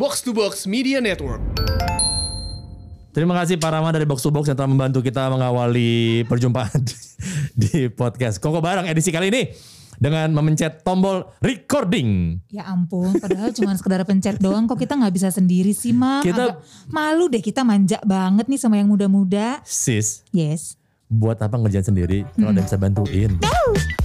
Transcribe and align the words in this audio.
Box 0.00 0.24
to 0.24 0.32
Box 0.32 0.64
Media 0.64 0.96
Network. 0.98 1.44
Terima 3.12 3.36
kasih 3.36 3.60
Pak 3.60 3.68
Rama 3.68 3.92
dari 3.92 4.08
Box 4.08 4.22
to 4.22 4.32
Box 4.32 4.48
yang 4.48 4.56
telah 4.56 4.64
membantu 4.66 5.04
kita 5.04 5.28
mengawali 5.28 6.24
perjumpaan 6.24 6.80
di 7.60 7.92
podcast 7.92 8.40
Koko 8.40 8.64
Barang 8.64 8.88
edisi 8.88 9.12
kali 9.12 9.28
ini 9.28 9.52
dengan 9.98 10.32
memencet 10.32 10.80
tombol 10.80 11.28
recording. 11.40 12.40
Ya 12.48 12.64
ampun, 12.64 13.12
padahal 13.14 13.52
cuma 13.52 13.76
sekedar 13.76 14.00
pencet 14.02 14.40
doang 14.40 14.64
kok 14.64 14.80
kita 14.80 14.96
nggak 14.96 15.12
bisa 15.12 15.28
sendiri 15.28 15.76
sih, 15.76 15.92
Mam. 15.92 16.24
Kita- 16.24 16.56
Agak 16.56 16.64
malu 16.88 17.28
deh 17.28 17.44
kita 17.44 17.60
manja 17.60 18.00
banget 18.00 18.48
nih 18.48 18.56
sama 18.56 18.80
yang 18.80 18.88
muda-muda. 18.88 19.60
Sis, 19.68 20.24
Yes. 20.32 20.80
buat 21.04 21.36
apa 21.36 21.58
ngerjain 21.58 21.84
sendiri 21.84 22.24
kalau 22.32 22.48
ada 22.48 22.62
yang 22.62 22.68
bisa 22.70 22.78
bantuin? 22.78 23.30
Apa 23.36 23.99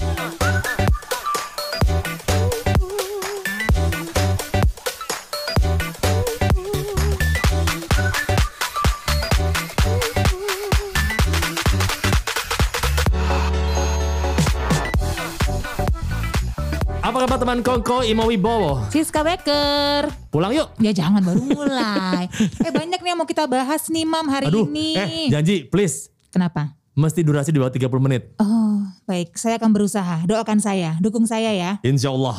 teman 17.45 17.61
Kongko 17.61 18.01
Imo 18.01 18.25
Wibowo? 18.25 18.89
Siska 18.89 19.21
Becker. 19.21 20.09
Pulang 20.33 20.49
yuk. 20.49 20.73
Ya 20.81 20.89
jangan 20.89 21.21
baru 21.21 21.45
mulai. 21.45 22.25
eh 22.65 22.73
banyak 22.73 22.97
nih 22.97 23.09
yang 23.13 23.21
mau 23.21 23.29
kita 23.29 23.45
bahas 23.45 23.85
nih, 23.85 24.01
Mam, 24.01 24.25
hari 24.33 24.49
Aduh, 24.49 24.65
ini. 24.65 24.97
eh 24.97 25.29
janji 25.29 25.61
please. 25.69 26.09
Kenapa? 26.33 26.73
Mesti 26.97 27.21
durasi 27.21 27.53
di 27.53 27.61
bawah 27.61 27.69
30 27.69 27.85
menit. 28.01 28.33
Oh, 28.41 28.81
baik. 29.05 29.37
Saya 29.37 29.61
akan 29.61 29.77
berusaha. 29.77 30.25
Doakan 30.25 30.57
saya, 30.57 30.97
dukung 30.97 31.29
saya 31.29 31.53
ya. 31.53 31.77
Insya 31.85 32.09
Allah. 32.09 32.33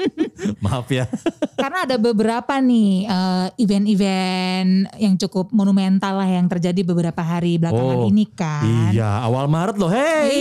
Maaf 0.64 0.90
ya. 0.90 1.06
Karena 1.54 1.86
ada 1.86 1.94
beberapa 2.02 2.58
nih 2.58 3.06
eh, 3.06 3.46
event-event 3.62 4.90
yang 4.98 5.14
cukup 5.22 5.54
monumental 5.54 6.18
lah 6.18 6.26
yang 6.26 6.50
terjadi 6.50 6.82
beberapa 6.82 7.22
hari 7.22 7.62
belakangan 7.62 7.98
Oh, 8.02 8.10
ini 8.10 8.26
kan. 8.26 8.90
Iya, 8.90 9.22
awal 9.22 9.46
Maret 9.46 9.76
loh. 9.78 9.92
Hey. 9.92 10.34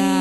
Iya, 0.00 0.14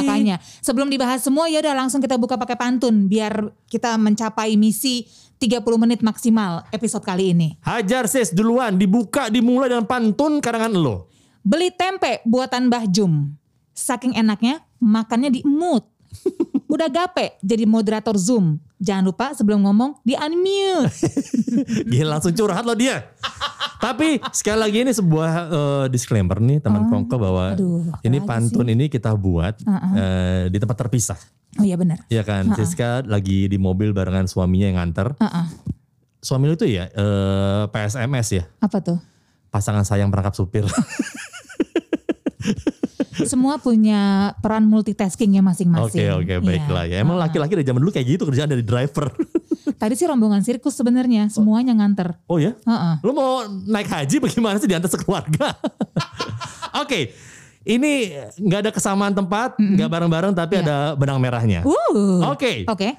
makanya 0.00 0.36
sebelum 0.64 0.88
dibahas 0.88 1.20
semua 1.20 1.46
ya 1.52 1.60
udah 1.60 1.76
langsung 1.76 2.00
kita 2.00 2.16
buka 2.16 2.40
pakai 2.40 2.56
pantun 2.56 3.06
biar 3.06 3.52
kita 3.68 3.94
mencapai 4.00 4.56
misi 4.56 5.04
30 5.40 5.64
menit 5.80 6.00
maksimal 6.04 6.68
episode 6.68 7.00
kali 7.00 7.32
ini. 7.32 7.56
Hajar 7.64 8.04
sis 8.04 8.28
duluan, 8.36 8.76
dibuka 8.76 9.32
dimulai 9.32 9.72
dengan 9.72 9.88
pantun 9.88 10.38
karangan 10.38 10.76
lo. 10.76 11.08
Beli 11.40 11.72
tempe 11.72 12.20
buatan 12.28 12.68
Mbah 12.68 12.84
Jum. 12.92 13.32
Saking 13.72 14.12
enaknya 14.20 14.60
makannya 14.76 15.32
di 15.32 15.40
mood. 15.48 15.80
Udah 16.74 16.86
gape 16.86 17.36
jadi 17.42 17.66
moderator 17.66 18.14
Zoom. 18.14 18.62
Jangan 18.80 19.04
lupa 19.04 19.26
sebelum 19.36 19.60
ngomong 19.66 20.00
di 20.00 20.16
unmute. 20.16 20.88
Gila 21.90 22.16
langsung 22.16 22.32
curhat 22.32 22.64
lo 22.64 22.72
dia. 22.72 23.12
Tapi 23.80 24.20
sekali 24.32 24.58
lagi 24.60 24.78
ini 24.84 24.92
sebuah 24.92 25.32
eh, 25.48 25.86
disclaimer 25.88 26.36
nih 26.36 26.60
teman 26.60 26.88
Kongko 26.88 27.16
bahwa 27.16 27.56
aduh, 27.56 27.84
ini 28.04 28.20
pantun 28.20 28.68
ini 28.68 28.92
kita 28.92 29.12
buat 29.16 29.60
eh, 29.96 30.52
di 30.52 30.56
tempat 30.60 30.76
terpisah. 30.86 31.16
Oh 31.58 31.64
iya 31.66 31.74
benar. 31.74 32.04
Iya 32.06 32.22
kan, 32.22 32.54
Siska 32.54 33.02
lagi 33.08 33.50
di 33.50 33.58
mobil 33.58 33.90
barengan 33.90 34.30
suaminya 34.30 34.66
yang 34.70 34.78
nganter. 34.78 35.16
Heeh. 35.18 35.46
Suami 36.20 36.46
lu 36.46 36.54
itu 36.54 36.68
ya 36.68 36.86
eh, 36.92 37.62
PSMS 37.72 38.28
ya, 38.36 38.44
Apa 38.60 38.78
tuh? 38.84 39.00
pasangan 39.50 39.82
sayang 39.82 40.12
perangkap 40.12 40.36
supir. 40.36 40.62
Semua 43.30 43.62
punya 43.62 44.00
peran 44.42 44.66
multitaskingnya 44.66 45.38
Oke 45.38 45.48
masing-masing. 45.54 46.02
oke 46.18 46.34
baiklah 46.42 46.84
ya. 46.90 46.98
Emang 46.98 47.14
laki-laki 47.14 47.54
dari 47.54 47.62
zaman 47.62 47.78
dulu 47.78 47.94
kayak 47.94 48.18
gitu 48.18 48.26
kerjaan 48.26 48.50
dari 48.50 48.66
driver. 48.66 49.14
Tadi 49.80 49.94
sih 49.94 50.04
rombongan 50.04 50.42
sirkus 50.42 50.74
sebenarnya, 50.74 51.30
semuanya 51.30 51.70
nganter. 51.72 52.18
oh 52.26 52.42
ya? 52.42 52.58
Heeh. 52.58 52.94
Lu 53.06 53.14
mau 53.14 53.46
naik 53.46 53.86
haji 53.86 54.18
bagaimana 54.18 54.58
sih 54.58 54.66
diantar 54.66 54.90
sekeluarga? 54.90 55.54
Oke, 56.82 57.14
ini 57.62 58.10
nggak 58.36 58.60
ada 58.66 58.70
kesamaan 58.74 59.14
tempat, 59.14 59.54
nggak 59.56 59.88
bareng-bareng 59.88 60.32
tapi 60.34 60.60
ada 60.60 60.98
benang 60.98 61.22
merahnya. 61.22 61.62
Uh. 61.62 62.26
Oke, 62.28 62.66
Oke. 62.66 62.98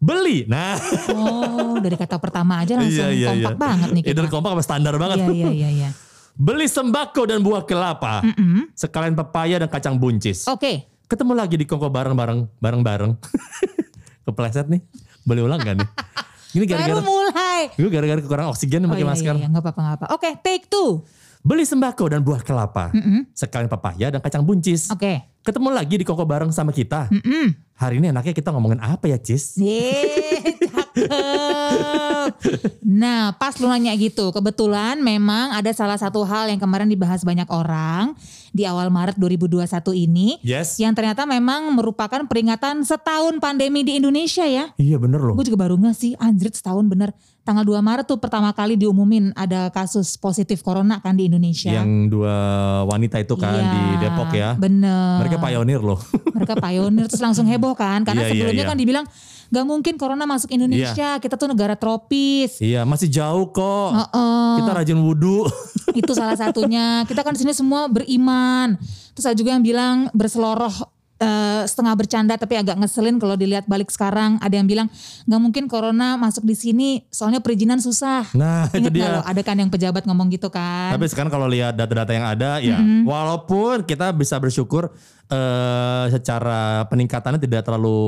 beli. 0.00 0.48
Nah, 0.48 0.80
Oh, 1.12 1.76
dari 1.78 1.94
kata 1.94 2.16
pertama 2.16 2.64
aja 2.64 2.74
langsung 2.80 3.04
iya 3.04 3.12
iya 3.12 3.28
kompak 3.30 3.54
iya. 3.54 3.60
banget 3.60 3.88
nih 3.92 4.02
kita. 4.02 4.10
Either 4.16 4.26
kompak 4.26 4.50
apa 4.56 4.62
standar 4.64 4.94
banget. 4.96 5.16
Iya 5.22 5.28
iya 5.30 5.50
iya 5.52 5.68
iya. 5.70 5.90
Beli 6.38 6.70
sembako 6.70 7.26
dan 7.26 7.42
buah 7.42 7.66
kelapa, 7.66 8.22
sekalian 8.72 9.18
pepaya 9.18 9.58
dan 9.58 9.66
kacang 9.66 9.98
buncis. 9.98 10.46
Oke. 10.46 10.86
Ketemu 11.10 11.34
lagi 11.34 11.58
di 11.58 11.66
kongko 11.66 11.90
bareng-bareng, 11.90 12.62
bareng-bareng. 12.62 13.10
Kepleset 14.24 14.70
nih, 14.70 14.78
boleh 15.26 15.42
ulang 15.42 15.58
gak 15.58 15.82
nih? 15.82 15.88
Ini 16.48 16.62
Baru 16.62 16.70
gara-gara 16.70 17.02
mulai. 17.02 17.62
gue 17.74 17.90
gara-gara 17.90 18.20
kekurangan 18.22 18.50
oksigen 18.52 18.86
Oh 18.86 18.88
pakai 18.88 19.02
iya 19.02 19.10
masker. 19.10 19.34
iya, 19.34 19.42
iya. 19.42 19.48
Gak 19.50 19.62
apa-apa 19.66 19.80
gak 19.82 19.94
apa. 19.98 20.04
Oke, 20.14 20.30
take 20.38 20.70
two. 20.70 21.02
Beli 21.42 21.66
sembako 21.66 22.04
dan 22.06 22.22
buah 22.22 22.46
kelapa, 22.46 22.94
sekalian 23.34 23.66
pepaya 23.66 24.06
dan 24.08 24.20
kacang 24.22 24.46
buncis. 24.46 24.94
Oke. 24.94 25.42
Ketemu 25.42 25.74
lagi 25.74 25.98
di 25.98 26.04
kongko 26.06 26.22
bareng 26.22 26.52
sama 26.54 26.70
kita. 26.70 27.10
Hari 27.74 27.98
ini 27.98 28.14
enaknya 28.14 28.30
kita 28.30 28.54
ngomongin 28.54 28.78
apa 28.78 29.10
ya, 29.10 29.18
Cis? 29.18 29.58
Yeay, 29.58 30.54
cakep. 30.54 31.08
Nah, 32.82 33.34
pas 33.36 33.54
lu 33.60 33.68
nanya 33.68 33.92
gitu, 33.94 34.30
kebetulan 34.32 34.98
memang 34.98 35.52
ada 35.52 35.70
salah 35.74 35.98
satu 36.00 36.24
hal 36.24 36.48
yang 36.48 36.60
kemarin 36.60 36.88
dibahas 36.88 37.22
banyak 37.22 37.46
orang 37.50 38.16
di 38.50 38.64
awal 38.64 38.88
Maret 38.88 39.20
2021 39.20 39.68
ini. 39.94 40.40
Yes. 40.40 40.80
Yang 40.80 41.02
ternyata 41.02 41.28
memang 41.28 41.68
merupakan 41.76 42.24
peringatan 42.24 42.82
setahun 42.82 43.36
pandemi 43.38 43.84
di 43.84 44.00
Indonesia 44.00 44.44
ya. 44.48 44.72
Iya 44.80 44.96
bener 44.96 45.20
loh. 45.20 45.34
Gue 45.36 45.46
juga 45.46 45.68
baru 45.68 45.76
nggak 45.76 45.96
sih, 45.96 46.12
anjrit 46.16 46.56
setahun 46.56 46.88
bener. 46.88 47.12
Tanggal 47.44 47.64
2 47.64 47.80
Maret 47.80 48.04
tuh 48.04 48.20
pertama 48.20 48.52
kali 48.52 48.76
diumumin 48.76 49.32
ada 49.32 49.72
kasus 49.72 50.20
positif 50.20 50.60
corona 50.60 51.00
kan 51.00 51.16
di 51.16 51.32
Indonesia. 51.32 51.72
Yang 51.72 52.12
dua 52.12 52.36
wanita 52.84 53.16
itu 53.24 53.34
kan 53.40 53.56
Iya, 53.56 53.72
di 53.72 53.80
Depok 54.04 54.30
ya. 54.36 54.50
Bener. 54.52 55.16
Mereka 55.24 55.40
pionir 55.40 55.80
loh. 55.80 55.96
Mereka 56.36 56.60
pionir 56.60 57.08
terus 57.08 57.24
langsung 57.24 57.48
heboh 57.48 57.72
kan. 57.72 58.02
Karena 58.06 58.24
Iya, 58.24 58.28
iya, 58.28 58.32
sebelumnya 58.36 58.64
iya. 58.64 58.70
kan 58.70 58.76
dibilang 58.76 59.06
gak 59.48 59.64
mungkin 59.64 59.94
corona 59.96 60.24
masuk 60.24 60.52
Indonesia. 60.52 61.16
Kita 61.18 61.34
tuh 61.34 61.48
negara 61.48 61.74
tropis. 61.74 62.60
iya, 62.60 62.84
masih 62.84 63.08
jauh 63.08 63.48
kok. 63.48 63.90
Heeh. 63.96 64.54
Kita 64.60 64.70
rajin 64.72 64.98
wudhu. 65.00 65.48
Itu 66.00 66.12
salah 66.12 66.36
satunya. 66.36 67.04
Kita 67.08 67.24
kan 67.24 67.32
di 67.32 67.40
sini 67.40 67.56
semua 67.56 67.88
beriman. 67.88 68.76
Terus 69.12 69.24
ada 69.24 69.36
juga 69.36 69.56
yang 69.56 69.64
bilang 69.64 69.96
berseloroh 70.12 70.70
eh, 71.18 71.66
setengah 71.66 71.94
bercanda 71.98 72.38
tapi 72.38 72.54
agak 72.54 72.78
ngeselin 72.78 73.18
kalau 73.18 73.34
dilihat 73.34 73.64
balik 73.66 73.90
sekarang. 73.90 74.38
Ada 74.38 74.54
yang 74.60 74.68
bilang 74.68 74.86
nggak 75.26 75.40
mungkin 75.40 75.64
corona 75.66 76.14
masuk 76.14 76.46
di 76.46 76.54
sini 76.54 76.88
soalnya 77.10 77.42
perizinan 77.42 77.80
susah. 77.82 78.30
Nah, 78.36 78.68
itu 78.70 78.84
Ingat 78.84 78.92
nggak 78.94 79.10
dia. 79.10 79.16
lo? 79.18 79.20
Ada 79.26 79.40
kan 79.42 79.56
yang 79.58 79.70
pejabat 79.72 80.04
ngomong 80.06 80.28
gitu 80.30 80.52
kan. 80.52 80.94
Tapi 80.94 81.08
sekarang 81.10 81.32
kalau 81.32 81.48
lihat 81.50 81.74
data-data 81.74 82.12
yang 82.14 82.26
ada, 82.28 82.50
ya 82.62 82.78
walaupun 83.02 83.82
kita 83.82 84.12
bisa 84.14 84.38
bersyukur 84.38 84.92
eh, 85.28 86.04
secara 86.10 86.88
peningkatannya 86.88 87.36
tidak 87.38 87.62
terlalu 87.64 88.00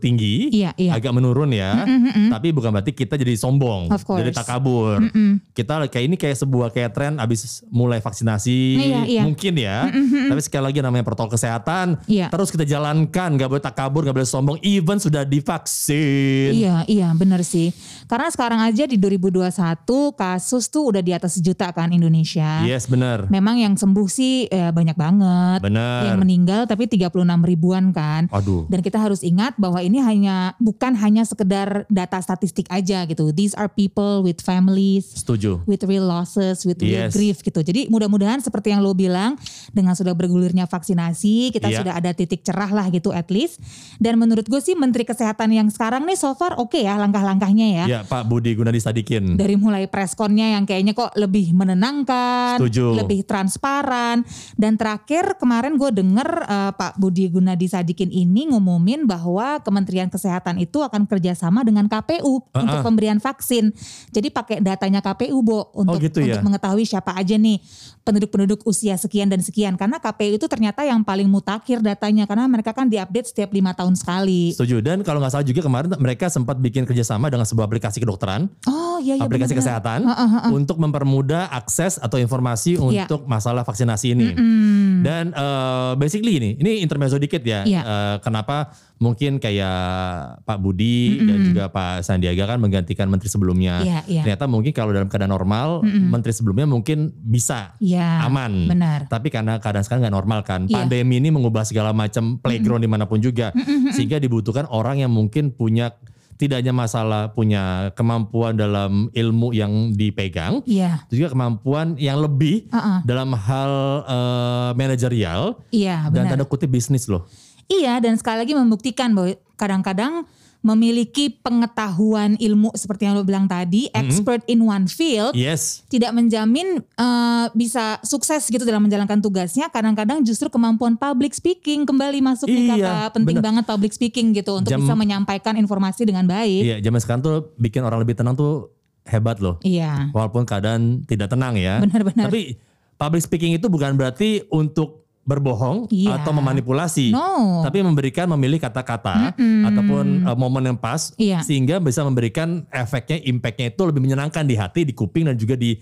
tinggi, 0.00 0.48
Iya, 0.50 0.72
iya. 0.76 0.96
agak 0.96 1.12
menurun 1.12 1.52
ya. 1.52 1.84
Tapi 2.32 2.50
bukan 2.50 2.72
berarti 2.72 2.92
kita 2.92 3.14
jadi 3.14 3.36
sombong, 3.36 3.92
jadi 3.92 4.32
takabur. 4.32 5.04
Kita 5.52 5.84
kayak 5.86 6.04
ini 6.04 6.16
kayak 6.16 6.36
sebuah 6.40 6.72
kayak 6.72 6.90
tren 6.96 7.12
abis 7.20 7.60
mulai 7.68 8.00
vaksinasi, 8.00 8.60
Iya, 8.80 9.00
iya. 9.06 9.22
mungkin 9.24 9.54
ya. 9.56 9.88
Tapi 10.28 10.40
sekali 10.40 10.72
lagi 10.72 10.80
namanya 10.80 11.04
protokol 11.04 11.36
kesehatan, 11.36 12.00
Iya. 12.08 12.32
terus 12.32 12.48
kita 12.48 12.64
jalankan, 12.64 13.36
nggak 13.36 13.48
boleh 13.48 13.64
takabur, 13.64 14.00
nggak 14.02 14.16
boleh 14.16 14.28
sombong. 14.28 14.56
Even 14.64 14.96
sudah 14.96 15.22
divaksin. 15.22 16.56
Iya, 16.56 16.76
iya 16.88 17.08
benar 17.12 17.44
sih. 17.44 17.72
Karena 18.08 18.26
sekarang 18.32 18.58
aja 18.58 18.88
di 18.88 18.96
2021 18.98 20.10
kasus 20.16 20.66
tuh 20.66 20.90
udah 20.90 21.02
di 21.04 21.12
atas 21.14 21.38
sejuta 21.38 21.70
kan 21.70 21.92
Indonesia. 21.92 22.64
Yes, 22.66 22.90
benar. 22.90 23.30
Memang 23.30 23.60
yang 23.60 23.74
sembuh 23.78 24.08
sih 24.10 24.50
eh, 24.50 24.72
banyak 24.74 24.96
banget. 24.98 25.60
Benar. 25.62 26.10
Yang 26.10 26.18
meninggal 26.30 26.70
tapi 26.70 26.86
36 26.86 27.10
ribuan 27.42 27.90
kan. 27.90 28.30
Aduh. 28.30 28.70
Dan 28.70 28.86
kita 28.86 29.02
harus 29.02 29.26
ingat 29.26 29.58
bahwa 29.58 29.82
ini 29.82 29.98
hanya 29.98 30.54
bukan 30.62 30.94
hanya 30.94 31.26
sekedar 31.26 31.90
data 31.90 32.22
statistik 32.22 32.70
aja 32.70 33.02
gitu. 33.10 33.34
These 33.34 33.58
are 33.58 33.66
people 33.66 34.22
with 34.22 34.38
families, 34.38 35.10
Setuju. 35.10 35.66
with 35.66 35.82
real 35.82 36.06
losses, 36.06 36.62
with 36.62 36.78
real 36.78 37.10
Yes. 37.10 37.18
grief 37.18 37.42
gitu. 37.42 37.58
Jadi 37.58 37.90
mudah-mudahan 37.90 38.38
seperti 38.38 38.70
yang 38.70 38.86
lo 38.86 38.94
bilang 38.94 39.34
dengan 39.72 39.98
sudah 39.98 40.12
bergulirnya 40.14 40.68
vaksinasi, 40.68 41.50
kita 41.50 41.66
Iya. 41.66 41.78
sudah 41.82 41.92
ada 41.96 42.10
titik 42.12 42.44
cerah 42.44 42.68
lah 42.68 42.86
gitu 42.92 43.10
at 43.10 43.26
least. 43.32 43.58
Dan 43.96 44.20
menurut 44.20 44.44
gue 44.46 44.60
sih 44.60 44.76
Menteri 44.76 45.02
Kesehatan 45.02 45.48
yang 45.50 45.66
sekarang 45.72 46.04
nih 46.04 46.14
so 46.14 46.36
far 46.36 46.60
oke 46.60 46.76
ya 46.76 47.00
langkah-langkahnya 47.00 47.66
ya. 47.82 47.84
Ya, 47.88 48.00
Pak 48.04 48.28
Budi 48.28 48.52
Gunadi 48.52 48.78
Sadikin. 48.78 49.40
Dari 49.40 49.56
mulai 49.56 49.88
preskonnya 49.88 50.60
yang 50.60 50.68
kayaknya 50.68 50.92
kok 50.92 51.16
lebih 51.16 51.56
menenangkan, 51.56 52.60
Setuju. 52.60 53.00
lebih 53.00 53.24
transparan. 53.24 54.22
Dan 54.60 54.76
terakhir 54.76 55.40
kemarin 55.40 55.80
gue 55.80 55.88
dengar 55.88 56.19
dengar 56.20 56.44
eh, 56.44 56.72
Pak 56.76 56.92
Budi 57.00 57.32
Gunadi 57.32 57.64
Sadikin 57.64 58.12
ini 58.12 58.52
ngumumin 58.52 59.08
bahwa 59.08 59.56
Kementerian 59.60 60.12
Kesehatan 60.12 60.60
itu 60.60 60.84
akan 60.84 61.08
kerjasama 61.08 61.64
dengan 61.64 61.88
KPU 61.88 62.44
Ah, 62.52 62.60
untuk 62.62 62.78
ah. 62.78 62.84
pemberian 62.84 63.16
vaksin. 63.16 63.72
Jadi 64.10 64.28
pakai 64.28 64.60
datanya 64.60 65.00
KPU, 65.00 65.40
Bo, 65.40 65.72
untuk 65.72 65.96
gitu 65.98 66.20
ya? 66.20 66.36
untuk 66.36 66.52
mengetahui 66.52 66.84
siapa 66.84 67.16
aja 67.16 67.34
nih 67.34 67.56
penduduk-penduduk 68.02 68.64
usia 68.64 68.96
sekian 68.96 69.28
dan 69.28 69.40
sekian. 69.40 69.76
Karena 69.76 69.96
KPU 69.96 70.36
itu 70.36 70.46
ternyata 70.46 70.82
yang 70.82 71.00
paling 71.00 71.24
mutakhir 71.26 71.80
datanya 71.80 72.26
karena 72.26 72.44
mereka 72.44 72.72
kan 72.72 72.86
diupdate 72.86 73.28
setiap 73.28 73.50
lima 73.50 73.72
tahun 73.72 73.94
sekali. 73.94 74.52
Setuju. 74.52 74.82
Dan 74.82 75.00
kalau 75.00 75.20
nggak 75.20 75.32
salah 75.32 75.46
juga 75.46 75.60
kemarin 75.62 75.88
mereka 75.96 76.28
sempat 76.28 76.58
bikin 76.58 76.84
kerjasama 76.84 77.28
dengan 77.28 77.46
sebuah 77.46 77.64
aplikasi 77.64 77.96
kedokteran, 77.98 78.50
Oh 78.66 78.98
iya 78.98 79.16
iya 79.16 79.22
aplikasi 79.22 79.54
benar-benar. 79.54 79.80
kesehatan, 79.80 80.00
heeh. 80.04 80.50
untuk 80.50 80.76
mempermudah 80.76 81.48
akses 81.50 81.96
atau 81.96 82.18
informasi 82.18 82.76
Iya. 82.76 83.06
untuk 83.06 83.24
masalah 83.24 83.62
vaksinasi 83.62 84.06
ini. 84.10 84.28
Hmm. 84.34 85.00
Dan 85.00 85.24
eh, 85.32 85.92
basically 86.10 86.42
ini, 86.42 86.50
ini 86.58 86.82
intermezzo 86.82 87.14
dikit 87.22 87.38
ya. 87.46 87.62
Iya. 87.62 87.80
Eh, 87.86 88.16
kenapa 88.26 88.74
mungkin 88.98 89.38
kayak 89.38 90.42
Pak 90.42 90.58
Budi 90.58 91.22
dan 91.22 91.38
juga 91.46 91.70
Pak 91.70 92.02
Sandiaga 92.02 92.50
kan 92.50 92.58
menggantikan 92.58 93.06
menteri 93.06 93.30
sebelumnya. 93.30 93.78
Iya, 93.86 94.00
iya. 94.10 94.22
Ternyata 94.26 94.50
mungkin 94.50 94.74
kalau 94.74 94.90
dalam 94.90 95.06
keadaan 95.06 95.30
normal, 95.30 95.86
menteri 95.86 96.34
sebelumnya 96.34 96.66
mungkin 96.66 97.14
bisa 97.14 97.78
Iya, 97.78 98.26
aman. 98.26 98.66
benar. 98.66 99.06
Tapi 99.06 99.30
karena 99.30 99.62
keadaan 99.62 99.86
sekarang 99.86 100.02
nggak 100.10 100.16
normal 100.18 100.40
kan, 100.42 100.66
Iya. 100.66 100.82
pandemi 100.82 101.22
ini 101.22 101.30
mengubah 101.30 101.62
segala 101.62 101.94
macam 101.94 102.42
playground 102.42 102.82
di 102.82 102.90
mana 102.90 103.06
pun 103.06 103.22
juga, 103.22 103.54
sehingga 103.94 104.18
dibutuhkan 104.18 104.66
orang 104.66 104.98
yang 104.98 105.14
mungkin 105.14 105.54
punya 105.54 105.94
tidak 106.40 106.64
hanya 106.64 106.72
masalah 106.72 107.28
punya 107.36 107.92
kemampuan 107.92 108.56
dalam 108.56 109.12
ilmu 109.12 109.52
yang 109.52 109.92
dipegang, 109.92 110.64
Iya, 110.64 111.04
juga 111.12 111.28
kemampuan 111.28 112.00
yang 112.00 112.16
lebih 112.24 112.64
Heeh. 112.72 112.98
dalam 113.04 113.36
hal 113.36 113.72
eh, 114.08 114.70
manajerial 114.72 115.60
iya 115.68 116.08
dan 116.08 116.24
benar. 116.24 116.40
tanda 116.40 116.44
kutip 116.48 116.72
bisnis 116.72 117.04
loh. 117.04 117.28
Iya 117.68 118.00
dan 118.00 118.16
sekali 118.16 118.40
lagi 118.40 118.56
membuktikan 118.56 119.12
bahwa 119.12 119.36
kadang-kadang 119.54 120.24
memiliki 120.60 121.32
pengetahuan 121.32 122.36
ilmu 122.36 122.72
seperti 122.72 123.04
yang 123.04 123.14
lo 123.14 123.22
bilang 123.22 123.44
tadi, 123.44 123.88
expert 123.90 124.44
in 124.44 124.60
one 124.60 124.84
field, 124.84 125.32
Yes. 125.32 125.82
tidak 125.86 126.12
menjamin 126.12 126.84
eh, 126.84 127.46
bisa 127.52 127.96
sukses 128.02 128.44
gitu 128.44 128.60
dalam 128.60 128.82
menjalankan 128.82 129.18
tugasnya. 129.18 129.68
Kadang-kadang 129.68 130.20
justru 130.20 130.46
kemampuan 130.46 130.94
public 130.94 131.32
speaking 131.32 131.82
kembali 131.82 132.20
masuk 132.20 132.44
nih 132.44 132.64
Iya, 132.66 132.74
kata 132.74 132.94
penting 133.14 133.36
benar. 133.36 133.46
banget 133.46 133.64
public 133.66 133.92
speaking 133.92 134.32
gitu 134.32 134.52
untuk 134.54 134.68
Jam- 134.68 134.80
bisa 134.80 134.92
menyampaikan 134.92 135.54
informasi 135.54 136.04
dengan 136.04 136.24
baik. 136.24 136.62
Iya, 136.62 136.76
zaman 136.80 137.00
sekarang 137.00 137.22
tuh 137.22 137.36
bikin 137.56 137.80
orang 137.80 137.98
lebih 137.98 138.14
tenang 138.14 138.34
tuh 138.34 138.68
hebat 139.02 139.40
loh. 139.40 139.56
Iya, 139.60 140.12
Walaupun 140.12 140.44
keadaan 140.44 141.02
tidak 141.02 141.28
tenang 141.28 141.56
ya. 141.56 141.80
Benar-benar. 141.80 142.28
Tapi 142.28 142.60
public 142.94 143.24
speaking 143.24 143.56
itu 143.56 143.66
bukan 143.66 143.96
berarti 143.96 144.44
untuk 144.48 144.99
berbohong 145.30 145.86
Iya. 145.86 146.18
atau 146.18 146.34
memanipulasi. 146.34 147.14
No. 147.14 147.62
Tapi 147.62 147.86
memberikan 147.86 148.26
memilih 148.34 148.58
kata-kata 148.58 149.38
ataupun 149.38 150.26
uh, 150.26 150.34
momen 150.34 150.74
yang 150.74 150.78
pas 150.78 151.14
Iya. 151.14 151.46
sehingga 151.46 151.78
bisa 151.78 152.02
memberikan 152.02 152.66
efeknya, 152.68 153.22
impactnya 153.22 153.70
itu 153.70 153.82
lebih 153.86 154.02
menyenangkan 154.02 154.42
di 154.42 154.58
hati, 154.58 154.82
di 154.82 154.90
kuping 154.90 155.30
dan 155.30 155.38
juga 155.38 155.54
di 155.54 155.78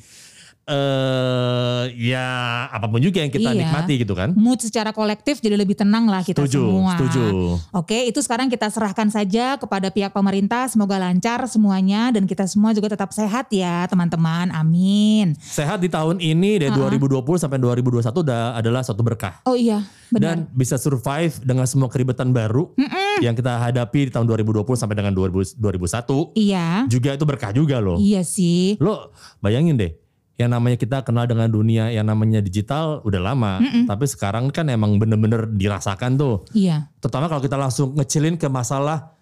eh 0.68 1.82
ya 1.98 2.28
apa 2.68 2.86
pun 2.86 3.00
juga 3.00 3.18
yang 3.18 3.28
kita 3.28 3.50
Iya. 3.50 3.64
nikmati 3.64 3.94
gitu 3.98 4.12
kan. 4.12 4.30
mood 4.34 4.58
secara 4.58 4.90
kolektif 4.90 5.38
jadi 5.38 5.56
lebih 5.56 5.74
tenang 5.74 6.04
lah 6.04 6.20
kita 6.20 6.38
Setuju, 6.38 6.60
semua. 6.60 6.92
setuju. 6.94 7.24
Oke, 7.72 7.98
itu 8.04 8.20
sekarang 8.20 8.46
kita 8.46 8.68
serahkan 8.68 9.08
saja 9.08 9.56
kepada 9.56 9.88
pihak 9.88 10.10
pemerintah. 10.10 10.66
Semoga 10.66 10.98
lancar 10.98 11.44
semuanya 11.46 12.10
dan 12.10 12.24
kita 12.24 12.44
semua 12.44 12.70
juga 12.70 12.90
tetap 12.90 13.10
sehat 13.10 13.48
ya 13.50 13.86
teman-teman. 13.86 14.50
Amin. 14.50 15.32
Sehat 15.38 15.78
di 15.78 15.88
tahun 15.88 16.18
ini 16.18 16.60
dari 16.60 16.70
2020 16.70 17.08
sampai 17.36 17.58
2021 17.58 18.20
udah 18.20 18.40
adalah 18.54 18.82
suatu 18.82 19.00
berkah. 19.00 19.40
Oh 19.42 19.54
iya, 19.54 19.82
benar. 20.08 20.20
dan 20.20 20.52
bisa 20.52 20.76
survive 20.76 21.32
dengan 21.40 21.64
semua 21.64 21.88
keribetan 21.88 22.28
baru 22.28 22.70
yang 23.18 23.32
kita 23.32 23.58
hadapi 23.60 24.06
di 24.06 24.10
tahun 24.10 24.28
2020 24.28 24.62
sampai 24.74 24.94
dengan 24.94 25.12
2000 25.12 25.56
2001 25.56 26.36
Iya, 26.36 26.84
juga 26.86 27.10
itu 27.12 27.24
berkah 27.24 27.50
juga 27.50 27.78
loh. 27.78 27.96
iya 27.98 28.20
sih. 28.20 28.76
Lo 28.78 29.10
bayangin 29.38 29.74
deh, 29.74 29.92
yang 30.38 30.54
namanya 30.54 30.78
kita 30.78 31.02
kenal 31.02 31.26
dengan 31.26 31.50
dunia 31.50 31.90
yang 31.90 32.06
namanya 32.06 32.38
digital 32.38 33.02
udah 33.02 33.18
lama, 33.18 33.58
tapi 33.90 34.06
sekarang 34.06 34.54
kan 34.54 34.70
emang 34.70 34.94
bener-bener 34.94 35.50
dirasakan 35.50 36.14
tuh. 36.14 36.46
Iya, 36.54 36.86
Terutama 37.02 37.26
kalau 37.26 37.42
kita 37.42 37.58
langsung 37.58 37.98
ngecilin 37.98 38.38
ke 38.38 38.46
masalah 38.46 39.18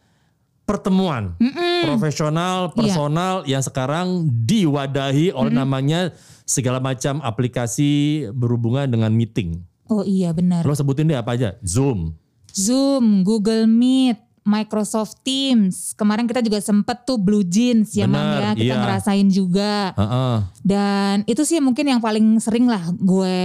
pertemuan 0.69 1.33
profesional, 1.89 2.75
personal 2.77 3.49
yang 3.49 3.65
sekarang 3.65 4.29
diwadahi 4.45 5.33
oleh 5.33 5.55
namanya 5.55 6.13
segala 6.45 6.83
macam 6.85 7.23
aplikasi 7.25 8.27
berhubungan 8.37 8.85
dengan 8.91 9.09
meeting. 9.15 9.63
oh 9.89 10.03
iya 10.05 10.35
benar. 10.37 10.67
Lo 10.69 10.75
sebutin 10.75 11.09
deh 11.09 11.17
apa 11.17 11.33
aja? 11.39 11.57
Zoom. 11.65 12.13
Zoom, 12.51 13.23
Google 13.23 13.65
Meet, 13.71 14.19
Microsoft 14.47 15.27
Teams. 15.27 15.93
Kemarin 15.99 16.31
kita 16.31 16.39
juga 16.41 16.63
sempet 16.63 17.03
tuh 17.03 17.19
Blue 17.19 17.43
Jeans 17.43 17.93
ya 17.99 18.07
Benar, 18.07 18.39
ya. 18.39 18.51
Kita 18.55 18.75
iya. 18.79 18.83
ngerasain 18.87 19.29
juga. 19.29 19.91
Heeh. 19.99 20.37
Dan 20.63 21.27
itu 21.27 21.43
sih 21.43 21.59
mungkin 21.59 21.91
yang 21.91 21.99
paling 21.99 22.39
sering 22.39 22.71
lah 22.71 22.87
gue 22.95 23.39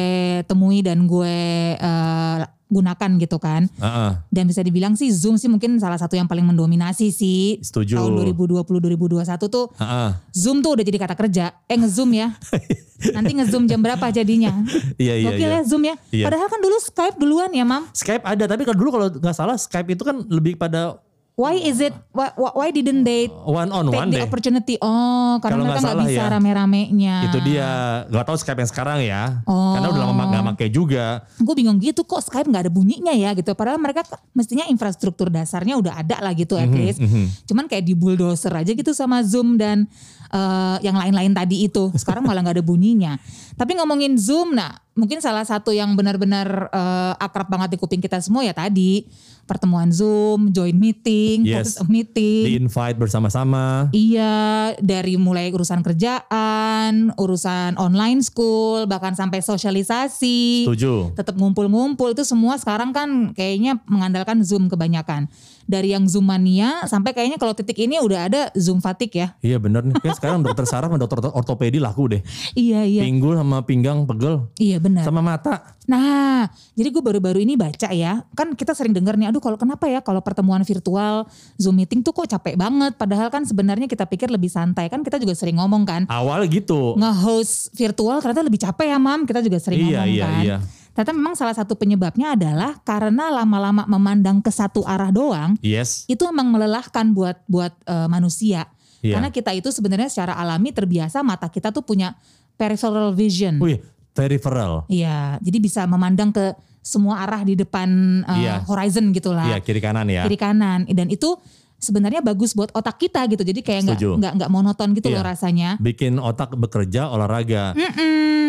temui 0.45 0.86
dan 0.86 1.09
gue 1.09 1.36
eh, 1.75 2.38
gunakan 2.71 3.09
gitu 3.19 3.38
kan. 3.38 3.68
Heeh. 3.68 4.12
Dan 4.31 4.47
bisa 4.47 4.63
dibilang 4.63 4.95
sih 4.95 5.12
Zoom 5.12 5.35
sih 5.35 5.51
mungkin 5.51 5.75
salah 5.77 6.00
satu 6.00 6.15
yang 6.15 6.25
paling 6.25 6.47
mendominasi 6.47 7.12
sih. 7.12 7.59
Setuju. 7.59 8.00
Tahun 8.00 8.12
2020-2021 8.33 9.51
tuh 9.51 9.68
Heeh. 9.75 10.09
Zoom 10.31 10.63
tuh 10.63 10.79
udah 10.79 10.83
jadi 10.88 10.97
kata 10.97 11.15
kerja. 11.19 11.51
Eh 11.68 11.75
nge-zoom 11.75 12.15
ya. 12.15 12.31
Nanti 13.15 13.31
nge-zoom 13.35 13.68
jam 13.68 13.83
berapa 13.83 14.07
jadinya. 14.09 14.63
Iya 14.95 15.19
iya 15.19 15.29
Gokil 15.35 15.50
iya. 15.51 15.59
ya 15.59 15.62
Zoom 15.68 15.83
ya. 15.83 15.95
Iya. 16.15 16.25
Padahal 16.31 16.47
kan 16.47 16.59
dulu 16.63 16.77
Skype 16.79 17.18
duluan 17.19 17.51
ya 17.51 17.68
Mam. 17.68 17.83
Skype 17.91 18.23
ada 18.23 18.47
tapi 18.47 18.63
kalau 18.63 18.77
dulu 18.79 18.89
kalau 18.95 19.07
nggak 19.12 19.35
salah 19.35 19.59
Skype 19.59 19.91
itu 19.91 20.07
kan 20.07 20.23
lebih 20.31 20.56
pada 20.56 20.95
Why 21.41 21.57
is 21.57 21.81
it, 21.81 21.89
why, 22.13 22.29
why 22.38 22.69
didn't 22.69 23.01
they 23.01 23.25
one 23.41 23.73
on 23.73 23.89
take 23.89 23.97
one 23.97 24.09
the 24.09 24.21
deh. 24.21 24.23
opportunity? 24.23 24.75
Oh 24.77 25.41
Kalau 25.41 25.57
karena 25.57 25.61
mereka 25.65 25.79
nggak 25.81 25.99
bisa 26.05 26.21
ya. 26.21 26.25
rame-ramenya. 26.29 27.15
Itu 27.25 27.38
dia 27.41 27.67
nggak 28.05 28.23
tahu 28.23 28.38
Skype 28.38 28.59
yang 28.59 28.69
sekarang 28.69 28.99
ya. 29.01 29.41
Oh. 29.43 29.73
Karena 29.73 29.89
udah 29.89 30.01
lama 30.05 30.23
nggak 30.23 30.43
pakai 30.53 30.69
juga. 30.69 31.25
gue 31.35 31.55
bingung 31.57 31.81
gitu 31.81 32.05
kok 32.05 32.21
Skype 32.21 32.45
nggak 32.45 32.69
ada 32.69 32.71
bunyinya 32.71 33.09
ya 33.11 33.33
gitu. 33.33 33.51
Padahal 33.51 33.81
mereka 33.81 34.05
mestinya 34.31 34.69
infrastruktur 34.69 35.27
dasarnya 35.27 35.75
udah 35.75 35.97
ada 35.97 36.21
lah 36.21 36.31
gitu 36.31 36.53
at 36.55 36.69
Mhm, 36.69 36.77
least. 36.77 37.01
Cuman 37.44 37.65
kayak 37.65 37.83
di 37.83 37.94
bulldozer 37.94 38.53
aja 38.53 38.69
gitu 38.69 38.94
sama 38.94 39.25
Zoom 39.25 39.57
dan 39.57 39.89
eh, 40.29 40.77
yang 40.79 40.94
lain-lain 40.94 41.33
tadi 41.33 41.65
itu. 41.65 41.89
Sekarang 41.94 42.21
malah 42.21 42.39
nggak 42.39 42.61
ada 42.61 42.63
bunyinya. 42.63 43.17
Tapi 43.51 43.75
ngomongin 43.75 44.15
Zoom, 44.15 44.53
nah 44.53 44.77
mungkin 44.91 45.19
salah 45.19 45.43
satu 45.43 45.71
yang 45.71 45.95
benar-benar 45.95 46.67
eh, 46.67 47.13
akrab 47.17 47.47
banget 47.47 47.73
di 47.73 47.77
kuping 47.77 47.99
kita 47.99 48.19
semua 48.19 48.41
ya 48.41 48.51
tadi 48.51 49.07
pertemuan 49.41 49.91
Zoom, 49.91 50.55
join 50.55 50.71
meeting, 50.73 51.43
Yes. 51.43 51.75
focus 51.75 51.91
meeting. 51.91 52.43
Di 52.47 52.55
invite 52.55 52.95
bersama-sama. 52.95 53.91
Iya, 53.91 54.31
dari 54.79 55.19
mulai 55.19 55.51
urusan 55.51 55.83
kerjaan, 55.83 57.11
urusan 57.15 57.75
online 57.75 58.23
school, 58.23 58.88
bahkan 58.88 59.11
sampai 59.11 59.43
sosialisasi 59.43 60.63
Setuju. 60.67 61.15
tetap 61.15 61.35
ngumpul-ngumpul 61.35 62.15
itu 62.15 62.23
semua 62.23 62.55
sekarang 62.55 62.95
kan 62.95 63.35
kayaknya 63.35 63.75
mengandalkan 63.85 64.39
Zoom 64.39 64.71
kebanyakan. 64.71 65.27
Dari 65.67 65.95
yang 65.95 66.03
Zoom 66.03 66.27
mania 66.27 66.83
sampai 66.83 67.11
kayaknya 67.11 67.39
kalau 67.39 67.55
titik 67.55 67.79
ini 67.79 67.95
udah 67.95 68.27
ada 68.27 68.41
Zoom 68.55 68.79
fatigue 68.79 69.15
ya. 69.15 69.27
Iya 69.39 69.55
bener 69.55 69.83
nih. 69.83 69.95
Kayak 69.99 70.19
sekarang 70.19 70.44
dokter 70.44 70.67
saraf 70.67 70.91
sama 70.91 70.99
dokter 70.99 71.23
ortopedi 71.27 71.79
laku 71.79 72.11
deh. 72.11 72.21
Iya 72.59 72.83
iya. 72.83 73.01
Pinggul 73.07 73.39
sama 73.39 73.63
pinggang 73.63 74.04
pegel. 74.04 74.51
Iya 74.59 74.81
benar. 74.81 75.06
Sama 75.06 75.21
mata. 75.21 75.78
Nah, 75.85 76.50
jadi 76.73 76.90
gue 76.90 77.04
baru-baru 77.04 77.40
ini 77.45 77.54
baca 77.54 77.90
ya, 77.94 78.26
kan 78.33 78.57
kita 78.57 78.73
sering 78.73 78.92
dengar 78.92 79.14
nih, 79.14 79.30
aduh 79.30 79.40
kalau 79.40 79.56
kenapa 79.56 79.85
ya 79.85 80.02
kalau 80.02 80.19
pertemuan 80.19 80.66
virtual 80.66 81.30
Zoom 81.56 81.78
meeting 81.78 82.02
tuh 82.02 82.11
kok 82.11 82.26
capek 82.26 82.57
banget, 82.57 82.97
padahal 82.97 83.30
kan 83.30 83.45
sebenarnya 83.45 83.85
kita 83.85 84.09
pikir 84.09 84.33
lebih 84.33 84.50
santai, 84.50 84.90
kan 84.90 85.06
kita 85.06 85.21
juga 85.21 85.38
sering 85.38 85.61
ngomong 85.61 85.83
kan, 85.85 86.02
Awalnya 86.09 86.50
gitu. 86.50 86.97
nge-host 86.97 87.71
virtual 87.78 88.18
ternyata 88.19 88.42
lebih 88.42 88.59
capek 88.59 88.92
ya 88.92 88.97
mam, 88.97 89.23
kita 89.30 89.40
juga 89.45 89.61
sering 89.61 89.85
Iya, 89.85 90.02
ngomong 90.02 90.09
iya, 90.09 90.26
kan. 90.26 90.44
iya. 90.44 90.57
Ternyata 90.92 91.11
memang 91.16 91.33
salah 91.40 91.56
satu 91.56 91.80
penyebabnya 91.80 92.35
adalah 92.35 92.76
karena 92.83 93.31
lama-lama 93.31 93.88
memandang 93.88 94.44
ke 94.44 94.52
satu 94.52 94.83
arah 94.83 95.07
doang, 95.07 95.56
Yes. 95.64 96.04
itu 96.11 96.26
emang 96.28 96.52
melelahkan 96.52 97.16
buat 97.16 97.40
buat 97.47 97.71
eh, 97.88 98.07
manusia. 98.11 98.68
Iya. 99.02 99.18
Karena 99.18 99.30
kita 99.33 99.52
itu 99.56 99.71
sebenarnya 99.73 100.11
secara 100.11 100.38
alami 100.38 100.69
terbiasa 100.69 101.26
mata 101.26 101.50
kita 101.50 101.73
tuh 101.73 101.81
punya 101.81 102.14
peripheral 102.54 103.09
vision. 103.18 103.57
Wih, 103.57 103.81
peripheral. 104.11 104.85
Iya, 104.87 105.39
jadi 105.39 105.57
bisa 105.57 105.81
memandang 105.87 106.31
ke 106.31 106.53
semua 106.81 107.21
arah 107.21 107.45
di 107.45 107.53
depan 107.53 107.89
eh, 108.25 108.37
Iya. 108.41 108.65
horizon 108.65 109.13
gitulah. 109.13 109.45
Iya 109.45 109.57
kiri 109.61 109.77
kanan 109.77 110.09
ya. 110.09 110.25
Kiri 110.25 110.37
kanan 110.37 110.89
dan 110.89 111.07
itu 111.13 111.37
sebenarnya 111.81 112.21
bagus 112.21 112.54
buat 112.54 112.69
otak 112.71 112.95
kita 112.97 113.26
gitu. 113.28 113.42
Jadi 113.42 113.59
kayak 113.59 113.81
nggak 113.90 114.00
nggak 114.00 114.33
nggak 114.38 114.50
monoton 114.50 114.94
gitu 114.94 115.09
loh 115.09 115.19
Iya. 115.19 115.30
rasanya. 115.33 115.69
bikin 115.81 116.16
otak 116.16 116.54
bekerja 116.54 117.09
olahraga. 117.09 117.73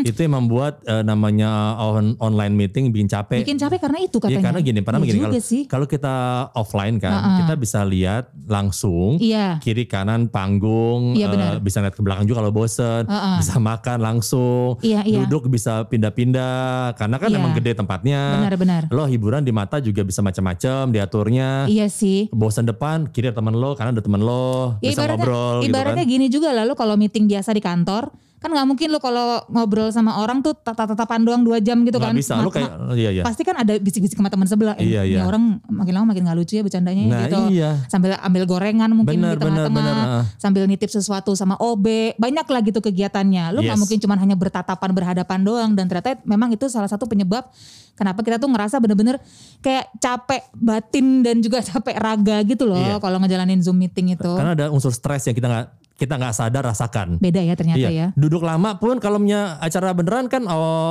Itu 0.03 0.19
yang 0.21 0.35
membuat 0.37 0.83
eh, 0.85 1.01
namanya 1.01 1.79
on- 1.79 2.19
online 2.19 2.53
meeting 2.53 2.91
bikin 2.91 3.07
capek. 3.07 3.41
Bikin 3.43 3.57
capek 3.57 3.79
karena 3.81 3.99
itu 4.03 4.19
Iya 4.19 4.25
katanya. 4.29 4.45
karena 4.45 4.59
gini, 4.61 4.81
pernah 4.83 4.99
Iya 4.99 5.05
begini 5.07 5.19
juga 5.19 5.29
kalau 5.31 5.71
kalau 5.73 5.87
kita 5.89 6.15
offline 6.55 6.97
kan, 6.99 7.13
kita 7.43 7.55
bisa 7.57 7.81
lihat 7.83 8.25
langsung 8.45 9.17
Iya. 9.17 9.59
kiri 9.59 9.87
kanan 9.87 10.27
panggung, 10.27 11.15
Iya, 11.15 11.27
eh, 11.27 11.31
benar. 11.31 11.53
bisa 11.59 11.79
lihat 11.81 11.95
ke 11.95 12.03
belakang 12.03 12.27
juga 12.27 12.39
kalau 12.39 12.53
bosen, 12.53 13.03
Heeh. 13.07 13.37
bisa 13.39 13.55
makan 13.57 13.99
langsung, 13.99 14.77
Iya, 14.83 15.03
iya. 15.03 15.23
duduk 15.23 15.47
bisa 15.47 15.87
pindah-pindah, 15.87 16.95
karena 16.95 17.17
kan 17.17 17.29
Iya. 17.31 17.39
emang 17.39 17.53
gede 17.55 17.73
tempatnya. 17.73 18.21
Benar-benar. 18.43 18.83
Lo 18.91 19.07
hiburan 19.07 19.43
di 19.43 19.51
mata 19.51 19.79
juga 19.79 20.03
bisa 20.03 20.19
macam-macam 20.21 20.91
diaturnya. 20.91 21.67
Iya 21.67 21.87
sih. 21.87 22.27
Bosan 22.31 22.67
depan, 22.67 23.07
kiri 23.23 23.31
ada 23.31 23.39
teman 23.39 23.55
lo, 23.55 23.71
kanan 23.73 23.95
ada 23.95 24.03
teman 24.03 24.19
lo, 24.19 24.75
Ya, 24.83 24.91
bisa 24.91 25.07
ibaratnya, 25.07 25.23
ngobrol 25.23 25.39
gitu 25.39 25.63
kan. 25.63 25.71
ibaratnya 25.71 26.05
gini 26.05 26.27
juga 26.27 26.51
lalu 26.51 26.73
kalau 26.75 26.99
meeting 26.99 27.31
biasa 27.31 27.55
di 27.55 27.63
kantor 27.63 28.11
kan 28.43 28.51
nggak 28.51 28.67
mungkin 28.67 28.91
lo 28.91 28.99
kalau 28.99 29.39
ngobrol 29.47 29.89
sama 29.89 30.19
orang 30.19 30.43
tuh 30.43 30.53
tatap-tatapan 30.53 31.23
doang 31.23 31.43
dua 31.43 31.57
jam 31.57 31.79
gitu 31.81 31.97
Nggak 31.97 32.11
kan. 32.11 32.19
bisa, 32.19 32.35
lo 32.37 32.51
kayak, 32.51 32.71
iya 32.93 33.11
iya. 33.11 33.23
Pasti 33.23 33.41
kan 33.41 33.55
ada 33.55 33.79
bisik-bisik 33.79 34.19
sama 34.19 34.29
teman 34.29 34.45
sebelah. 34.45 34.75
Eh, 34.77 34.91
Iya, 34.91 35.03
iya. 35.07 35.21
orang 35.23 35.63
makin 35.65 35.93
lama 35.95 36.11
makin 36.11 36.27
nggak 36.27 36.37
lucu 36.37 36.59
ya 36.59 36.63
bercandanya 36.63 37.03
Nah, 37.07 37.21
gitu. 37.25 37.39
iya. 37.49 37.71
Sambil 37.87 38.19
ambil 38.19 38.43
gorengan 38.45 38.91
mungkin 38.91 39.15
Benar, 39.17 39.39
di 39.39 39.41
tengah-tengah. 39.41 39.95
ah. 39.95 40.25
Sambil 40.37 40.67
nitip 40.67 40.91
sesuatu 40.91 41.31
sama 41.33 41.55
OB. 41.57 41.87
Banyak 42.17 42.45
lah 42.45 42.61
gitu 42.61 42.83
kegiatannya. 42.83 43.55
Lo 43.55 43.61
nggak 43.61 43.73
Yes. 43.73 43.81
mungkin 43.81 43.99
cuma 43.99 44.15
hanya 44.17 44.35
bertatapan 44.35 44.91
berhadapan 44.91 45.39
doang. 45.41 45.71
Dan 45.73 45.87
ternyata 45.87 46.19
memang 46.25 46.51
itu 46.51 46.67
salah 46.67 46.91
satu 46.91 47.07
penyebab 47.07 47.47
kenapa 47.93 48.21
kita 48.21 48.37
tuh 48.37 48.49
ngerasa 48.49 48.77
bener-bener 48.77 49.21
kayak 49.61 49.87
capek 49.97 50.43
batin 50.53 51.21
dan 51.21 51.39
juga 51.39 51.63
capek 51.65 51.95
raga 51.95 52.43
gitu 52.43 52.67
loh. 52.67 52.75
Iya. 52.75 52.99
Kalau 52.99 53.17
ngejalanin 53.17 53.63
Zoom 53.63 53.79
meeting 53.79 54.11
itu. 54.11 54.27
Karena 54.29 54.53
ada 54.53 54.67
unsur 54.69 54.91
stres 54.91 55.23
yang 55.25 55.33
kita 55.33 55.47
nggak 55.47 55.67
kita 55.95 56.17
nggak 56.17 56.35
sadar 56.35 56.63
rasakan. 56.65 57.17
Beda 57.19 57.39
ya 57.39 57.55
ternyata 57.55 57.79
Iya, 57.79 57.91
ya. 57.91 58.07
duduk 58.15 58.43
lama 58.43 58.77
pun 58.77 58.99
kalau 58.99 59.19
punya 59.19 59.57
acara 59.59 59.93
beneran 59.93 60.27
kan 60.27 60.45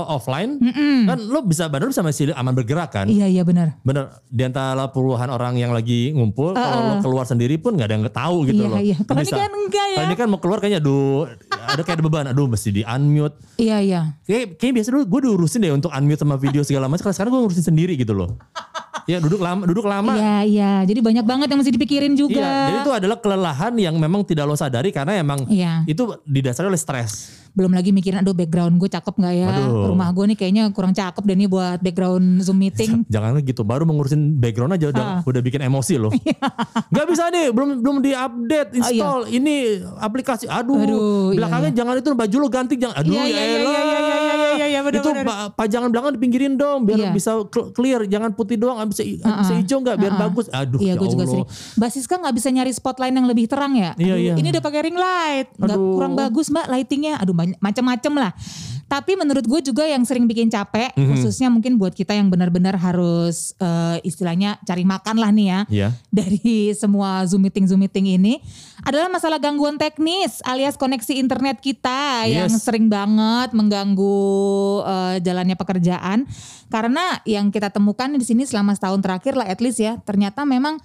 offline, 0.08 0.58
kan 1.05 1.17
lo 1.20 1.43
bisa 1.43 1.67
badan 1.67 1.89
lo 1.89 1.93
bisa 1.93 2.03
masih 2.03 2.31
aman 2.31 2.53
bergerak 2.53 2.89
kan. 2.91 3.05
Iya 3.08 3.27
iya 3.27 3.43
benar. 3.43 3.75
Bener, 3.81 4.24
di 4.25 4.43
antara 4.43 4.88
puluhan 4.89 5.27
orang 5.27 5.55
yang 5.55 5.72
lagi 5.72 6.12
ngumpul, 6.12 6.53
kalau 6.53 6.79
lo 6.88 6.96
keluar 7.01 7.25
sendiri 7.25 7.58
pun 7.58 7.75
nggak 7.75 7.88
ada 7.88 7.96
yang 7.96 8.05
tahu 8.08 8.38
gitu 8.48 8.63
Iya, 8.63 8.70
loh. 8.70 8.77
iya. 8.79 8.98
Kalau 9.01 9.22
ini 9.22 9.31
kan 9.31 9.51
enggak 9.51 9.86
ya. 9.86 9.96
Kalau 9.98 10.08
ini 10.08 10.15
kan 10.15 10.27
mau 10.27 10.39
keluar 10.39 10.58
kayaknya 10.60 10.79
aduh, 10.79 11.27
ada 11.50 11.81
kayak 11.81 11.98
ada 12.00 12.03
beban, 12.03 12.25
aduh 12.31 12.48
mesti 12.48 12.70
di 12.72 12.81
unmute. 12.81 13.36
Iya 13.58 13.77
iya. 13.79 14.01
Kayak, 14.24 14.58
kayak 14.58 14.74
biasa 14.79 14.88
dulu 14.89 15.03
gue 15.05 15.20
diurusin 15.27 15.60
deh 15.62 15.72
untuk 15.72 15.91
unmute 15.91 16.20
sama 16.20 16.36
video 16.36 16.62
segala 16.63 16.88
macam, 16.88 17.03
sekarang, 17.03 17.15
sekarang 17.17 17.31
gue 17.31 17.41
ngurusin 17.46 17.65
sendiri 17.65 17.93
gitu 17.96 18.13
loh. 18.15 18.39
Ya 19.05 19.17
duduk 19.17 19.41
lama, 19.41 19.63
duduk 19.65 19.86
lama. 19.86 20.13
Iya 20.13 20.36
iya. 20.43 20.72
Jadi 20.84 21.00
banyak 21.00 21.25
banget 21.25 21.48
yang 21.50 21.60
mesti 21.62 21.74
dipikirin 21.74 22.13
juga. 22.13 22.41
Iya, 22.41 22.53
jadi 22.67 22.77
itu 22.84 22.91
adalah 22.93 23.17
kelelahan 23.17 23.74
yang 23.77 23.96
memang 23.98 24.22
tidak 24.24 24.46
lo 24.46 24.55
sadari 24.55 24.89
karena 24.89 25.17
emang 25.17 25.46
Iya. 25.48 25.86
itu 25.86 26.17
didasari 26.24 26.67
oleh 26.70 26.79
stres. 26.79 27.41
Belum 27.51 27.70
lagi 27.70 27.89
mikirin 27.89 28.20
aduh 28.20 28.31
background 28.31 28.75
gue 28.75 28.88
cakep 28.88 29.12
nggak 29.13 29.34
ya? 29.36 29.48
Aduh. 29.50 29.91
Rumah 29.91 30.08
gue 30.10 30.25
nih 30.25 30.38
kayaknya 30.38 30.63
kurang 30.70 30.91
cakep 30.91 31.20
deh 31.22 31.36
nih 31.36 31.48
buat 31.48 31.77
background 31.77 32.25
Zoom 32.39 32.58
meeting. 32.58 33.03
Jangan 33.13 33.39
gitu, 33.39 33.62
baru 33.62 33.84
mengurusin 33.84 34.36
background 34.36 34.74
aja 34.74 34.89
udah, 34.89 35.05
udah 35.22 35.41
bikin 35.41 35.60
emosi 35.60 35.96
loh. 35.98 36.12
Gak 36.96 37.05
bisa 37.05 37.27
nih, 37.27 37.50
belum 37.50 37.79
belum 37.79 37.98
di-update, 38.00 38.70
install 38.74 39.27
ini 39.27 39.55
aplikasi. 39.98 40.46
Aduh, 40.46 40.75
iya. 40.75 40.86
Aduh, 40.86 41.00
iya, 41.29 41.38
belakangnya 41.38 41.72
jangan 41.74 41.93
itu 41.98 42.10
baju 42.12 42.36
lo 42.38 42.48
ganti 42.48 42.75
jangan. 42.75 42.96
Aduh, 42.98 43.12
Iya, 43.12 43.22
ya 43.22 43.27
iya, 43.27 43.43
iya, 43.43 43.60
iya, 43.60 43.81
iya, 43.81 43.81
iya, 43.81 44.36
iya, 44.53 44.65
iya, 44.67 44.79
benar, 44.81 45.00
Itu 45.00 45.10
benar. 45.12 45.25
pa- 45.25 45.50
pajangan 45.55 45.89
belakang 45.89 46.12
dipinggirin 46.15 46.53
dong 46.55 46.84
biar 46.84 46.98
Iya. 46.98 47.12
bisa 47.12 47.31
cl- 47.46 47.72
clear, 47.72 48.03
jangan 48.05 48.31
putih 48.31 48.55
doang, 48.55 48.79
bisa 48.86 49.03
bisa 49.03 49.53
hijau 49.53 49.79
nggak 49.79 49.98
biar 49.98 50.13
bagus. 50.17 50.48
Aduh, 50.50 50.77
Iya 50.77 50.93
ya 50.93 50.93
gue 50.96 51.08
juga 51.10 51.24
Allah. 51.24 51.43
sering. 51.43 51.48
Basiska 51.75 52.15
nggak 52.17 52.36
bisa 52.36 52.48
nyari 52.50 52.72
spotlight 52.72 53.12
yang 53.12 53.25
lebih 53.25 53.46
terang 53.46 53.74
ya? 53.74 53.91
Iya, 53.96 54.13
Aduh, 54.13 54.24
iya. 54.24 54.34
Ini 54.38 54.48
udah 54.50 54.63
pakai 54.63 54.81
ring 54.84 54.96
light, 54.96 55.48
nggak 55.58 55.77
kurang 55.77 56.13
bagus 56.13 56.48
mbak 56.48 56.65
lightingnya. 56.67 57.15
Aduh 57.17 57.34
macam-macam 57.60 58.13
lah. 58.27 58.31
Tapi 58.86 59.15
menurut 59.15 59.48
gue 59.48 59.62
juga 59.63 59.88
yang 59.88 60.03
sering 60.03 60.27
bikin 60.27 60.51
capek, 60.51 60.91
Mhm. 61.00 61.15
khususnya 61.15 61.48
mungkin 61.48 61.79
buat 61.79 61.95
kita 61.95 62.12
yang 62.12 62.27
benar-benar 62.27 62.75
harus 62.75 63.55
eh, 63.55 64.03
istilahnya 64.03 64.60
cari 64.67 64.83
makan 64.83 65.15
lah 65.15 65.31
nih 65.31 65.48
ya. 65.48 65.60
Iya. 65.71 65.89
Dari 66.12 66.36
semua 66.81 67.24
zoom 67.24 67.48
meeting 67.48 67.71
zoom 67.71 67.79
meeting 67.79 68.12
ini 68.12 68.43
adalah 68.83 69.07
masalah 69.07 69.39
gangguan 69.39 69.79
teknis 69.79 70.43
alias 70.43 70.75
koneksi 70.75 71.15
internet 71.15 71.63
kita 71.63 72.27
yang 72.27 72.51
Yes. 72.51 72.67
sering 72.67 72.91
banget 72.91 73.55
mengganggu 73.55 74.19
eh, 74.83 75.15
jalannya 75.24 75.55
pekerjaan. 75.55 76.27
Karena 76.67 77.19
yang 77.24 77.48
kita 77.48 77.71
temukan 77.71 78.12
di 78.12 78.24
sini 78.24 78.43
selama 78.43 78.75
setahun 78.75 79.00
terakhir 79.00 79.39
lah 79.39 79.48
at 79.48 79.63
least 79.63 79.79
ya, 79.79 80.00
ternyata 80.03 80.43
memang 80.43 80.79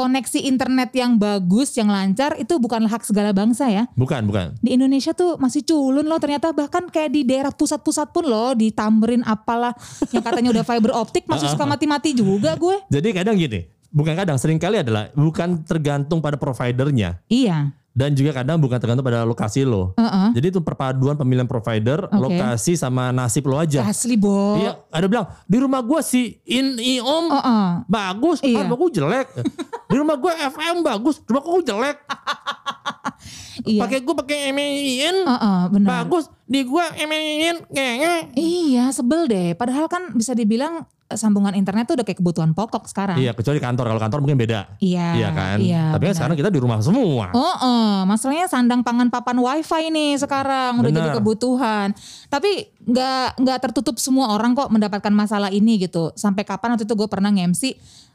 koneksi 0.00 0.40
internet 0.48 0.96
yang 0.96 1.20
bagus, 1.20 1.76
yang 1.76 1.92
lancar 1.92 2.32
itu 2.40 2.56
bukanlah 2.56 2.88
hak 2.88 3.04
segala 3.04 3.36
bangsa 3.36 3.68
ya. 3.68 3.84
Bukan, 3.92 4.24
bukan. 4.24 4.56
Di 4.64 4.72
Indonesia 4.72 5.12
tuh 5.12 5.36
masih 5.36 5.60
culun 5.60 6.08
loh 6.08 6.16
ternyata 6.16 6.56
bahkan 6.56 6.88
kayak 6.88 7.12
di 7.12 7.28
daerah 7.28 7.52
pusat-pusat 7.52 8.08
pun 8.08 8.24
loh 8.24 8.56
ditamberin 8.56 9.20
apalah 9.28 9.76
yang 10.08 10.24
katanya 10.24 10.56
udah 10.56 10.64
fiber 10.64 10.96
optik 10.96 11.28
masih 11.28 11.50
suka 11.52 11.68
mati-mati 11.68 12.16
juga 12.16 12.56
gue. 12.56 12.80
Jadi 12.88 13.08
kadang 13.12 13.36
gini, 13.36 13.68
bukan 13.92 14.16
kadang, 14.16 14.40
sering 14.40 14.56
kali 14.56 14.80
adalah 14.80 15.12
bukan 15.12 15.60
tergantung 15.68 16.24
pada 16.24 16.40
providernya. 16.40 17.20
Iya. 17.28 17.76
Dan 17.90 18.14
juga 18.14 18.30
kadang 18.32 18.56
bukan 18.56 18.78
tergantung 18.78 19.02
pada 19.02 19.26
lokasi 19.26 19.66
lo. 19.66 19.92
Heeh. 19.94 20.30
Jadi 20.32 20.46
itu 20.48 20.60
perpaduan 20.62 21.18
pemilihan 21.18 21.44
provider, 21.44 22.06
lokasi 22.08 22.78
sama 22.78 23.10
nasib 23.10 23.44
lo 23.44 23.58
aja. 23.58 23.82
Asli 23.82 24.14
Bo. 24.14 24.56
Iya, 24.56 24.78
ada 24.88 25.06
bilang 25.06 25.26
di 25.44 25.58
rumah 25.58 25.82
gua 25.82 25.98
si 25.98 26.38
in 26.44 26.78
iom 26.78 27.26
Heeh. 27.28 27.66
bagus, 27.84 28.38
Iya. 28.40 28.62
rumah 28.62 28.76
gua 28.76 28.88
jelek. 28.88 29.26
di 29.90 29.96
rumah 29.98 30.16
gua 30.16 30.32
FM 30.38 30.76
bagus, 30.80 31.18
rumah 31.24 31.42
gua 31.42 31.60
jelek. 31.60 31.96
Iya. 33.60 33.80
Pakai 33.84 33.98
gua 34.00 34.14
pakai 34.16 34.38
MIN 34.50 35.16
Heeh, 35.20 35.60
benar. 35.68 35.88
bagus, 36.00 36.30
di 36.42 36.62
gua 36.62 36.88
MIN 36.96 37.60
kayaknya. 37.68 38.32
Iya, 38.32 38.84
sebel 38.90 39.26
deh. 39.26 39.52
Padahal 39.52 39.84
kan 39.84 40.14
bisa 40.14 40.32
dibilang 40.32 40.86
sambungan 41.14 41.54
internet 41.54 41.86
tuh 41.86 41.94
udah 41.98 42.06
kayak 42.06 42.18
kebutuhan 42.18 42.50
pokok 42.54 42.86
sekarang. 42.86 43.18
Iya, 43.18 43.34
kecuali 43.34 43.58
kantor. 43.58 43.84
Kalau 43.90 44.00
kantor 44.00 44.18
mungkin 44.22 44.38
beda. 44.38 44.78
Iya, 44.78 45.08
Iya 45.18 45.28
kan? 45.34 45.56
iya, 45.58 45.84
Tapi 45.90 46.02
kan 46.06 46.12
benar. 46.12 46.18
sekarang 46.18 46.36
kita 46.38 46.50
di 46.50 46.60
rumah 46.62 46.78
semua. 46.82 47.26
Oh, 47.34 47.56
oh, 47.60 47.94
masalahnya 48.06 48.46
sandang 48.46 48.82
pangan 48.82 49.10
papan 49.10 49.38
wifi 49.38 49.90
nih 49.90 50.18
sekarang 50.18 50.78
udah 50.78 50.90
jadi 50.90 51.10
kebutuhan. 51.14 51.94
Tapi 52.30 52.50
nggak 52.86 53.42
nggak 53.42 53.58
tertutup 53.58 53.96
semua 53.98 54.32
orang 54.34 54.54
kok 54.54 54.70
mendapatkan 54.70 55.12
masalah 55.12 55.50
ini 55.50 55.82
gitu. 55.82 56.14
Sampai 56.14 56.46
kapan 56.46 56.74
waktu 56.74 56.86
itu 56.86 56.94
gue 56.94 57.08
pernah 57.10 57.30
nge-MC 57.30 57.62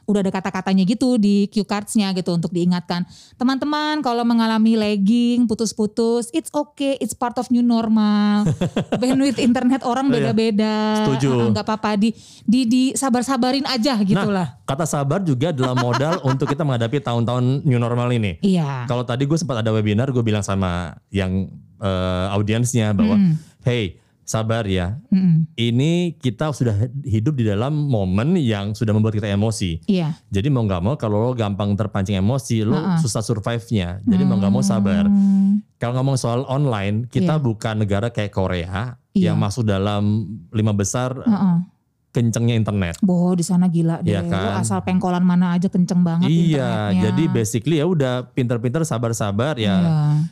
udah 0.06 0.22
ada 0.22 0.32
kata-katanya 0.32 0.86
gitu 0.86 1.18
di 1.18 1.50
cue 1.50 1.66
cards-nya 1.66 2.14
gitu 2.14 2.32
untuk 2.38 2.54
diingatkan. 2.54 3.02
Teman-teman 3.34 4.00
kalau 4.00 4.22
mengalami 4.22 4.78
lagging, 4.78 5.50
putus-putus, 5.50 6.30
it's 6.30 6.48
okay, 6.54 6.94
it's 7.02 7.12
part 7.12 7.34
of 7.36 7.50
new 7.50 7.62
normal. 7.62 8.46
Bandwidth 9.02 9.42
internet 9.42 9.82
orang 9.82 10.06
beda-beda. 10.08 11.04
Setuju. 11.04 11.30
Ah, 11.30 11.46
nggak 11.52 11.66
apa-apa 11.66 11.90
di 11.98 12.14
di 12.46 12.60
di 12.64 12.82
sabar-sabarin 12.94 13.66
aja 13.66 13.98
gitu 14.06 14.30
lah. 14.30 14.62
Nah, 14.62 14.66
kata 14.66 14.86
sabar 14.86 15.18
juga 15.26 15.50
adalah 15.50 15.74
modal 15.74 16.14
untuk 16.30 16.46
kita 16.46 16.62
menghadapi 16.62 17.02
tahun-tahun 17.02 17.66
new 17.66 17.78
normal 17.82 18.14
ini. 18.14 18.38
Iya. 18.46 18.86
Kalau 18.86 19.02
tadi 19.02 19.26
gue 19.26 19.36
sempat 19.36 19.60
ada 19.60 19.74
webinar, 19.74 20.14
gue 20.14 20.22
bilang 20.22 20.46
sama 20.46 20.94
yang 21.10 21.50
eh, 21.82 22.26
audiensnya 22.30 22.94
bahwa, 22.94 23.18
hey 23.66 24.05
sabar 24.26 24.66
ya, 24.66 24.98
Mm-mm. 25.08 25.46
ini 25.54 26.18
kita 26.18 26.50
sudah 26.50 26.74
hidup 27.00 27.32
di 27.32 27.46
dalam 27.46 27.70
momen 27.72 28.34
yang 28.34 28.74
sudah 28.74 28.90
membuat 28.90 29.14
kita 29.14 29.30
emosi. 29.30 29.86
Iya. 29.86 30.18
Jadi 30.28 30.50
mau 30.50 30.66
nggak 30.66 30.82
mau 30.82 30.94
kalau 30.98 31.22
lo 31.22 31.32
gampang 31.32 31.72
terpancing 31.72 32.18
emosi, 32.18 32.66
lo 32.66 32.74
susah 32.98 33.22
survive-nya. 33.22 34.02
Jadi 34.02 34.22
mau 34.22 34.34
nggak 34.34 34.50
mau 34.50 34.60
sabar. 34.60 35.06
Hmm. 35.06 35.62
Kalau 35.78 35.94
ngomong 35.94 36.18
soal 36.18 36.42
online, 36.44 37.06
kita 37.06 37.38
Iya. 37.38 37.44
bukan 37.44 37.74
negara 37.78 38.10
kayak 38.10 38.34
Korea 38.34 38.98
Iya. 39.14 39.30
yang 39.30 39.38
masuk 39.38 39.62
dalam 39.62 40.26
lima 40.50 40.74
besar 40.74 41.14
Heeh. 41.16 41.56
Kencengnya 42.16 42.56
internet. 42.56 42.96
Boh 43.04 43.36
di 43.36 43.44
sana 43.44 43.68
gila 43.68 44.00
deh. 44.00 44.16
Lu 44.16 44.32
kan? 44.32 44.64
asal 44.64 44.80
pengkolan 44.80 45.20
mana 45.20 45.52
aja 45.52 45.68
kenceng 45.68 46.00
banget 46.00 46.32
Iya, 46.32 46.64
internetnya. 46.96 47.02
jadi 47.04 47.24
basically 47.28 47.76
ya 47.76 47.84
udah 47.84 48.32
pinter-pinter 48.32 48.80
sabar-sabar 48.82 49.60
ya. 49.60 49.76
Iya. 49.76 49.76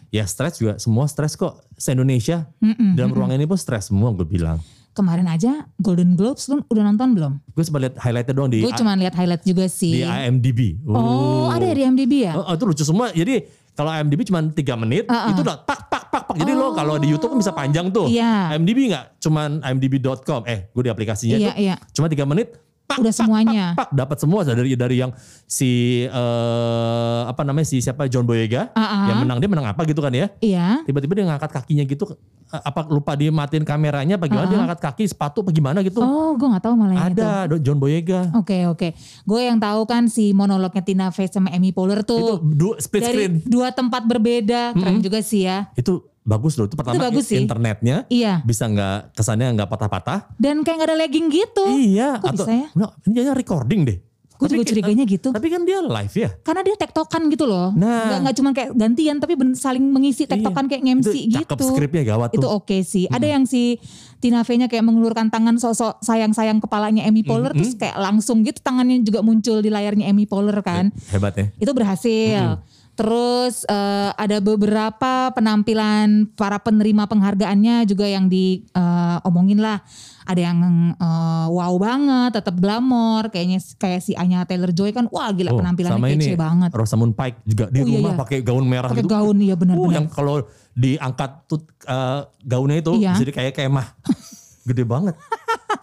Ya 0.09 0.25
stres 0.25 0.57
juga, 0.57 0.81
semua 0.81 1.05
stres 1.05 1.37
kok. 1.37 1.61
Se-Indonesia 1.77 2.49
Mm-mm, 2.59 2.97
dalam 2.97 3.13
ruangan 3.13 3.37
ini 3.37 3.45
pun 3.45 3.61
stres 3.61 3.93
semua 3.93 4.09
gue 4.11 4.25
bilang. 4.25 4.57
Kemarin 4.95 5.27
aja 5.27 5.67
Golden 5.77 6.15
Globes 6.15 6.47
lu 6.47 6.63
udah 6.65 6.87
nonton 6.87 7.19
belum? 7.19 7.33
Gue 7.51 7.67
sempat 7.67 7.83
lihat 7.83 7.95
highlightnya 7.99 8.31
doang 8.31 8.47
di 8.47 8.63
Gue 8.63 8.71
cuma 8.73 8.95
lihat 8.95 9.13
highlight 9.13 9.43
juga 9.43 9.67
di 9.67 9.75
sih. 9.75 10.07
IMDb. 10.07 10.79
Oh, 10.87 11.51
ada 11.51 11.67
ya 11.67 11.75
di 11.75 11.83
IMDb 11.83 12.13
ya? 12.25 12.39
Oh, 12.39 12.47
oh, 12.47 12.55
itu 12.55 12.65
lucu 12.65 12.85
semua. 12.87 13.11
Jadi 13.11 13.43
kalau 13.75 13.91
IMDb 13.91 14.23
cuma 14.23 14.41
3 14.41 14.55
menit, 14.79 15.05
itu 15.07 15.41
udah 15.43 15.67
pak 15.67 15.91
pak 15.91 16.03
pak 16.15 16.23
pak. 16.31 16.35
Jadi 16.39 16.53
lo 16.55 16.71
kalau 16.73 16.95
di 16.97 17.11
YouTube 17.11 17.35
kan 17.35 17.39
bisa 17.43 17.53
panjang 17.53 17.91
tuh. 17.91 18.07
Oh. 18.07 18.11
Iya. 18.11 18.55
IMDb 18.55 18.91
nggak 18.95 19.05
cuman 19.19 19.59
imdb.com. 19.67 20.47
Eh, 20.47 20.71
gue 20.71 20.83
di 20.87 20.91
aplikasinya 20.91 21.37
Iya, 21.37 21.51
tuh 21.51 21.55
iya. 21.59 21.75
cuma 21.91 22.07
3 22.07 22.23
menit 22.25 22.55
Udah 22.87 23.11
semuanya. 23.11 23.73
pak 23.75 23.91
dapat 23.91 24.17
semua 24.17 24.41
dari 24.43 24.73
dari 24.73 24.97
yang 24.99 25.11
si 25.43 26.05
eh, 26.05 27.21
apa 27.25 27.43
namanya 27.43 27.65
si 27.65 27.79
siapa 27.79 28.07
John 28.07 28.23
Boyega 28.23 28.71
Ah, 28.71 28.81
ah. 28.81 29.05
yang 29.09 29.19
menang 29.21 29.39
dia 29.39 29.49
menang 29.49 29.67
apa 29.67 29.83
gitu 29.83 29.99
kan 29.99 30.11
ya 30.11 30.31
Iya. 30.39 30.85
tiba-tiba 30.85 31.13
dia 31.13 31.27
ngangkat 31.27 31.51
kakinya 31.51 31.83
gitu 31.83 32.05
eh, 32.07 32.17
apa 32.61 32.87
lupa 32.87 33.13
dimatiin 33.13 33.63
kameranya 33.63 34.15
apa 34.15 34.27
gimana 34.27 34.47
dia 34.47 34.59
ngangkat 34.59 34.81
kaki 34.85 35.05
sepatu 35.07 35.41
apa 35.41 35.51
gimana 35.51 35.81
gitu 35.81 35.99
Oh, 35.99 36.35
gue 36.35 36.47
nggak 36.47 36.63
tahu 36.63 36.75
malah 36.77 36.95
itu. 36.95 37.19
ada 37.19 37.31
Do- 37.47 37.59
John 37.59 37.79
Boyega 37.79 38.31
Oke 38.35 38.67
oke, 38.67 38.89
gue 39.23 39.41
yang 39.41 39.59
tahu 39.59 39.81
kan 39.85 40.07
si 40.07 40.31
monolognya 40.31 40.81
Tina 40.81 41.09
Fey 41.09 41.27
sama 41.27 41.51
Amy 41.51 41.71
Poehler 41.71 42.01
itu 42.01 42.15
tuh 42.15 42.39
dua 42.43 42.79
split 42.79 43.03
dari 43.03 43.11
screen 43.11 43.33
dua 43.45 43.69
tempat 43.71 44.05
berbeda, 44.05 44.71
keren 44.73 45.01
juga 45.01 45.19
sih 45.19 45.43
ya. 45.43 45.67
itu 45.75 46.05
bagus 46.25 46.57
loh 46.57 46.65
itu 46.65 46.75
pertama 46.75 46.97
bagus 46.99 47.29
sih. 47.29 47.37
internetnya 47.37 48.09
Iya. 48.09 48.41
bisa 48.41 48.65
nggak 48.65 49.13
kesannya 49.13 49.55
nggak 49.55 49.69
patah-patah 49.69 50.33
Dan 50.35 50.61
kayak 50.61 50.77
gak 50.79 50.89
ada 50.89 50.97
lagging 50.99 51.29
gitu. 51.29 51.65
iya 51.71 52.17
Kok 52.17 52.27
atau 52.27 52.45
bisa 52.45 52.53
ya? 52.55 52.69
Nggak, 52.73 52.91
ini 52.99 53.13
jadinya 53.15 53.35
recording 53.35 53.83
deh 53.85 53.99
Gue 54.35 54.51
juga 54.51 54.67
curiganya 54.67 55.05
gitu. 55.07 55.31
tapi 55.31 55.47
kan 55.47 55.63
dia 55.63 55.79
live 55.79 56.11
ya 56.17 56.27
Karena 56.43 56.61
dia 56.61 56.75
tektokan 56.75 57.29
gitu 57.29 57.45
loh. 57.45 57.71
Nah. 57.71 58.03
Nggak, 58.05 58.19
nggak 58.21 58.35
cuma 58.35 58.51
kayak 58.51 58.71
gantian 58.75 59.17
tapi 59.17 59.35
ben- 59.35 59.55
saling 59.55 59.85
mengisi 59.85 60.25
tektokan 60.25 60.67
kayak 60.67 60.83
nge-MC 60.83 61.15
itu 61.23 61.39
cakep 61.39 61.55
gitu. 61.55 61.65
skripnya 61.71 62.03
gawat 62.05 62.29
Itu 62.31 62.43
tuh 62.43 62.51
oke 62.53 62.77
sih. 62.83 63.07
Ada 63.07 63.27
yang 63.31 63.45
si 63.45 63.79
Tina 64.19 64.43
Fey-nya 64.43 64.67
kayak 64.67 64.83
mengulurkan 64.83 65.29
tangan 65.29 65.55
sosok 65.55 66.01
sayang-sayang 66.01 66.59
kepalanya 66.59 67.05
Amy 67.05 67.23
Poehler 67.23 67.53
terus 67.53 67.77
kayak 67.77 67.95
langsung 67.95 68.41
gitu 68.41 68.59
tangannya 68.59 68.99
juga 69.01 69.21
muncul 69.21 69.61
di 69.61 69.69
layarnya 69.69 70.09
Amy 70.09 70.25
Poehler 70.25 70.59
kan. 70.61 70.89
hebat 71.07 71.33
ya 71.35 71.47
Itu 71.55 71.71
berhasil. 71.71 72.59
Terus 72.95 73.67
eh, 73.67 74.11
ada 74.11 74.39
beberapa 74.39 75.29
penampilan 75.31 76.31
para 76.33 76.57
penerima 76.57 77.05
penghargaannya 77.05 77.83
juga 77.85 78.07
yang 78.07 78.31
diomongin 78.31 79.59
lah. 79.59 79.83
Ada 80.25 80.41
yang 80.41 80.59
eh, 80.95 81.47
wow 81.51 81.75
banget, 81.77 82.39
tetap 82.39 82.55
glamor, 82.55 83.29
kayaknya 83.29 83.59
kayak 83.77 84.01
si 84.01 84.15
Anya 84.15 84.47
Taylor 84.47 84.71
Joy 84.71 84.91
kan, 84.91 85.11
wah 85.11 85.29
gila 85.29 85.53
Oh, 85.53 85.59
penampilannya 85.59 85.99
sama 85.99 86.09
kece 86.09 86.23
ini 86.25 86.35
banget. 86.35 86.71
Rosamund 86.71 87.13
Pike 87.13 87.39
juga 87.45 87.65
di 87.69 87.79
Oh, 87.79 87.85
iya, 87.85 87.95
rumah 87.99 88.13
iya. 88.13 88.21
pakai 88.21 88.39
gaun 88.41 88.65
merah 88.65 88.89
Pakai 88.89 89.03
gitu. 89.03 89.11
gaun 89.11 89.37
iya 89.39 89.53
Oh, 89.53 89.59
benar-benar. 89.59 89.93
yang 89.93 90.07
kalau 90.09 90.37
diangkat 90.73 91.31
tuh 91.45 91.61
eh, 91.85 92.21
gaunnya 92.41 92.79
itu 92.79 92.93
Iya. 92.97 93.13
jadi 93.17 93.31
kayak 93.33 93.53
kemah. 93.55 93.89
Gede 94.65 94.81
banget. 94.83 95.13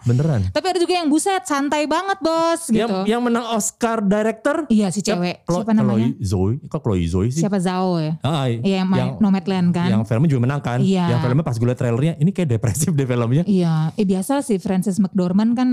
Beneran. 0.04 0.40
Tapi 0.48 0.66
ada 0.66 0.78
juga 0.78 0.94
yang 0.94 1.06
buset, 1.06 1.42
santai 1.42 1.84
banget 1.84 2.18
bos 2.18 2.62
gitu. 2.64 2.76
Yang 2.76 2.92
yang 3.06 3.20
menang 3.20 3.46
Oscar 3.48 4.00
director 4.00 4.66
Iya 4.66 4.88
si 4.88 5.00
cewek, 5.00 5.42
Chlo- 5.42 5.60
siapa 5.60 5.72
namanya? 5.72 6.10
Chloe 6.10 6.22
Zoe. 6.22 6.54
Kok 6.64 6.80
Chloe 6.80 7.04
Zoe 7.04 7.28
sih? 7.28 7.40
Siapa 7.40 7.56
Zhao 7.56 7.96
ya? 7.96 8.18
Ah, 8.20 8.46
Iya 8.46 8.76
yang 8.78 8.88
main 8.88 9.08
Nomadland 9.16 9.70
kan. 9.70 9.88
yang 9.88 10.02
filmnya 10.02 10.28
juga 10.28 10.42
menang 10.42 10.60
kan. 10.60 10.78
Iya. 10.78 11.06
Yang 11.08 11.20
filmnya 11.22 11.42
pas 11.42 11.54
gue 11.54 11.64
liat 11.64 11.78
trailernya 11.78 12.12
ini 12.16 12.30
kayak 12.30 12.48
depresif 12.50 12.90
deh 12.90 13.04
filmnya. 13.04 13.42
Iya, 13.44 13.92
eh 13.92 14.04
biasa 14.04 14.40
si 14.40 14.56
Frances 14.56 14.96
McDormand 14.96 15.52
kan 15.52 15.68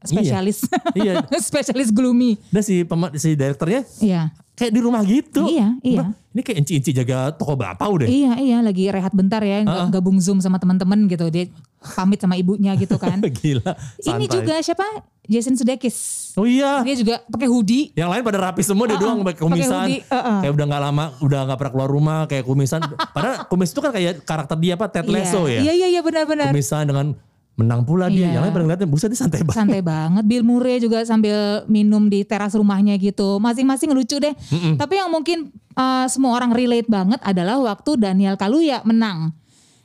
spesialis. 0.00 0.66
Iya. 0.94 1.22
spesialis 1.40 1.90
gloomy. 1.90 2.34
Dan 2.48 2.60
si 2.60 2.82
pema- 2.82 3.12
si 3.12 3.32
direkturnya 3.32 3.86
Iya. 3.98 4.22
kayak 4.52 4.70
di 4.70 4.80
rumah 4.80 5.02
gitu. 5.02 5.46
Iya, 5.48 5.78
iya. 5.80 6.00
Bah, 6.00 6.10
ini 6.32 6.40
kayak 6.40 6.58
inci-inci 6.60 6.90
jaga 6.92 7.30
toko 7.30 7.54
bakpao 7.54 7.96
deh. 7.96 8.06
Iya, 8.06 8.34
iya 8.36 8.58
lagi 8.60 8.88
rehat 8.88 9.10
bentar 9.10 9.40
ya, 9.40 9.62
nggak 9.62 9.92
gabung 9.92 10.18
Zoom 10.18 10.38
sama 10.38 10.56
teman-teman 10.56 11.06
gitu. 11.06 11.26
Dia 11.28 11.46
pamit 11.82 12.18
sama 12.22 12.38
ibunya 12.38 12.72
gitu 12.78 12.96
kan. 12.96 13.18
Gila. 13.42 13.74
Ini 13.98 14.24
santai. 14.26 14.28
juga 14.30 14.54
siapa? 14.62 14.86
Jason 15.26 15.54
Sudeikis. 15.54 16.30
Oh 16.34 16.46
iya. 16.48 16.82
Dia 16.82 16.96
juga 16.98 17.14
pakai 17.30 17.46
hoodie. 17.46 17.94
Yang 17.94 18.10
lain 18.10 18.22
pada 18.26 18.38
rapi 18.50 18.62
semua 18.66 18.90
dia 18.90 18.98
Uh-uh, 18.98 19.04
doang 19.04 19.18
pakai 19.22 19.40
kumisan. 19.42 19.70
pakai 19.70 19.78
hoodie, 19.86 20.00
uh-uh. 20.10 20.38
Kayak 20.42 20.52
udah 20.58 20.66
nggak 20.66 20.82
lama, 20.82 21.04
udah 21.22 21.40
nggak 21.46 21.58
pernah 21.58 21.72
keluar 21.72 21.90
rumah 21.90 22.18
kayak 22.26 22.44
kumisan. 22.46 22.80
Padahal 23.14 23.36
kumis 23.46 23.70
itu 23.70 23.80
kan 23.82 23.90
kayak 23.94 24.12
karakter 24.26 24.56
dia 24.58 24.74
apa 24.74 24.86
Ted 24.90 25.06
Lasso 25.06 25.46
iya. 25.46 25.58
ya. 25.58 25.60
Iya, 25.62 25.72
iya, 25.72 25.86
iya 25.98 26.00
benar-benar. 26.02 26.50
Kumisan 26.50 26.84
dengan 26.90 27.06
menang 27.54 27.86
pula 27.86 28.10
dia. 28.10 28.26
Iya. 28.26 28.28
Yang 28.34 28.42
lain 28.42 28.52
pada 28.52 28.64
ngeliatnya 28.66 28.88
buset 28.88 29.08
dia 29.12 29.20
santai 29.20 29.40
banget. 29.44 29.58
Santai 29.62 29.80
banget. 29.84 30.24
Bill 30.26 30.42
Murray 30.42 30.76
juga 30.82 31.04
sambil 31.06 31.62
minum 31.70 32.02
di 32.10 32.26
teras 32.26 32.56
rumahnya 32.58 32.98
gitu. 32.98 33.38
Masing-masing 33.38 33.94
lucu 33.94 34.18
deh. 34.18 34.34
Tapi 34.74 34.94
yang 34.98 35.12
mungkin 35.12 35.54
uh, 35.76 36.06
semua 36.08 36.34
orang 36.34 36.50
relate 36.50 36.88
banget 36.88 37.20
adalah 37.22 37.60
waktu 37.60 38.00
Daniel 38.00 38.34
Kaluuya 38.34 38.82
menang. 38.82 39.30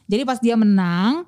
Jadi 0.08 0.24
pas 0.24 0.40
dia 0.40 0.56
menang, 0.56 1.28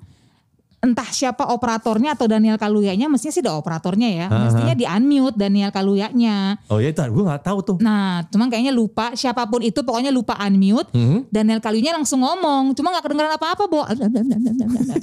entah 0.80 1.04
siapa 1.12 1.44
operatornya 1.52 2.16
atau 2.16 2.24
Daniel 2.24 2.56
Kaluyanya, 2.56 3.04
mestinya 3.12 3.34
sih 3.36 3.44
ada 3.44 3.52
operatornya 3.52 4.08
ya. 4.08 4.26
Mestinya 4.32 4.72
di 4.72 4.88
unmute 4.88 5.36
Daniel 5.36 5.68
Kaluyanya. 5.68 6.56
Oh 6.72 6.80
iya 6.80 6.88
itu 6.96 7.04
gue 7.04 7.24
gak 7.28 7.44
tahu 7.44 7.58
tuh. 7.60 7.76
Nah, 7.84 8.24
cuman 8.32 8.48
kayaknya 8.48 8.72
lupa 8.72 9.12
siapa 9.12 9.44
pun 9.44 9.60
itu 9.60 9.84
pokoknya 9.84 10.08
lupa 10.08 10.40
unmute. 10.40 10.88
Hmm. 10.96 11.28
Daniel 11.28 11.60
Kaluyanya 11.60 12.00
langsung 12.00 12.24
ngomong, 12.24 12.72
cuma 12.72 12.96
nggak 12.96 13.04
kedengeran 13.04 13.32
apa-apa, 13.36 13.64
Bo. 13.68 13.84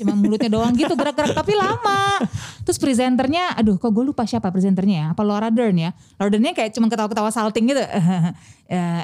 Cuma 0.02 0.14
mulutnya 0.18 0.50
doang 0.50 0.74
gitu 0.74 0.98
gerak-gerak 0.98 1.38
tapi 1.38 1.54
lama. 1.54 2.26
Terus 2.66 2.82
presenternya, 2.82 3.54
aduh 3.54 3.78
kok 3.78 3.94
gue 3.94 4.04
lupa 4.04 4.26
siapa 4.26 4.50
presenternya 4.50 4.96
ya? 4.98 5.06
Apa 5.14 5.22
Laura 5.22 5.54
Dern 5.54 5.78
ya? 5.78 5.94
Laura 6.18 6.34
Dernnya 6.34 6.58
kayak 6.58 6.74
cuma 6.74 6.90
ketawa-ketawa 6.90 7.30
salting 7.30 7.70
gitu. 7.70 7.80
Uh, 7.86 8.34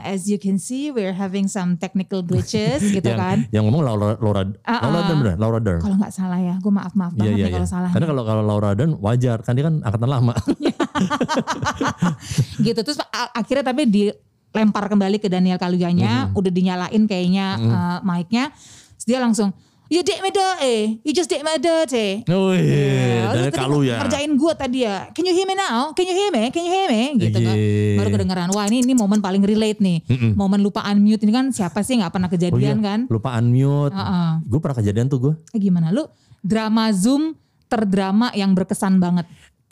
as 0.13 0.25
you 0.25 0.42
can 0.42 0.58
see, 0.58 0.89
we're 0.89 1.13
having 1.13 1.46
some 1.46 1.77
technical 1.77 2.25
glitches 2.25 2.82
gitu 2.82 3.13
yang, 3.13 3.22
kan. 3.22 3.38
yang 3.53 3.63
ngomong 3.70 3.86
Laura 3.86 4.18
Laura 4.18 4.42
Ah, 4.65 4.89
Laura 4.89 5.00
ah. 5.00 5.08
Dern 5.08 5.18
bener, 5.22 5.36
Laura 5.38 5.60
Dern. 5.62 5.80
Kalau 5.80 5.96
nggak 5.96 6.12
salah 6.12 6.42
ya, 6.42 6.60
gue 6.63 6.72
maaf 6.72 6.93
maaf 6.93 7.12
Iya 7.12 7.20
banget 7.20 7.29
iya 7.29 7.38
nih 7.38 7.46
iya. 7.46 7.53
kalau 7.53 7.67
salah. 7.67 7.89
Karena 7.91 8.00
nih. 8.00 8.10
kalau 8.10 8.24
kalau 8.24 8.41
Laura 8.41 8.72
Dern 8.72 8.96
wajar 8.98 9.38
kan 9.39 9.53
dia 9.53 9.67
kan 9.67 9.75
angkatan 9.82 10.08
lama. 10.08 10.34
gitu 12.60 12.79
terus 12.79 12.98
akhirnya 13.34 13.63
tapi 13.65 13.84
dilempar 13.86 14.88
kembali 14.88 15.17
ke 15.17 15.27
Daniel 15.27 15.58
Kaluyanya 15.58 16.29
Mhm. 16.29 16.38
udah 16.38 16.51
dinyalain 16.51 17.03
kayaknya 17.03 17.46
uh, 17.60 17.98
mic-nya 18.01 18.50
dia 19.03 19.20
langsung 19.20 19.51
You 19.91 20.01
did 20.01 20.25
me 20.25 20.34
dirty, 20.34 21.05
you 21.05 21.13
just 21.13 21.29
did 21.29 21.46
me 21.46 21.53
dirty. 21.53 22.25
oh 22.25 22.50
iya, 22.50 23.29
lu 23.29 23.38
dari 23.38 23.53
Kalu 23.53 23.79
ya. 23.86 24.01
Ngerjain 24.01 24.32
gue 24.34 24.53
tadi 24.58 24.79
ya. 24.82 25.05
Can 25.13 25.22
you 25.22 25.36
hear 25.36 25.46
me 25.46 25.53
now? 25.53 25.93
Can 25.93 26.10
you 26.10 26.15
hear 26.17 26.34
me? 26.34 26.50
Can 26.50 26.65
you 26.65 26.72
hear 26.74 26.88
me? 26.89 27.03
Gitu 27.22 27.38
kan. 27.38 27.53
Iya. 27.53 28.00
Baru 28.01 28.10
kedengeran. 28.10 28.48
Wah 28.50 28.65
ini 28.65 28.82
ini 28.82 28.98
momen 28.98 29.22
paling 29.22 29.46
relate 29.46 29.77
nih. 29.77 30.01
Momen 30.34 30.65
lupa 30.65 30.82
unmute 30.88 31.22
ini 31.22 31.29
kan 31.29 31.46
siapa 31.53 31.86
sih 31.86 32.01
nggak 32.01 32.10
pernah 32.10 32.25
Oh 32.25 32.34
iya, 32.34 32.41
kejadian 32.50 32.79
kan? 32.82 33.00
lupa 33.05 33.38
unmute. 33.38 33.93
Heeh. 33.93 34.29
Gue 34.41 34.58
pernah 34.58 34.77
kejadian 34.82 35.05
tuh 35.05 35.20
gue. 35.20 35.34
Eh, 35.51 35.60
gimana 35.62 35.93
lu? 35.93 36.10
Drama 36.44 36.92
Zoom 36.92 37.40
terdrama 37.72 38.30
yang 38.36 38.54
berkesan 38.54 39.00
banget. 39.00 39.26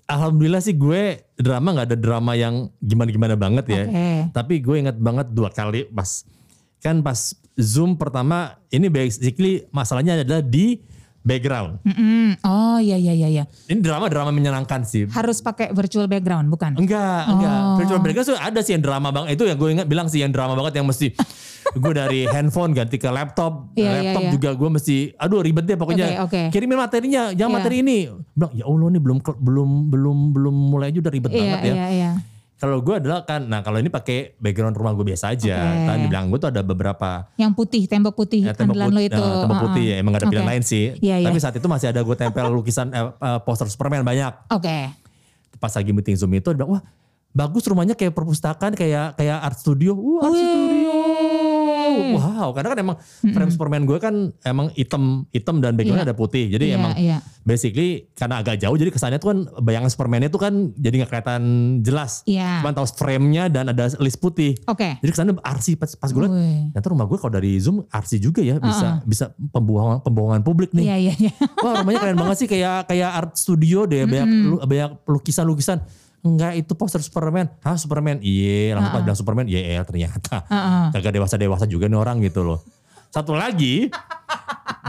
Alhamdulillah 0.10 0.60
sih 0.60 0.76
gue 0.76 1.24
drama 1.40 1.72
nggak 1.72 1.88
ada 1.94 2.00
drama 2.00 2.34
yang 2.36 2.68
gimana-gimana 2.82 3.36
banget 3.38 3.66
ya. 3.70 3.84
Oke. 3.86 4.10
Tapi 4.34 4.54
gue 4.60 4.76
ingat 4.82 4.98
banget 4.98 5.28
dua 5.32 5.52
kali 5.54 5.88
pas 5.92 6.26
kan 6.82 7.00
pas 7.06 7.36
Zoom 7.60 7.94
pertama 8.00 8.58
ini 8.74 8.90
basically 8.90 9.68
masalahnya 9.70 10.24
adalah 10.24 10.42
di 10.42 10.82
background. 11.22 11.78
Mm-mm. 11.86 12.38
Oh 12.42 12.78
iya 12.82 12.98
iya 12.98 13.14
iya 13.14 13.28
iya. 13.30 13.44
Ini 13.70 13.80
drama-drama 13.80 14.34
menyenangkan 14.34 14.82
sih. 14.82 15.06
Harus 15.10 15.40
pakai 15.40 15.70
virtual 15.72 16.10
background 16.10 16.50
bukan? 16.50 16.78
Enggak, 16.78 17.22
enggak. 17.30 17.60
Oh. 17.62 17.78
Virtual 17.78 18.00
background 18.02 18.28
tuh 18.28 18.38
ada 18.38 18.60
sih 18.62 18.74
yang 18.74 18.84
drama 18.84 19.10
banget. 19.14 19.38
Itu 19.38 19.46
yang 19.46 19.58
gue 19.58 19.70
ingat 19.72 19.88
bilang 19.88 20.08
sih 20.10 20.20
yang 20.20 20.34
drama 20.34 20.58
banget 20.58 20.82
yang 20.82 20.88
mesti 20.90 21.14
gue 21.84 21.94
dari 21.94 22.26
handphone 22.26 22.74
ganti 22.74 22.98
ke 22.98 23.08
laptop. 23.08 23.70
Iya, 23.78 23.86
iya, 23.86 23.92
laptop 24.02 24.22
iya. 24.26 24.32
juga 24.34 24.50
gue 24.58 24.70
mesti 24.74 24.96
aduh 25.16 25.40
ribet 25.46 25.66
deh 25.70 25.78
pokoknya. 25.78 26.26
Oke, 26.26 26.26
oke. 26.26 26.42
Kirimin 26.50 26.78
materinya, 26.82 27.24
jangan 27.32 27.52
Iya. 27.52 27.58
materi 27.62 27.76
ini. 27.86 27.98
Bilang 28.34 28.52
ya 28.58 28.66
Allah 28.66 28.88
nih 28.90 29.02
belum 29.02 29.18
belum 29.22 29.70
belum 29.94 30.18
belum 30.34 30.56
mulai 30.74 30.90
aja 30.90 31.00
udah 31.06 31.14
ribet 31.14 31.30
Iya 31.32 31.40
banget 31.40 31.60
ya. 31.62 31.74
iya 31.78 31.88
iya. 31.94 32.12
Kalau 32.62 32.78
gue 32.78 32.94
adalah 33.02 33.26
kan, 33.26 33.42
nah 33.50 33.66
kalau 33.66 33.82
ini 33.82 33.90
pakai 33.90 34.38
background 34.38 34.78
rumah 34.78 34.94
gue 34.94 35.02
biasa 35.02 35.34
aja. 35.34 35.58
Oke. 35.58 35.82
Kan 35.90 35.98
dibilang 36.06 36.30
gue 36.30 36.38
tuh 36.38 36.50
ada 36.54 36.62
beberapa 36.62 37.26
Yang 37.34 37.58
putih, 37.58 37.84
tembok 37.90 38.14
putih, 38.14 38.46
ya, 38.46 38.54
tembok 38.54 38.78
lo 38.78 38.86
putih, 38.94 39.10
itu. 39.10 39.18
eh, 39.18 39.42
tembok 39.42 39.62
putih 39.66 39.84
ya. 39.90 39.96
Emang 39.98 40.14
gak 40.14 40.22
ada 40.22 40.28
pilihan 40.30 40.46
Oke. 40.46 40.52
lain 40.54 40.64
sih. 40.64 40.86
Iya, 41.02 41.16
iya. 41.18 41.26
Tapi 41.26 41.38
saat 41.42 41.58
itu 41.58 41.66
masih 41.66 41.90
ada 41.90 42.06
gue 42.06 42.14
tempel 42.14 42.46
lukisan 42.54 42.94
eh, 42.94 43.10
eh, 43.10 43.40
poster 43.42 43.66
Superman 43.66 44.06
banyak. 44.06 44.54
Oke. 44.54 44.94
Pas 45.58 45.74
lagi 45.74 45.90
meeting 45.90 46.14
Zoom 46.14 46.38
itu 46.38 46.54
dia 46.54 46.62
bilang, 46.62 46.78
wah 46.78 46.84
bagus 47.34 47.66
rumahnya 47.66 47.98
kayak 47.98 48.14
perpustakaan, 48.14 48.78
kayak 48.78 49.18
kayak 49.18 49.42
art 49.42 49.58
studio. 49.58 49.98
Wah 49.98 50.30
art 50.30 50.38
studio. 50.38 51.51
Wow, 52.14 52.48
karena 52.52 52.68
kan 52.70 52.80
emang 52.80 52.98
frame 53.26 53.50
Superman 53.50 53.84
gue 53.84 53.98
kan 53.98 54.14
emang 54.42 54.68
hitam, 54.72 55.04
hitam 55.30 55.58
dan 55.58 55.74
backgroundnya 55.74 56.04
Iya. 56.04 56.10
ada 56.10 56.18
putih. 56.18 56.46
Jadi 56.48 56.66
Iya, 56.68 56.76
emang 56.76 56.94
iya. 56.96 57.18
basically 57.42 57.90
karena 58.12 58.40
agak 58.40 58.58
jauh 58.58 58.74
jadi 58.74 58.88
kesannya 58.88 59.18
tuh 59.18 59.30
kan 59.30 59.40
bayangan 59.60 59.88
Superman 59.88 60.24
itu 60.24 60.36
kan 60.36 60.54
jadi 60.74 60.96
nggak 60.98 61.10
kelihatan 61.10 61.42
jelas. 61.80 62.22
Iya. 62.24 62.62
Cuman 62.62 62.74
tahu 62.74 62.88
frame-nya 62.92 63.44
dan 63.48 63.68
ada 63.68 63.90
list 63.98 64.18
putih. 64.18 64.56
Oke. 64.66 64.98
Jadi 64.98 65.10
kesannya 65.10 65.34
arsip 65.42 65.78
pas, 65.78 65.92
pas 65.92 66.08
gue 66.08 66.22
liat, 66.22 66.32
ternyata 66.72 66.88
rumah 66.88 67.06
gue 67.06 67.18
kalau 67.18 67.34
dari 67.34 67.58
Zoom 67.58 67.84
arsip 67.88 68.20
juga 68.20 68.40
ya 68.40 68.58
bisa 68.58 69.02
bisa 69.04 69.26
pembohongan 69.50 70.02
pembohongan 70.02 70.42
publik 70.42 70.72
nih. 70.72 70.86
Iya 70.86 70.98
iya 71.00 71.14
iya. 71.20 71.34
Wah 71.58 71.80
rumahnya 71.80 72.00
keren 72.00 72.18
banget 72.18 72.38
sih 72.38 72.48
kayak 72.48 72.86
kayak 72.86 73.10
art 73.10 73.32
studio 73.34 73.84
deh 73.84 74.04
banyak 74.04 74.28
lu- 74.28 74.62
banyak 74.62 74.92
lukisan-lukisan. 75.06 75.82
Enggak 76.22 76.54
itu 76.54 76.72
poster 76.78 77.02
Superman. 77.02 77.50
Hah 77.62 77.74
Superman? 77.74 78.22
Iya 78.22 78.78
langsung 78.78 78.94
pas 78.94 79.02
bilang 79.02 79.18
Superman. 79.18 79.46
Iya 79.50 79.82
ternyata. 79.82 80.46
Heeh. 80.46 80.86
Kagak 80.94 81.18
dewasa-dewasa 81.18 81.66
juga 81.66 81.90
nih 81.90 81.98
orang 81.98 82.22
gitu 82.22 82.46
loh. 82.46 82.62
Satu 83.10 83.34
lagi. 83.34 83.90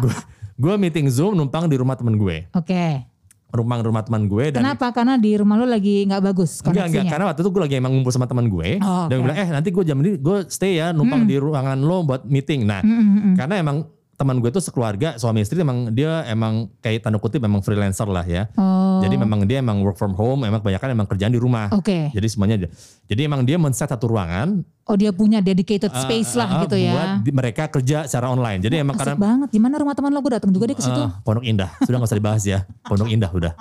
gue, 0.00 0.12
gue 0.56 0.74
meeting 0.76 1.08
Zoom 1.08 1.34
numpang 1.34 1.66
di 1.66 1.76
rumah 1.76 1.96
temen 1.96 2.14
gue. 2.14 2.46
Oke. 2.52 3.08
Rumah 3.52 3.84
rumah 3.84 4.00
teman 4.00 4.28
gue. 4.28 4.48
Dan 4.48 4.64
Kenapa? 4.64 4.92
Karena 4.92 5.16
di 5.16 5.36
rumah 5.36 5.60
lo 5.60 5.68
lagi 5.68 6.08
nggak 6.08 6.22
bagus 6.22 6.60
Enggak, 6.60 6.68
enggak. 6.68 6.84
koneksinya. 6.88 7.10
Karena 7.12 7.24
waktu 7.28 7.40
itu 7.40 7.50
gue 7.52 7.62
lagi 7.64 7.74
emang 7.76 7.92
ngumpul 7.92 8.12
sama 8.12 8.24
teman 8.24 8.46
gue. 8.48 8.68
Oh, 8.80 9.04
Dan 9.08 9.14
gue 9.20 9.24
bilang, 9.28 9.38
eh 9.40 9.48
nanti 9.48 9.68
gue 9.68 9.84
jam 9.84 9.96
ini 10.00 10.10
gue 10.16 10.36
stay 10.48 10.80
ya 10.80 10.92
numpang 10.92 11.24
di 11.24 11.36
ruangan 11.36 11.76
lo 11.80 12.00
buat 12.04 12.24
meeting. 12.24 12.64
Nah, 12.64 12.80
Mm-mm, 12.80 13.04
mm-mm. 13.08 13.34
karena 13.36 13.60
emang 13.60 13.84
teman 14.22 14.38
gue 14.38 14.54
tuh 14.54 14.62
sekeluarga 14.62 15.18
suami 15.18 15.42
istri 15.42 15.58
emang 15.58 15.90
dia 15.90 16.22
emang 16.30 16.70
kayak 16.78 17.02
tanda 17.02 17.18
kutip 17.18 17.42
memang 17.42 17.58
freelancer 17.58 18.06
lah 18.06 18.22
ya. 18.22 18.46
Oh. 18.54 19.02
Jadi 19.02 19.18
memang 19.18 19.42
dia 19.42 19.58
emang 19.58 19.82
work 19.82 19.98
from 19.98 20.14
home, 20.14 20.46
emang 20.46 20.62
kebanyakan 20.62 20.94
emang 20.94 21.10
kerjaan 21.10 21.34
di 21.34 21.42
rumah. 21.42 21.66
Oke. 21.74 22.14
Jadi 22.14 22.26
semuanya. 22.30 22.70
Jadi 23.10 23.20
emang 23.26 23.42
dia 23.42 23.58
men-set 23.58 23.90
satu 23.90 24.06
ruangan 24.06 24.62
Oh 24.82 24.98
dia 24.98 25.14
punya 25.14 25.38
dedicated 25.38 25.94
space 25.94 26.34
uh, 26.34 26.42
lah 26.42 26.48
uh, 26.58 26.60
gitu 26.66 26.74
ya. 26.74 26.94
buat 27.22 27.34
mereka 27.34 27.70
kerja 27.70 28.02
secara 28.06 28.30
online. 28.30 28.62
Jadi 28.62 28.82
emang 28.82 28.98
Asik 28.98 29.14
karena 29.14 29.14
banget. 29.18 29.48
Gimana 29.54 29.74
rumah 29.78 29.94
teman 29.94 30.10
lo? 30.10 30.18
Gue 30.22 30.38
datang 30.38 30.50
juga 30.50 30.70
deh 30.70 30.76
ke 30.78 30.82
situ. 30.82 31.02
Ah, 31.02 31.22
Pondok 31.22 31.46
Indah. 31.46 31.70
Sudah 31.82 31.98
nggak 32.02 32.10
usah 32.10 32.18
dibahas 32.18 32.42
ya. 32.42 32.58
Pondok 32.86 33.10
Indah 33.10 33.30
udah. 33.30 33.54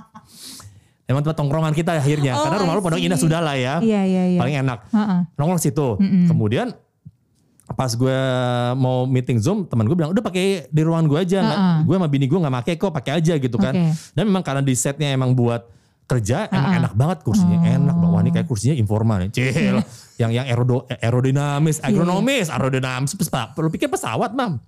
Emang 1.06 1.22
tempat 1.22 1.38
tongkrongan 1.38 1.74
kita 1.78 1.98
akhirnya. 1.98 2.38
Oh, 2.38 2.46
Karena 2.46 2.58
rumah 2.62 2.74
lu 2.74 2.82
Pondok. 2.82 3.02
Indah 3.02 3.18
sudah 3.22 3.38
lah 3.38 3.54
ya. 3.54 3.78
Iya 3.86 4.02
iya 4.02 4.24
iya. 4.34 4.40
Paling 4.42 4.56
enak. 4.66 4.80
Heeh. 4.90 5.20
Nongkrong 5.38 5.62
situ. 5.62 5.88
Kemudian 6.02 6.74
pas 7.74 7.90
gue 7.90 8.18
mau 8.76 9.04
meeting 9.04 9.38
Zoom, 9.38 9.64
teman 9.64 9.84
gue 9.84 9.94
bilang 9.94 10.12
udah 10.12 10.20
pakai 10.20 10.68
di 10.68 10.82
ruangan 10.82 11.06
gue 11.06 11.20
aja. 11.20 11.40
Nggak- 11.40 11.60
Uh-uh. 11.60 11.80
Gue 11.84 11.96
sama 11.96 12.08
bini 12.08 12.26
gue 12.26 12.38
nggak 12.38 12.56
pakai 12.58 12.74
kok, 12.76 12.92
pakai 12.92 13.12
aja 13.16 13.34
gitu 13.36 13.56
kan. 13.56 13.74
Oke. 13.74 14.12
Dan 14.12 14.24
memang 14.26 14.42
karena 14.42 14.60
di 14.60 14.74
setnya 14.74 15.10
emang 15.10 15.32
buat 15.32 15.64
kerja 16.04 16.46
emang 16.46 16.66
Uh-uh. 16.68 16.80
enak 16.84 16.94
banget 16.94 17.18
kursinya 17.22 17.58
Oh. 17.58 17.72
enak 17.72 17.96
wah 17.96 18.20
ini 18.20 18.30
kayak 18.30 18.44
kursinya 18.44 18.76
informal 18.76 19.18
nih 19.18 19.32
Cil, 19.32 19.80
yang 20.22 20.32
yang 20.32 20.44
aerodo, 20.44 20.84
Iya. 20.86 21.00
aerodinamis 21.02 21.80
agronomis 21.80 22.48
aerodinamis 22.48 23.16
pesawat 23.16 23.56
lu 23.56 23.70
pikir 23.70 23.88
pesawat 23.88 24.36
mam 24.36 24.60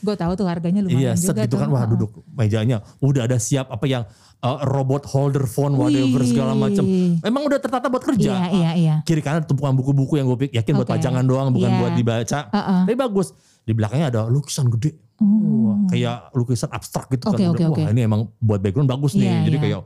Gue 0.00 0.14
tahu 0.14 0.32
tuh 0.32 0.44
harganya 0.44 0.80
Iya, 0.80 0.88
lumayan 1.12 1.14
set 1.14 1.30
juga 1.30 1.42
gitu 1.44 1.54
tuh. 1.54 1.60
kan, 1.60 1.68
wah 1.68 1.84
duduk 1.84 2.10
mejanya, 2.30 2.76
udah 2.98 3.24
ada 3.24 3.36
siap 3.36 3.68
apa 3.68 3.84
yang 3.84 4.02
uh, 4.38 4.58
robot 4.64 5.04
holder 5.04 5.44
phone, 5.44 5.74
whatever 5.74 6.18
Wih. 6.18 6.28
segala 6.28 6.52
macam. 6.52 6.84
Memang 7.18 7.42
udah 7.44 7.58
tertata 7.58 7.86
buat 7.86 8.00
kerja. 8.02 8.30
Iya 8.30 8.46
iya 8.50 8.70
iya. 8.74 8.94
Kiri 9.02 9.20
kanan 9.20 9.44
tumpukan 9.44 9.72
buku-buku 9.72 10.16
yang 10.16 10.26
gue 10.26 10.48
yakin 10.50 10.72
buat 10.74 10.84
Oke. 10.84 10.96
pajangan 10.96 11.22
doang, 11.22 11.48
bukan 11.50 11.68
Iya. 11.68 11.78
buat 11.78 11.92
dibaca. 11.94 12.40
Heeh. 12.48 12.80
Tapi 12.84 12.96
bagus. 12.98 13.28
Di 13.60 13.72
belakangnya 13.72 14.08
ada 14.08 14.20
lukisan 14.24 14.66
gede. 14.68 14.96
Wah, 15.20 15.76
kayak 15.86 16.32
lukisan 16.32 16.68
abstrak 16.68 17.06
gitu. 17.10 17.28
Oke, 17.28 17.38
kan. 17.38 17.52
oke, 17.52 17.60
Wah 17.62 17.70
oke. 17.76 17.82
ini 17.86 18.00
emang 18.00 18.32
buat 18.36 18.58
background 18.58 18.88
bagus 18.88 19.12
nih. 19.12 19.28
Iya, 19.28 19.36
Jadi 19.44 19.52
iya. 19.54 19.62
kayak 19.62 19.80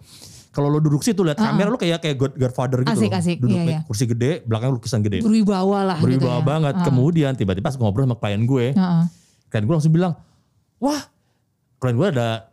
kalau 0.49 0.71
lo 0.71 0.79
duduk 0.79 1.03
situ 1.03 1.19
lihat 1.21 1.35
kamera 1.35 1.67
lo 1.67 1.75
kayak 1.75 1.99
kayak 1.99 2.15
God- 2.15 2.39
Godfather 2.39 2.87
gitu. 2.87 2.95
Asik, 2.95 3.11
loh. 3.11 3.19
asik. 3.19 3.37
Duduk 3.41 3.59
Iya, 3.59 3.63
iya. 3.67 3.79
kursi 3.83 4.07
gede, 4.07 4.47
belakangnya 4.47 4.79
lukisan 4.79 5.03
gede. 5.03 5.19
Berwibawa 5.19 5.79
lah 5.85 5.97
gitu 5.99 6.07
Berwibawa 6.07 6.39
ya. 6.39 6.45
banget. 6.47 6.75
Heeh. 6.77 6.87
Kemudian 6.87 7.33
tiba-tiba 7.35 7.67
pas 7.67 7.75
ngobrol 7.75 8.07
sama 8.07 8.15
klien 8.15 8.39
gue, 8.41 8.67
Heeh. 8.71 9.03
Klien 9.55 9.63
gue 9.63 9.71
langsung 9.71 9.95
bilang, 9.95 10.19
wah 10.83 10.99
klien 11.79 11.95
gue 11.95 12.09
ada 12.11 12.51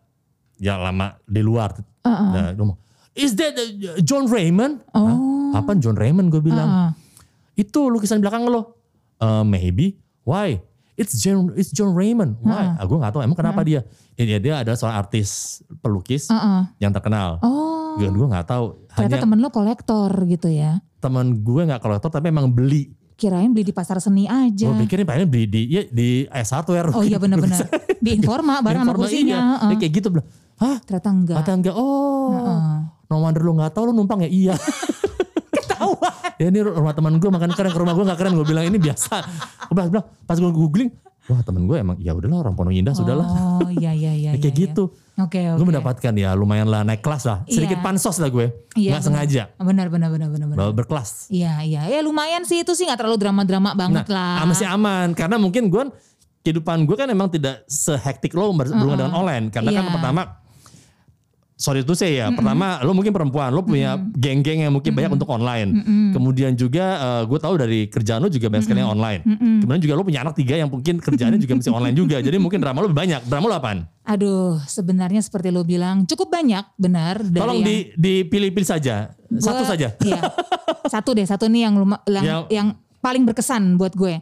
ya 0.62 0.78
lama 0.78 1.18
di 1.26 1.42
luar. 1.42 1.74
Nah, 2.06 2.54
dia 2.54 2.62
ngomong, 2.62 2.78
is 3.18 3.34
that 3.34 3.58
uh, 3.58 3.98
John 4.06 4.30
Raymond? 4.30 4.86
Oh. 4.94 5.02
Hah? 5.02 5.66
Apaan 5.66 5.82
John 5.82 5.98
Raymond 5.98 6.30
gue 6.30 6.46
bilang. 6.46 6.70
Heeh. 6.70 7.66
Itu 7.66 7.90
lukisan 7.90 8.22
belakang 8.22 8.46
lo. 8.46 8.78
"Uh, 9.18 9.42
maybe. 9.42 9.98
Why? 10.22 10.62
It's 10.94 11.18
John, 11.18 11.50
it's 11.58 11.74
John 11.74 11.98
Raymond. 11.98 12.38
Why? 12.46 12.78
Ah, 12.78 12.86
gue 12.86 12.94
gak 12.96 13.18
tahu 13.18 13.26
emang 13.26 13.34
kenapa 13.34 13.66
dia. 13.66 13.82
Ya, 14.14 14.38
dia 14.38 14.62
adalah 14.62 14.78
seorang 14.78 15.02
artis 15.02 15.60
pelukis 15.82 16.30
Heeh. 16.30 16.62
yang 16.78 16.94
terkenal. 16.94 17.42
Oh. 17.42 17.98
Gue 17.98 18.06
gue 18.08 18.28
nggak 18.30 18.46
tahu. 18.46 18.86
Ternyata 18.94 19.18
Hanya 19.18 19.24
temen 19.26 19.40
lo 19.42 19.50
kolektor 19.50 20.14
gitu 20.30 20.48
ya. 20.48 20.78
teman 21.02 21.42
gue 21.42 21.62
nggak 21.66 21.82
kolektor 21.82 22.14
tapi 22.14 22.30
emang 22.30 22.54
beli. 22.54 22.94
Kirain 23.22 23.54
beli 23.54 23.70
di 23.70 23.76
pasar 23.78 24.02
seni 24.02 24.26
aja. 24.26 24.66
Gue 24.66 24.90
pikirin 24.90 25.06
pengen 25.06 25.30
beli 25.30 25.46
di 25.46 25.62
ya, 25.70 25.86
di 25.86 26.26
S 26.26 26.58
Hardware. 26.58 26.90
Oh 26.90 27.06
iya 27.06 27.22
benar-benar. 27.22 27.70
Di 28.02 28.18
Informa 28.18 28.66
barang 28.66 28.82
sama 28.82 28.98
kursinya. 28.98 29.38
iya. 29.38 29.42
heeh. 29.62 29.70
Dia 29.70 29.78
kayak 29.78 29.94
gitu 29.94 30.08
bilang. 30.10 30.28
Hah? 30.58 30.82
Ternyata 30.82 31.10
enggak. 31.14 31.38
Kata 31.46 31.52
enggak. 31.54 31.76
Oh. 31.78 32.34
Heeh. 32.34 32.74
No 33.14 33.22
wonder 33.22 33.46
lo 33.46 33.54
nggak 33.62 33.78
tahu 33.78 33.84
lo 33.90 33.94
numpang 33.94 34.26
ya 34.26 34.30
iya. 34.34 34.56
Ketahuan. 35.62 36.14
ya 36.42 36.50
ini 36.50 36.66
rumah 36.66 36.98
teman 36.98 37.22
gue 37.22 37.30
makan 37.30 37.54
keren 37.54 37.70
ke 37.70 37.78
rumah 37.78 37.94
gue 37.94 38.06
nggak 38.10 38.18
keren 38.18 38.34
gue 38.34 38.46
bilang 38.50 38.66
ini 38.66 38.82
biasa. 38.82 39.22
Gue 39.70 39.76
bilang, 39.78 39.90
bilang, 39.94 40.06
pas 40.26 40.42
gue 40.42 40.50
googling, 40.50 40.90
wah 41.24 41.42
temen 41.42 41.64
gue 41.64 41.78
emang 41.78 41.98
ya 41.98 42.12
udahlah 42.12 42.42
orang 42.42 42.54
Pondok 42.54 42.74
Indah 42.74 42.92
sudahlah. 42.92 43.28
Oh 43.60 43.70
iya 43.72 43.92
iya 43.92 44.12
iya. 44.20 44.30
Ya, 44.30 44.32
kayak 44.34 44.46
iya, 44.48 44.62
gitu. 44.68 44.84
iya. 44.90 45.22
Oke 45.22 45.40
oke. 45.44 45.58
Gue 45.58 45.68
mendapatkan 45.68 46.14
ya 46.14 46.30
lumayan 46.34 46.66
lah 46.66 46.82
naik 46.82 47.00
kelas 47.00 47.24
lah. 47.24 47.46
Sedikit 47.46 47.78
Iya. 47.78 47.84
pansos 47.84 48.18
lah 48.18 48.28
gue. 48.28 48.46
Iya, 48.74 48.90
nggak 48.90 49.02
benar. 49.02 49.08
sengaja. 49.22 49.44
Benar 49.56 49.88
benar 49.88 50.10
benar 50.10 50.28
benar 50.30 50.48
benar. 50.48 50.58
Bahwa 50.58 50.74
berkelas. 50.74 51.30
Iya 51.30 51.62
iya. 51.62 51.82
Ya 51.86 52.00
lumayan 52.00 52.42
sih 52.42 52.60
itu 52.60 52.72
sih 52.72 52.84
nggak 52.84 52.98
terlalu 52.98 53.18
drama-drama 53.18 53.70
Nah, 53.70 53.78
banget 53.78 54.06
lah. 54.08 54.42
ah, 54.42 54.46
masih 54.46 54.66
aman. 54.66 55.14
Karena 55.14 55.38
mungkin 55.38 55.68
gue 55.68 55.84
kehidupan 56.42 56.84
gue 56.84 56.96
kan 56.96 57.06
emang 57.06 57.30
tidak 57.30 57.62
sehektik 57.66 58.34
lo 58.34 58.50
ber- 58.50 58.66
berhubungan 58.66 58.98
dengan 59.00 59.14
online. 59.14 59.46
Karena 59.48 59.70
kan 59.72 59.84
Iya. 59.84 59.94
pertama 59.94 60.22
sorry 61.62 61.86
itu 61.86 61.94
saya 61.94 62.12
ya. 62.12 62.28
Pertama 62.34 62.82
lo 62.82 62.92
mungkin 62.92 63.14
perempuan, 63.14 63.54
lo 63.54 63.62
punya 63.62 63.94
geng-geng 64.12 64.66
yang 64.66 64.74
mungkin 64.74 64.92
banyak 64.92 65.14
untuk 65.14 65.30
online. 65.30 65.70
Kemudian 66.10 66.58
juga 66.58 66.86
eh, 66.98 67.24
gue 67.24 67.38
tahu 67.38 67.54
dari 67.56 67.86
kerjaan 67.86 68.20
lo 68.20 68.28
juga 68.28 68.50
banyak 68.50 68.66
sekali 68.66 68.82
yang 68.82 68.92
online. 68.92 69.22
Kemudian 69.62 69.80
juga 69.80 69.94
lo 69.94 70.02
punya 70.02 70.26
anak 70.26 70.34
tiga 70.34 70.58
yang 70.58 70.68
mungkin 70.68 70.98
kerjaannya 70.98 71.38
juga 71.38 71.54
mesti 71.56 71.70
online 71.70 71.94
juga. 71.94 72.18
Jadi 72.18 72.36
mungkin 72.36 72.58
drama 72.58 72.82
lo 72.82 72.90
lebih 72.90 72.98
banyak. 72.98 73.22
Drama 73.24 73.46
lo 73.46 73.56
apaan? 73.56 73.86
Aduh 74.02 74.58
sebenarnya 74.66 75.22
seperti 75.22 75.54
lo 75.54 75.62
bilang 75.62 76.04
cukup 76.04 76.28
banyak 76.28 76.66
benar. 76.76 77.22
Dari 77.22 77.38
Tolong 77.38 77.62
yang- 77.62 77.70
di 77.70 77.78
dipilih-pilih 77.94 78.66
saja. 78.68 79.14
Satu 79.32 79.62
Gua- 79.62 79.70
saja. 79.70 79.88
Iya. 80.02 80.22
Satu 80.90 81.14
deh, 81.14 81.24
satu 81.24 81.46
nih 81.46 81.70
yang 81.70 81.78
luma- 81.78 82.02
yang, 82.04 82.26
Yang- 82.26 82.44
yang 82.50 82.68
paling 83.00 83.24
berkesan 83.24 83.78
buat 83.78 83.94
gue. 83.94 84.18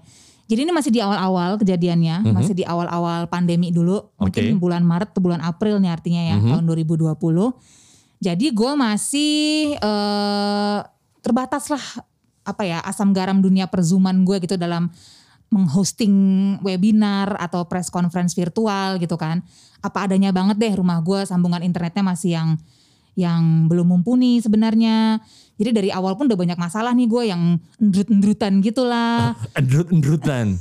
Jadi 0.50 0.66
ini 0.66 0.74
masih 0.74 0.90
di 0.90 0.98
awal-awal 0.98 1.62
kejadiannya, 1.62 2.26
masih 2.34 2.58
di 2.58 2.66
awal-awal 2.66 3.30
pandemi 3.30 3.70
dulu, 3.70 4.02
Mhm. 4.02 4.18
mungkin 4.18 4.44
bulan 4.58 4.82
Maret 4.82 5.14
atau 5.14 5.22
bulan 5.22 5.42
April 5.46 5.78
nih 5.78 5.94
artinya 5.94 6.22
ya, 6.26 6.36
Mhm. 6.42 6.50
tahun 6.50 6.64
2020. 6.66 7.54
Jadi 8.18 8.50
gue 8.50 8.72
masih 8.74 9.32
eh, 9.78 10.80
terbatas 11.22 11.70
lah 11.70 11.86
apa 12.42 12.66
ya 12.66 12.82
asam 12.82 13.14
garam 13.14 13.38
dunia 13.40 13.70
perzuman 13.70 14.26
gue 14.26 14.42
gitu 14.42 14.58
dalam 14.58 14.90
menghosting 15.50 16.14
webinar 16.62 17.38
atau 17.38 17.66
press 17.70 17.90
conference 17.90 18.34
virtual 18.34 18.98
gitu 18.98 19.18
kan. 19.18 19.46
Apa 19.82 20.10
adanya 20.10 20.34
banget 20.34 20.58
deh 20.58 20.74
rumah 20.74 21.02
gue 21.02 21.26
sambungan 21.26 21.62
internetnya 21.62 22.02
masih 22.02 22.32
yang 22.38 22.50
yang 23.14 23.68
belum 23.68 23.86
mumpuni 23.90 24.40
sebenarnya. 24.40 25.20
Jadi 25.60 25.69
dari 25.76 25.89
awal 25.91 26.15
pun 26.15 26.32
udah 26.32 26.39
banyak 26.39 26.56
masalah 26.56 26.95
nih 26.95 27.06
gue 27.06 27.24
yang 27.28 27.60
endrut-endrutan 27.76 28.63
gitu 28.63 28.88
lah. 28.88 29.36
Endrut-endrutan. 29.60 30.56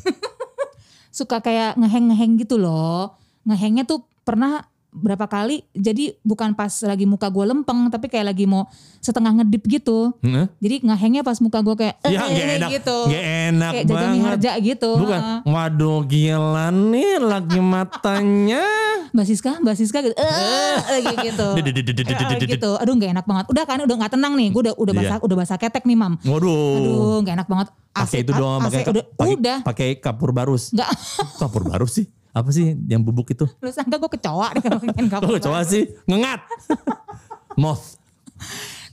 Suka 1.14 1.38
kayak 1.38 1.78
ngeheng-ngeheng 1.78 2.34
gitu 2.36 2.58
loh. 2.58 3.14
Ngehengnya 3.46 3.86
tuh 3.86 4.02
pernah 4.26 4.66
berapa 4.88 5.28
kali 5.28 5.68
jadi 5.76 6.16
bukan 6.24 6.56
pas 6.56 6.72
lagi 6.80 7.04
muka 7.04 7.28
gue 7.28 7.44
lempeng 7.44 7.92
tapi 7.92 8.08
kayak 8.08 8.32
lagi 8.32 8.48
mau 8.48 8.66
setengah 8.98 9.38
ngedip 9.38 9.62
gitu. 9.70 10.16
Heeh. 10.24 10.50
Jadi 10.58 10.76
ngehengnya 10.82 11.22
pas 11.22 11.38
muka 11.38 11.62
gue 11.62 11.76
kayak 11.78 11.94
Ya 12.08 12.10
eh, 12.10 12.18
gak 12.18 12.48
enak, 12.58 12.70
gitu. 12.74 12.98
gak 13.06 13.26
enak 13.52 13.72
kayak 13.72 13.86
banget. 13.86 14.24
harja 14.26 14.52
gitu. 14.58 14.90
Bukan, 14.98 15.20
waduh 15.46 16.02
gila 16.02 16.74
nih 16.74 17.22
lagi 17.22 17.60
matanya. 17.62 18.64
Mbak 19.10 19.24
Siska, 19.24 19.52
Mbak 19.58 19.74
Siska 19.74 19.98
gitu. 20.00 20.14
Eh, 20.14 20.76
lagi 21.00 21.14
gitu. 21.26 21.46
Gitu. 22.46 22.70
Aduh 22.74 22.92
nggak 22.94 23.10
enak 23.12 23.24
banget. 23.24 23.44
Udah 23.48 23.64
kan 23.64 23.78
udah 23.80 23.96
nggak 23.96 24.12
tenang 24.14 24.32
nih. 24.34 24.48
Gue 24.50 24.62
udah 24.64 24.74
udah 24.76 24.92
Iya. 24.92 25.00
basah 25.00 25.18
udah 25.20 25.36
basah 25.36 25.56
ketek 25.56 25.84
nih, 25.84 25.96
Mam. 25.96 26.14
Waduh. 26.22 26.76
Aduh, 26.76 27.16
nggak 27.24 27.34
enak 27.38 27.48
banget. 27.48 27.68
Pakai 27.90 28.18
itu 28.22 28.30
doang, 28.30 28.60
pakai 28.62 28.82
udah, 29.34 29.56
pakai 29.62 29.88
kapur 29.98 30.30
barus. 30.30 30.70
Nggak, 30.70 30.88
Kapur 31.36 31.66
barus 31.66 31.92
sih? 31.98 32.06
Apa 32.30 32.54
sih 32.54 32.76
yang 32.86 33.02
bubuk 33.02 33.26
itu? 33.28 33.48
lu 33.58 33.68
sangka 33.68 33.98
gue 33.98 34.10
kecoa 34.12 34.54
deh 34.54 34.62
kalau 34.62 34.78
pengen 34.78 35.08
kapur 35.12 35.36
coba 35.38 35.64
sih? 35.64 35.90
Ngengat. 36.06 36.40
Moth. 37.62 37.98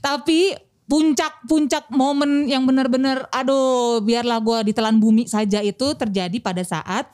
Tapi 0.00 0.56
puncak-puncak 0.86 1.90
momen 1.90 2.46
yang 2.46 2.62
benar-benar 2.62 3.26
aduh 3.28 3.98
biarlah 4.00 4.38
gue 4.38 4.70
ditelan 4.70 4.98
bumi 4.98 5.26
saja 5.26 5.58
itu 5.58 5.94
terjadi 5.94 6.38
pada 6.38 6.62
saat 6.62 7.10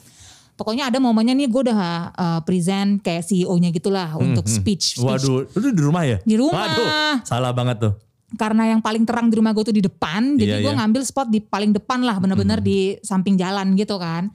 pokoknya 0.62 0.87
ada 0.87 1.03
momennya 1.03 1.35
nih 1.35 1.51
gue 1.51 1.62
udah 1.66 1.79
uh, 2.14 2.40
present 2.42 3.03
kayak 3.03 3.27
CEO-nya 3.27 3.68
gitulah 3.68 4.14
untuk 4.14 4.46
speech, 4.46 4.94
speech 4.94 5.03
Hmm, 5.03 5.11
Waduh, 5.11 5.51
lu 5.59 5.68
di 5.75 5.83
rumah 5.83 6.07
ya? 6.07 6.22
Di 6.22 6.38
rumah. 6.38 6.55
Waduh, 6.55 6.88
salah 7.27 7.51
banget 7.51 7.83
tuh. 7.83 7.94
karena 8.33 8.64
yang 8.64 8.81
paling 8.81 9.03
terang 9.03 9.27
di 9.27 9.37
rumah 9.37 9.51
gue 9.51 9.61
tuh 9.61 9.75
di 9.75 9.83
depan, 9.83 10.38
jadi 10.38 10.57
Iya, 10.57 10.64
gue 10.64 10.72
iya. 10.72 10.79
ngambil 10.81 11.03
spot 11.03 11.29
di 11.29 11.42
paling 11.42 11.75
depan 11.75 12.01
lah, 12.01 12.16
bener-bener 12.16 12.62
di 12.62 12.94
samping 13.03 13.35
jalan 13.35 13.75
gitu 13.75 13.98
kan. 13.98 14.31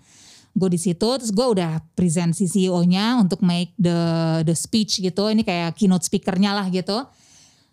Gue 0.52 0.68
di 0.68 0.78
situ, 0.78 1.02
terus 1.18 1.34
gue 1.34 1.42
udah 1.42 1.82
present 1.96 2.30
si 2.32 2.46
CEO-nya 2.46 3.18
untuk 3.18 3.42
make 3.42 3.74
the 3.74 3.98
the 4.44 4.54
speech 4.54 5.00
gitu. 5.00 5.32
Ini 5.32 5.42
kayak 5.42 5.74
keynote 5.74 6.06
speakernya 6.06 6.54
lah 6.54 6.70
gitu. 6.70 7.10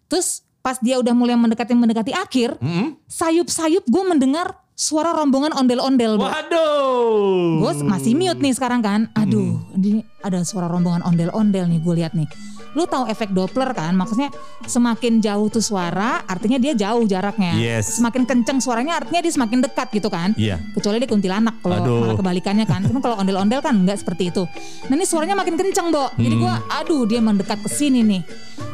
Terus 0.06 0.40
pas 0.60 0.80
dia 0.80 0.96
udah 0.96 1.12
mulai 1.12 1.36
mendekati 1.36 1.76
mendekati 1.76 2.16
akhir, 2.16 2.56
Mm-mm. 2.56 2.96
sayup-sayup 3.04 3.84
gue 3.84 4.02
mendengar 4.06 4.63
suara 4.74 5.14
rombongan 5.14 5.54
ondel-ondel. 5.54 6.18
Waduh. 6.18 7.62
Gue 7.62 7.72
masih 7.86 8.18
mute 8.18 8.42
nih 8.42 8.54
sekarang 8.54 8.82
kan. 8.82 9.06
Aduh, 9.14 9.62
ini 9.78 10.02
ada 10.20 10.42
suara 10.42 10.66
rombongan 10.66 11.06
ondel-ondel 11.06 11.70
nih 11.70 11.78
gue 11.78 11.94
lihat 11.94 12.12
nih. 12.12 12.26
Lu 12.74 12.90
tahu 12.90 13.06
efek 13.06 13.30
Doppler 13.30 13.70
kan? 13.70 13.94
Maksudnya 13.94 14.34
semakin 14.66 15.22
jauh 15.22 15.46
tuh 15.46 15.62
suara, 15.62 16.26
artinya 16.26 16.58
dia 16.58 16.74
jauh 16.74 17.06
jaraknya. 17.06 17.54
Yes. 17.54 18.02
Semakin 18.02 18.26
kenceng 18.26 18.58
suaranya, 18.58 18.98
artinya 18.98 19.22
dia 19.22 19.30
semakin 19.30 19.62
dekat 19.62 19.94
gitu 19.94 20.10
kan? 20.10 20.34
Iya. 20.34 20.58
Kecuali 20.74 20.98
dia 20.98 21.06
kuntilanak 21.06 21.62
kalau 21.62 21.78
malah 21.78 22.18
kebalikannya 22.18 22.66
kan. 22.66 22.82
Cuma 22.82 22.98
kalau 22.98 23.14
ondel-ondel 23.22 23.62
kan 23.62 23.78
nggak 23.78 24.02
seperti 24.02 24.34
itu. 24.34 24.42
Nah 24.90 24.94
ini 24.98 25.06
suaranya 25.06 25.38
makin 25.38 25.54
kenceng, 25.54 25.94
Bo. 25.94 26.10
Jadi 26.18 26.34
gue, 26.34 26.50
Hmm. 26.54 26.78
aduh 26.82 27.06
dia 27.06 27.22
mendekat 27.22 27.62
ke 27.62 27.70
sini 27.70 28.02
nih. 28.02 28.22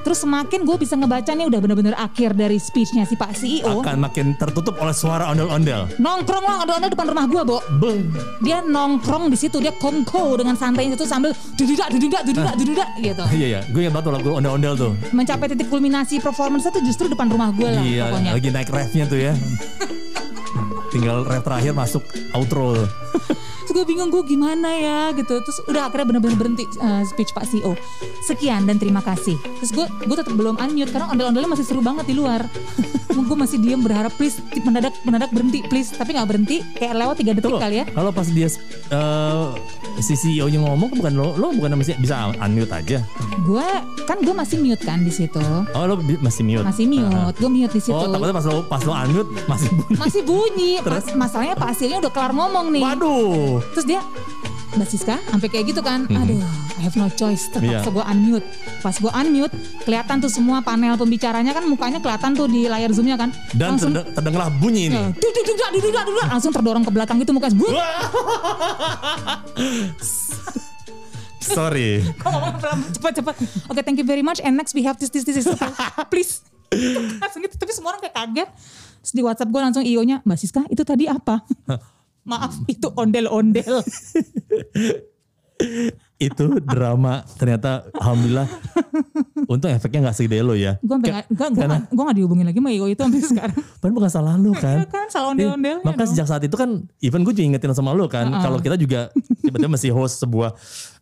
Terus 0.00 0.18
semakin 0.20 0.64
gue 0.64 0.76
bisa 0.76 0.96
ngebaca 0.96 1.28
nih 1.28 1.46
udah 1.46 1.60
bener-bener 1.60 1.94
akhir 1.94 2.32
dari 2.32 2.56
speechnya 2.56 3.04
si 3.04 3.14
Pak 3.14 3.32
CEO. 3.32 3.80
Akan 3.80 4.00
makin 4.00 4.32
tertutup 4.34 4.76
oleh 4.76 4.92
suara 4.92 5.28
ondel-ondel. 5.28 5.92
Nongkrong 5.96 6.40
lah 6.40 6.56
ondel-ondel 6.64 6.90
depan 6.90 7.06
rumah 7.06 7.24
gue, 7.26 7.42
Bo. 7.42 7.58
Beng. 7.76 8.08
Dia 8.40 8.60
nongkrong 8.60 9.28
di 9.28 9.36
situ, 9.36 9.56
dia 9.56 9.70
kongko 9.72 10.36
dengan 10.36 10.56
santainya 10.56 10.94
itu 10.94 11.04
sambil 11.04 11.30
dududak, 11.54 11.88
dududak, 11.90 12.22
dududak, 12.24 12.54
dududak 12.56 12.88
gitu. 12.98 13.24
Iya 13.30 13.46
iya, 13.46 13.60
gue 13.66 13.80
ingat 13.82 13.94
banget 13.94 14.12
lagu 14.16 14.28
ondel-ondel 14.34 14.72
tuh. 14.74 14.92
Mencapai 15.10 15.46
titik 15.46 15.68
kulminasi 15.68 16.18
performance 16.18 16.64
itu 16.64 16.80
justru 16.82 17.06
depan 17.06 17.28
rumah 17.28 17.52
gue 17.52 17.68
lah 17.68 17.84
Iya, 17.84 18.04
pokoknya. 18.08 18.30
lagi 18.34 18.48
naik 18.50 18.70
refnya 18.70 19.04
tuh 19.04 19.20
ya. 19.20 19.32
Tinggal 20.92 21.22
ref 21.22 21.44
terakhir 21.44 21.70
masuk 21.70 22.02
outro 22.32 22.74
tuh. 22.74 22.88
Terus 23.70 23.86
gue 23.86 23.94
bingung 23.94 24.10
gue 24.10 24.26
gimana 24.26 24.66
ya 24.74 25.14
gitu. 25.14 25.38
Terus 25.46 25.62
udah 25.70 25.86
akhirnya 25.86 26.10
bener-bener 26.10 26.34
berhenti 26.34 26.66
uh, 26.82 27.06
speech 27.06 27.30
Pak 27.30 27.46
CEO. 27.46 27.78
Sekian 28.26 28.66
dan 28.66 28.82
terima 28.82 28.98
kasih. 28.98 29.38
Terus 29.62 29.70
gue 29.70 29.86
gue 30.10 30.16
tetap 30.18 30.34
belum 30.34 30.58
unmute 30.58 30.90
karena 30.90 31.06
ondel-ondelnya 31.06 31.54
masih 31.54 31.62
seru 31.62 31.78
banget 31.78 32.10
di 32.10 32.18
luar. 32.18 32.50
gue 33.30 33.36
masih 33.38 33.62
diem 33.62 33.78
berharap 33.78 34.10
please 34.18 34.42
mendadak 34.66 34.90
mendadak 35.06 35.30
berhenti 35.30 35.62
please. 35.70 35.94
Tapi 35.94 36.18
nggak 36.18 36.26
berhenti 36.26 36.66
kayak 36.74 36.98
lewat 36.98 37.22
tiga 37.22 37.30
detik 37.38 37.46
Tuh, 37.46 37.62
kali 37.62 37.76
ya. 37.78 37.86
kalau 37.94 38.10
pas 38.10 38.26
dia 38.26 38.50
eh, 38.90 39.46
si 40.02 40.18
CEO 40.18 40.50
nya 40.50 40.58
ngomong 40.66 40.90
bukan 40.98 41.12
lo, 41.14 41.38
lo 41.38 41.54
bukan 41.54 41.78
masih 41.78 41.94
bisa 42.02 42.34
unmute 42.42 42.74
aja. 42.74 42.98
Gue 43.46 43.66
kan 44.02 44.18
gue 44.18 44.34
masih 44.34 44.58
mute 44.58 44.82
kan 44.82 44.98
di 45.06 45.14
situ. 45.14 45.38
Oh 45.78 45.84
lo 45.86 46.02
masih 46.02 46.42
mute. 46.42 46.66
Masih 46.66 46.90
mute. 46.90 47.38
Gue 47.38 47.50
mute 47.54 47.70
di 47.78 47.82
situ. 47.86 47.94
Oh 47.94 48.10
takutnya 48.10 48.34
pas 48.34 48.46
lo 48.50 48.66
pas 48.66 48.82
lo 48.82 48.98
unmute 48.98 49.30
masih 49.46 49.70
bunyi. 49.78 49.94
masih 49.94 50.22
bunyi. 50.26 50.72
Terus? 50.90 51.06
Mas- 51.14 51.30
masalahnya 51.30 51.54
Pak 51.54 51.70
Asilnya 51.70 52.02
udah 52.02 52.10
kelar 52.10 52.32
ngomong 52.34 52.66
nih. 52.74 52.82
Waduh. 52.82 53.59
Terus 53.70 53.86
dia 53.86 54.00
Mbak 54.70 54.86
Siska 54.86 55.16
sampai 55.26 55.48
kayak 55.48 55.64
gitu 55.68 55.82
kan. 55.82 56.06
Aduh 56.06 56.38
I 56.76 56.82
have 56.82 56.94
no 56.94 57.10
choice. 57.10 57.50
Terpaksa 57.50 57.84
Iya. 57.84 57.92
gue 57.92 58.04
unmute. 58.06 58.46
Pas 58.80 58.94
gue 58.94 59.10
unmute 59.10 59.52
Kelihatan 59.82 60.16
tuh 60.16 60.30
semua 60.30 60.64
panel 60.64 60.96
pembicaranya 60.96 61.50
kan 61.50 61.66
Mukanya 61.66 61.98
kelihatan 61.98 62.32
tuh 62.32 62.46
di 62.46 62.64
layar 62.64 62.88
zoomnya 62.88 63.14
kan. 63.14 63.28
Dan 63.52 63.76
Langsung 63.76 63.92
terde- 63.92 64.14
terdengarlah 64.14 64.48
bunyi 64.54 64.88
ini. 64.88 64.96
duduk, 65.12 66.00
Langsung 66.24 66.48
terdorong 66.50 66.80
ke 66.80 66.90
belakang 66.90 67.18
gitu 67.18 67.30
mukanya. 67.30 67.60
Sorry. 71.40 72.04
Cepat-cepat 72.92 73.34
Oke 73.66 73.80
thank 73.82 73.98
you 73.98 74.06
very 74.06 74.22
much. 74.22 74.38
And 74.38 74.54
next 74.54 74.72
we 74.72 74.84
have 74.84 74.96
this 74.96 75.10
this 75.10 75.24
this, 75.24 75.42
this. 75.42 75.48
Please. 76.08 76.40
Langsung 77.22 77.42
gitu 77.42 77.58
Tapi 77.58 77.72
semua 77.74 77.92
orang 77.92 78.00
kayak 78.00 78.16
kaget. 78.16 78.48
Terus 79.00 79.12
di 79.12 79.20
whatsapp 79.20 79.48
gue 79.48 79.60
langsung 79.60 79.82
IO 79.82 80.00
nya 80.00 80.20
Mbak 80.22 80.38
Siska 80.38 80.62
itu 80.68 80.80
tadi 80.80 81.04
apa 81.04 81.40
Maaf 82.22 82.54
itu 82.66 82.88
ondel-ondel 82.92 83.80
Itu 86.20 86.60
drama 86.60 87.24
ternyata 87.40 87.88
alhamdulillah 87.96 88.44
untung 89.44 89.72
efeknya 89.72 90.08
nggak 90.08 90.16
segede 90.16 90.44
lo 90.44 90.52
ya. 90.52 90.76
Gue 90.84 91.00
gak, 91.00 91.32
gue 91.32 91.48
gue 91.88 92.04
gak 92.04 92.16
dihubungin 92.16 92.44
lagi 92.44 92.60
sama 92.60 92.70
IO 92.72 92.86
itu 92.88 93.00
sampai 93.00 93.20
sekarang 93.24 93.56
Padahal 93.80 93.94
bukan 93.96 94.10
salah 94.12 94.34
lu 94.36 94.52
kan. 94.52 94.84
Iya 94.84 94.86
kan, 94.88 95.06
salah 95.08 95.32
ondel-ondelnya 95.32 95.80
Eh, 95.80 95.84
Maka 95.84 96.04
dong. 96.04 96.10
sejak 96.12 96.26
saat 96.28 96.42
itu 96.44 96.56
kan 96.56 96.84
even 97.00 97.24
gue 97.24 97.32
juga 97.32 97.44
ingetin 97.44 97.72
sama 97.72 97.96
lu 97.96 98.04
kan. 98.08 98.28
Kalau 98.36 98.60
kita 98.60 98.76
juga 98.76 99.08
tiba-tiba 99.40 99.72
mesti 99.72 99.88
host 99.92 100.20
sebuah 100.20 100.52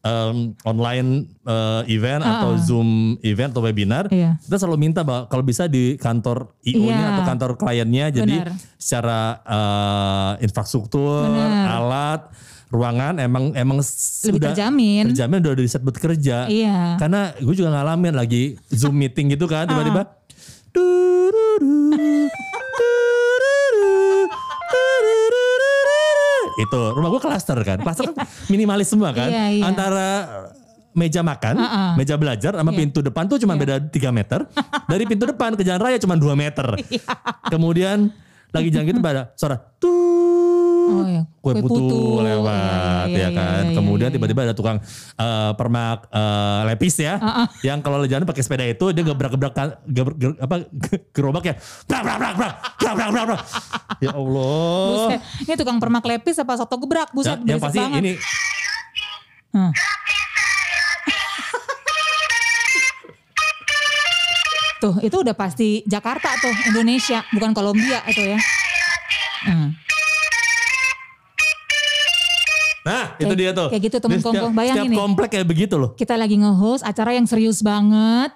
um, 0.09 0.37
online 0.65 1.09
uh, 1.45 1.85
event 1.87 2.25
atau 2.25 2.57
Zoom 2.57 2.89
event 3.21 3.53
atau 3.53 3.61
webinar. 3.61 4.09
Iya. 4.09 4.41
Kita 4.41 4.57
selalu 4.57 4.79
minta 4.81 5.05
bahwa 5.05 5.29
kalau 5.29 5.45
bisa 5.45 5.69
di 5.69 5.95
kantor 5.95 6.57
IO-nya 6.65 6.97
Iya. 6.97 7.09
atau 7.13 7.23
kantor 7.27 7.51
kliennya. 7.55 8.07
Jadi 8.11 8.37
Benar. 8.41 8.57
secara 8.75 9.21
uh, 9.45 10.33
infrastruktur, 10.41 11.29
Benar. 11.29 11.67
alat, 11.77 12.21
ruangan 12.69 13.17
emang 13.19 13.53
emang 13.53 13.81
Lebih 13.81 13.89
sudah 14.33 14.53
terjamin. 14.53 15.13
terjamin 15.13 15.39
udah 15.41 15.55
di 15.55 15.69
set 15.69 15.81
buat 15.81 15.97
kerja. 15.97 16.49
Iya. 16.49 16.97
Karena 16.97 17.33
gue 17.37 17.55
juga 17.55 17.71
ngalamin 17.71 18.13
lagi 18.13 18.57
Zoom 18.69 18.97
meeting 18.97 19.33
gitu 19.33 19.45
kan 19.45 19.65
tiba-tiba. 19.65 20.17
"Dururu, 20.69 21.33
dururu, 21.59 21.88
Itu 26.59 26.81
rumah 26.93 27.09
gue 27.09 27.23
klaster 27.23 27.57
kan. 27.63 27.79
Klaster 27.79 28.11
kan 28.11 28.27
minimalis 28.53 28.91
semua 28.91 29.15
kan. 29.15 29.31
Iya, 29.31 29.45
iya. 29.55 29.63
Antara 29.63 30.09
meja 30.91 31.23
makan, 31.23 31.55
Uh-uh. 31.55 31.91
meja 31.95 32.19
belajar 32.19 32.53
sama 32.53 32.75
Iya. 32.75 32.79
pintu 32.83 32.99
depan 32.99 33.25
tuh 33.25 33.39
cuma 33.39 33.55
beda 33.55 33.79
3 33.79 33.95
meter. 34.11 34.43
Dari 34.91 35.05
pintu 35.07 35.25
depan 35.25 35.55
ke 35.55 35.63
jalan 35.63 35.79
raya 35.81 35.97
cuma 35.97 36.19
2 36.19 36.35
meter. 36.35 36.67
Iya. 36.91 37.07
Kemudian 37.47 38.11
lagi 38.49 38.69
jalan 38.69 38.87
gitu 38.89 38.99
pada 38.99 39.31
suara 39.37 39.61
tuh 39.79 40.08
Oh 40.91 41.05
ya, 41.05 41.23
kue 41.39 41.53
kue 41.53 41.61
putu, 41.61 41.85
putu. 41.85 42.01
lewat 42.21 43.07
Iya, 43.07 43.13
iya, 43.13 43.19
ya 43.19 43.29
iya, 43.29 43.29
kan. 43.31 43.45
iya, 43.61 43.69
iya, 43.69 43.77
Kemudian 43.77 44.09
iya. 44.09 44.15
tiba-tiba 44.15 44.41
ada 44.43 44.53
tukang 44.53 44.79
eh, 45.15 45.53
permak 45.53 46.09
eh, 46.09 46.61
lepis 46.67 46.97
ya, 46.99 47.15
yang 47.61 47.79
kalau 47.79 48.03
jalan 48.03 48.25
pakai 48.25 48.41
sepeda 48.41 48.65
itu 48.65 48.91
dia 48.91 49.03
gebrak-gebrak 49.03 49.53
kan- 49.53 49.77
apa 50.39 50.55
gerobak 51.15 51.45
ya, 51.45 51.55
brak 51.85 52.03
brak 52.03 52.17
brak 52.17 52.35
brak 52.35 52.55
brak 52.79 52.95
brak 52.95 53.09
brak, 53.11 53.25
brak. 53.27 53.41
Ya 53.99 54.11
Allah. 54.13 54.87
Buset. 54.89 55.21
Ini 55.43 55.55
tukang 55.55 55.77
permak 55.77 56.05
lepis 56.05 56.37
apa 56.37 56.53
soto 56.55 56.77
gebrak, 56.77 57.09
Ya, 57.09 57.15
buset 57.15 57.39
yang 57.41 57.59
berisik 57.59 57.65
pasti 57.65 57.79
banget. 57.79 58.01
ini 58.01 58.13
Hmm. 59.49 59.73
Tuh, 64.79 64.95
itu 65.03 65.17
udah 65.19 65.35
pasti 65.35 65.83
Jakarta 65.85 66.39
tuh, 66.39 66.55
Indonesia, 66.65 67.27
bukan 67.33 67.51
Kolombia 67.51 67.99
itu 68.07 68.23
ya. 68.23 68.39
Hmm. 69.43 69.75
Nah, 72.89 73.05
itu 73.15 73.27
Kayak- 73.27 73.37
dia 73.37 73.51
tuh. 73.53 73.69
kayak 73.69 73.83
gitu, 73.85 73.97
setiap- 74.01 74.25
kongkong. 74.25 74.53
Bayangin 74.55 74.77
Setiap 74.81 74.89
nih. 74.89 74.99
komplek 74.99 75.29
kayak 75.31 75.47
begitu 75.47 75.75
loh. 75.77 75.91
Kita 75.93 76.17
lagi 76.17 76.37
nge-host 76.37 76.83
acara 76.83 77.11
yang 77.13 77.29
serius 77.29 77.61
banget. 77.61 78.33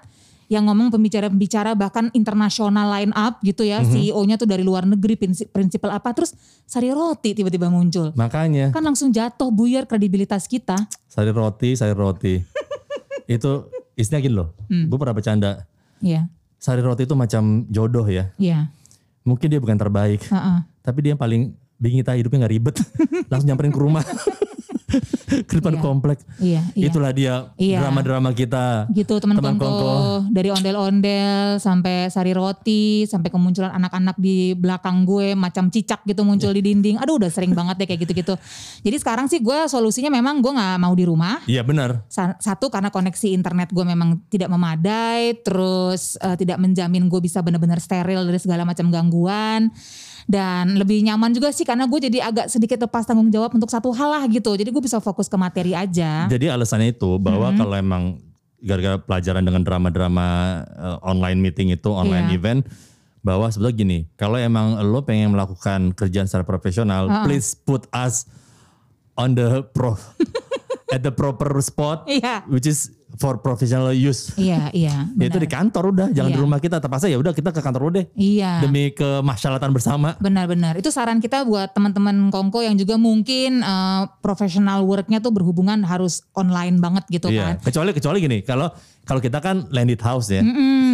Yang 0.46 0.68
ngomong 0.68 0.92
pembicara-pembicara 0.92 1.72
bahkan 1.72 2.12
internasional 2.12 2.84
line 2.92 3.08
up 3.16 3.40
gitu 3.40 3.64
ya. 3.64 3.80
Mhm. 3.80 3.88
CEO-nya 3.88 4.36
tuh 4.36 4.44
dari 4.44 4.60
luar 4.60 4.84
negeri, 4.84 5.16
prinsip, 5.16 5.48
prinsipal 5.48 5.88
apa. 5.88 6.12
Terus 6.12 6.36
Sari 6.62 6.92
Roti 6.92 7.32
tiba-tiba 7.32 7.66
muncul. 7.66 8.12
Makanya 8.12 8.68
Kan 8.68 8.84
langsung 8.84 9.08
jatuh 9.08 9.48
buyar 9.48 9.88
kredibilitas 9.88 10.44
kita. 10.44 10.76
sayur 11.08 11.32
roti, 11.32 11.72
sayur 11.72 11.96
roti. 11.96 12.36
itu 13.26 13.64
isinya 13.94 14.18
gini 14.18 14.34
loh. 14.34 14.52
Hmm. 14.66 14.88
Gue 14.88 14.96
pernah 14.96 15.12
bercanda. 15.12 15.64
Iya, 16.00 16.28
Sari 16.56 16.80
roti 16.80 17.04
itu 17.04 17.14
macam 17.14 17.42
jodoh 17.66 18.04
ya. 18.04 18.28
iya. 18.36 18.68
Mungkin 19.22 19.46
dia 19.46 19.56
bukan 19.56 19.78
terbaik. 19.78 20.26
Heeh. 20.26 20.58
Tapi 20.82 20.98
dia 21.00 21.14
yang 21.14 21.20
paling 21.20 21.54
bikin 21.82 22.00
kita 22.00 22.14
hidupnya 22.14 22.46
nggak 22.46 22.54
ribet. 22.54 22.76
Langsung 23.30 23.50
nyamperin 23.50 23.74
ke 23.74 23.80
rumah. 23.82 24.06
ke 25.32 25.54
depan 25.56 25.72
Iya. 25.72 25.80
komplek. 25.80 26.18
Iya, 26.36 26.60
iya. 26.76 26.84
Itulah 26.86 27.10
dia 27.10 27.34
Iya. 27.56 27.80
drama-drama 27.80 28.30
kita. 28.30 28.84
gitu 28.92 29.16
teman 29.16 29.40
Teman 29.40 29.56
kongko 29.56 30.28
dari 30.28 30.52
ondel-ondel 30.52 31.56
sampai 31.56 32.12
sari 32.12 32.32
roti 32.32 33.08
sampai 33.08 33.32
kemunculan 33.32 33.72
anak-anak 33.72 34.16
di 34.16 34.52
belakang 34.52 35.02
gue 35.02 35.32
macam 35.32 35.72
cicak 35.72 36.04
gitu 36.04 36.22
muncul 36.22 36.52
di 36.52 36.60
dinding 36.60 37.00
aduh 37.00 37.16
udah 37.16 37.32
sering 37.32 37.52
banget 37.52 37.80
deh 37.80 37.86
kayak 37.86 38.04
gitu-gitu 38.04 38.34
jadi 38.82 38.96
sekarang 38.98 39.26
sih 39.26 39.40
gue 39.40 39.64
solusinya 39.64 40.12
memang 40.12 40.44
gue 40.44 40.52
nggak 40.52 40.76
mau 40.78 40.92
di 40.92 41.04
rumah 41.04 41.40
Iya 41.46 41.64
benar. 41.64 42.04
Sa- 42.06 42.36
satu 42.36 42.68
karena 42.68 42.92
koneksi 42.92 43.32
internet 43.32 43.72
gue 43.72 43.82
memang 43.82 44.20
tidak 44.28 44.52
memadai 44.52 45.40
terus 45.40 46.20
eh, 46.20 46.36
tidak 46.36 46.60
menjamin 46.60 47.08
gue 47.08 47.20
bisa 47.22 47.40
benar-benar 47.40 47.80
steril 47.80 48.20
dari 48.22 48.36
segala 48.36 48.62
macam 48.62 48.92
gangguan 48.92 49.72
dan 50.24 50.76
lebih 50.76 51.02
nyaman 51.02 51.30
juga 51.30 51.50
sih 51.50 51.62
karena 51.62 51.84
gue 51.84 51.98
jadi 52.02 52.18
agak 52.24 52.46
sedikit 52.46 52.78
lepas 52.80 53.02
tanggung 53.02 53.28
jawab 53.28 53.52
untuk 53.52 53.66
satu 53.66 53.90
hal 53.90 54.10
lah 54.10 54.24
gitu 54.26 54.54
jadi 54.54 54.68
gue 54.68 54.82
bisa 54.82 54.98
fokus 54.98 55.26
ke 55.26 55.34
materi 55.34 55.72
aja 55.72 56.26
Jadi 56.26 56.46
alasannya 56.46 56.92
itu 56.92 57.18
bahwa 57.18 57.48
Mm-hmm. 57.48 57.58
kalau 57.58 57.74
emang 57.74 58.04
gara-gara 58.58 58.96
pelajaran 58.96 59.42
dengan 59.42 59.62
drama-drama 59.62 60.26
eh, 60.64 60.98
online 61.02 61.38
meeting 61.40 61.68
itu, 61.70 61.90
online 61.90 62.30
Iya. 62.30 62.38
event, 62.38 62.60
bahwa 63.18 63.46
sebetulnya 63.46 63.74
gini, 63.76 63.98
kalau 64.14 64.34
emang 64.34 64.78
lo 64.80 65.02
pengen 65.02 65.30
melakukan 65.30 65.90
kerjaan 65.92 66.26
secara 66.26 66.42
profesional, 66.42 67.06
Uh-uh. 67.06 67.26
please 67.26 67.54
put 67.54 67.90
us 67.90 68.30
on 69.14 69.34
the 69.34 69.66
pro 69.70 69.98
at 70.94 71.02
the 71.02 71.10
proper 71.10 71.50
spot, 71.58 72.06
Iya. 72.06 72.46
which 72.46 72.64
is 72.64 72.94
for 73.16 73.38
professional 73.38 73.90
use. 73.90 74.32
Iya, 74.34 74.72
iya. 74.72 74.96
Ya 75.20 75.26
itu 75.28 75.36
benar. 75.36 75.44
di 75.44 75.48
kantor 75.48 75.84
udah, 75.92 76.06
jangan 76.10 76.30
di 76.30 76.38
Iya. 76.38 76.44
rumah 76.44 76.58
kita. 76.58 76.76
Terpaksa 76.78 77.06
ya 77.06 77.18
udah 77.20 77.32
kita 77.32 77.50
ke 77.50 77.60
kantor 77.60 77.92
deh. 77.92 78.06
Iya. 78.14 78.64
Demi 78.64 78.90
kemaslahatan 78.92 79.70
bersama. 79.70 80.16
Benar-benar. 80.18 80.76
Itu 80.76 80.88
saran 80.88 81.18
kita 81.18 81.44
buat 81.44 81.72
teman-teman 81.72 82.30
Kongko 82.30 82.62
yang 82.62 82.74
juga 82.74 82.96
mungkin 82.96 83.60
eh, 83.60 84.02
professional 84.20 84.82
worknya 84.82 85.18
tuh 85.18 85.30
berhubungan 85.30 85.82
harus 85.84 86.24
online 86.32 86.78
banget 86.78 87.04
gitu 87.10 87.28
Iya. 87.28 87.56
kan. 87.60 87.68
Kecuali 87.68 87.90
kecuali 87.92 88.18
gini, 88.20 88.38
kalau 88.42 88.70
kalau 89.02 89.18
kita 89.18 89.38
kan 89.38 89.66
landed 89.68 89.98
house 89.98 90.28
ya. 90.28 90.42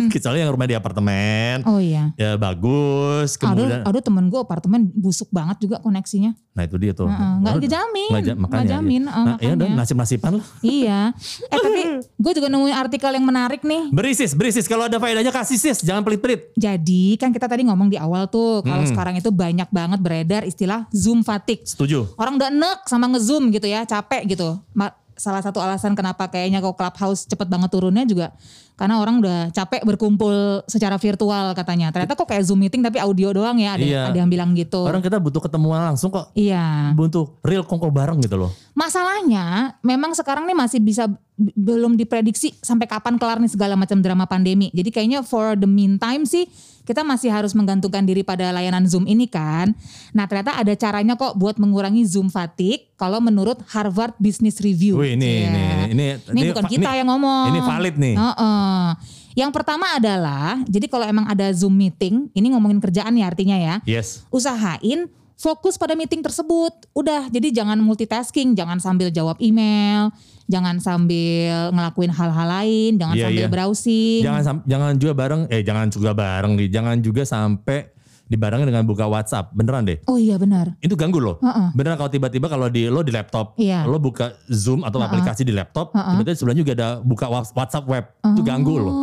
Kecuali 0.09 0.41
yang 0.41 0.49
rumah 0.49 0.65
di 0.65 0.73
apartemen. 0.73 1.61
Oh 1.63 1.77
iya. 1.77 2.15
Ya 2.15 2.35
bagus, 2.35 3.37
kemudian 3.37 3.85
Aduh, 3.85 3.91
aduh 3.91 4.01
temen 4.01 4.25
gue 4.27 4.39
apartemen 4.39 4.89
busuk 4.91 5.29
banget 5.29 5.61
juga 5.61 5.77
koneksinya. 5.79 6.33
Nah 6.51 6.65
itu 6.65 6.77
dia 6.77 6.93
tuh. 6.93 7.07
Heeh, 7.07 7.33
nggak 7.39 7.55
dijamin, 7.61 8.09
nggak 8.09 8.19
ja- 8.19 8.27
nggak 8.31 8.39
makanya, 8.41 8.71
jamin, 8.73 9.03
iya. 9.03 9.11
eh, 9.11 9.23
Nah, 9.23 9.37
ya 9.37 9.51
udah 9.51 9.57
makanya. 9.61 9.77
nasib-nasiban 9.79 10.33
lah. 10.35 10.47
iya. 10.81 11.01
Eh 11.45 11.59
tapi 11.59 11.81
gue 12.25 12.33
juga 12.33 12.49
nemuin 12.49 12.77
artikel 12.79 13.11
yang 13.11 13.27
menarik 13.27 13.61
nih. 13.63 13.83
Berisis, 13.91 14.33
berisis. 14.33 14.65
Kalau 14.65 14.87
ada 14.87 14.97
faedahnya 14.97 15.31
kasih 15.31 15.57
sis, 15.57 15.79
jangan 15.83 16.01
pelit-pelit. 16.01 16.51
Jadi 16.55 17.15
kan 17.17 17.29
kita 17.29 17.45
tadi 17.45 17.63
ngomong 17.63 17.89
di 17.89 17.97
awal 17.97 18.27
tuh 18.27 18.63
kalau 18.63 18.81
Hmm. 18.81 18.91
sekarang 18.91 19.15
itu 19.15 19.29
banyak 19.29 19.69
banget 19.69 19.99
beredar 19.99 20.43
istilah 20.43 20.89
Zoom 20.91 21.21
fatigue. 21.21 21.63
Setuju. 21.63 22.17
Orang 22.17 22.37
udah 22.37 22.49
enek 22.49 22.79
sama 22.85 23.07
nge-zoom 23.09 23.51
gitu 23.51 23.67
ya, 23.67 23.85
capek 23.85 24.25
gitu. 24.27 24.57
Ma- 24.73 24.97
Salah 25.19 25.43
satu 25.43 25.59
alasan 25.59 25.99
kenapa 25.99 26.31
kayaknya 26.31 26.63
kok 26.63 26.79
Clubhouse 26.79 27.27
cepet 27.27 27.51
banget 27.51 27.71
turunnya 27.75 28.07
juga 28.07 28.31
karena 28.79 29.03
orang 29.03 29.19
udah 29.19 29.51
capek 29.51 29.83
berkumpul 29.83 30.63
secara 30.71 30.95
virtual 30.97 31.51
katanya. 31.53 31.91
Ternyata 31.91 32.15
kok 32.15 32.31
kayak 32.31 32.47
Zoom 32.47 32.63
meeting 32.63 32.79
tapi 32.79 33.03
audio 33.03 33.35
doang 33.35 33.59
ya, 33.59 33.75
ada, 33.75 33.83
Iya. 33.83 34.03
ada 34.15 34.19
yang 34.23 34.31
bilang 34.31 34.55
gitu. 34.55 34.87
Orang 34.87 35.03
kita 35.03 35.19
butuh 35.19 35.43
ketemuan 35.43 35.83
langsung 35.83 36.15
kok. 36.15 36.31
Iya. 36.39 36.95
Butuh 36.95 37.43
real 37.43 37.67
kongko 37.67 37.91
bareng 37.91 38.23
gitu 38.23 38.39
loh. 38.39 38.55
Masalahnya 38.79 39.75
memang 39.83 40.15
sekarang 40.15 40.47
nih 40.47 40.55
masih 40.55 40.79
bisa 40.79 41.11
belum 41.39 41.99
diprediksi 41.99 42.55
sampai 42.63 42.87
kapan 42.87 43.19
kelar 43.19 43.43
nih 43.43 43.51
segala 43.51 43.75
macam 43.75 43.99
drama 43.99 44.31
pandemi. 44.31 44.71
Jadi 44.71 44.91
kayaknya 44.91 45.27
for 45.27 45.59
the 45.59 45.67
meantime 45.67 46.23
sih 46.23 46.47
kita 46.83 47.05
masih 47.05 47.29
harus 47.29 47.53
menggantungkan 47.53 48.01
diri 48.01 48.25
pada 48.25 48.49
layanan 48.49 48.89
Zoom 48.89 49.05
ini 49.05 49.29
kan. 49.29 49.77
Nah 50.17 50.25
ternyata 50.25 50.57
ada 50.57 50.73
caranya 50.73 51.21
kok 51.21 51.37
buat 51.37 51.61
mengurangi 51.61 52.01
Zoom 52.09 52.33
fatigue 52.33 52.89
kalau 52.97 53.21
menurut 53.21 53.61
Harvard 53.69 54.17
Business 54.17 54.57
Review. 54.59 54.97
Wih 54.97 55.13
ini, 55.15 55.45
Iya. 55.45 55.51
ini, 55.53 55.65
ini, 55.93 56.05
Ini 56.33 56.41
bukan 56.51 56.65
kita 56.65 56.91
yang 56.97 57.13
ngomong. 57.13 57.53
Ini 57.53 57.61
valid 57.61 57.95
nih. 58.01 58.15
Heeh. 58.69 58.93
Yang 59.39 59.51
pertama 59.55 59.87
adalah, 59.95 60.59
jadi 60.67 60.91
kalau 60.91 61.07
emang 61.07 61.25
ada 61.31 61.47
Zoom 61.55 61.79
meeting, 61.79 62.27
ini 62.35 62.51
ngomongin 62.51 62.83
kerjaan 62.83 63.15
ya 63.15 63.31
artinya 63.31 63.55
ya 63.55 63.75
Yes. 63.87 64.27
usahain 64.35 65.07
fokus 65.39 65.79
pada 65.79 65.95
meeting 65.95 66.19
tersebut. 66.19 66.75
Udah, 66.91 67.31
jadi 67.31 67.63
jangan 67.63 67.79
multitasking, 67.79 68.59
jangan 68.59 68.83
sambil 68.83 69.15
jawab 69.15 69.39
email, 69.39 70.11
jangan 70.51 70.83
sambil 70.83 71.71
ngelakuin 71.71 72.11
hal-hal 72.11 72.49
lain, 72.51 72.99
jangan 72.99 73.15
Iya, 73.15 73.25
sambil 73.31 73.45
iya. 73.47 73.53
browsing. 73.53 74.21
Jangan 74.27 74.43
jangan 74.67 74.93
juga 74.99 75.13
bareng, 75.15 75.43
eh 75.47 75.63
jangan 75.63 75.87
juga 75.87 76.11
bareng 76.11 76.53
nih. 76.59 76.69
Jangan 76.75 76.97
juga 76.99 77.23
sampai 77.23 77.95
dibarengin 78.29 78.69
dengan 78.69 78.85
buka 78.85 79.09
WhatsApp. 79.09 79.51
Beneran 79.53 79.89
deh. 79.89 79.99
Oh 80.05 80.21
iya 80.21 80.37
benar. 80.37 80.77
Itu 80.79 80.95
ganggu 80.95 81.19
loh. 81.19 81.37
Heeh. 81.41 81.73
Beneran 81.73 81.97
kalau 81.97 82.13
tiba-tiba 82.13 82.47
kalau 82.47 82.69
di 82.69 82.87
lo 82.87 83.01
di 83.01 83.11
laptop, 83.11 83.57
Iya. 83.57 83.89
lo 83.89 83.97
buka 83.99 84.37
Zoom 84.47 84.85
atau 84.85 85.01
aplikasi 85.01 85.43
di 85.43 85.53
laptop, 85.53 85.91
tiba-tiba 85.93 86.37
sebelahnya 86.37 86.61
juga 86.63 86.73
ada 86.77 86.89
buka 87.01 87.27
WhatsApp 87.29 87.85
web. 87.89 88.05
Itu 88.23 88.45
ganggu 88.45 88.77
loh. 88.79 88.95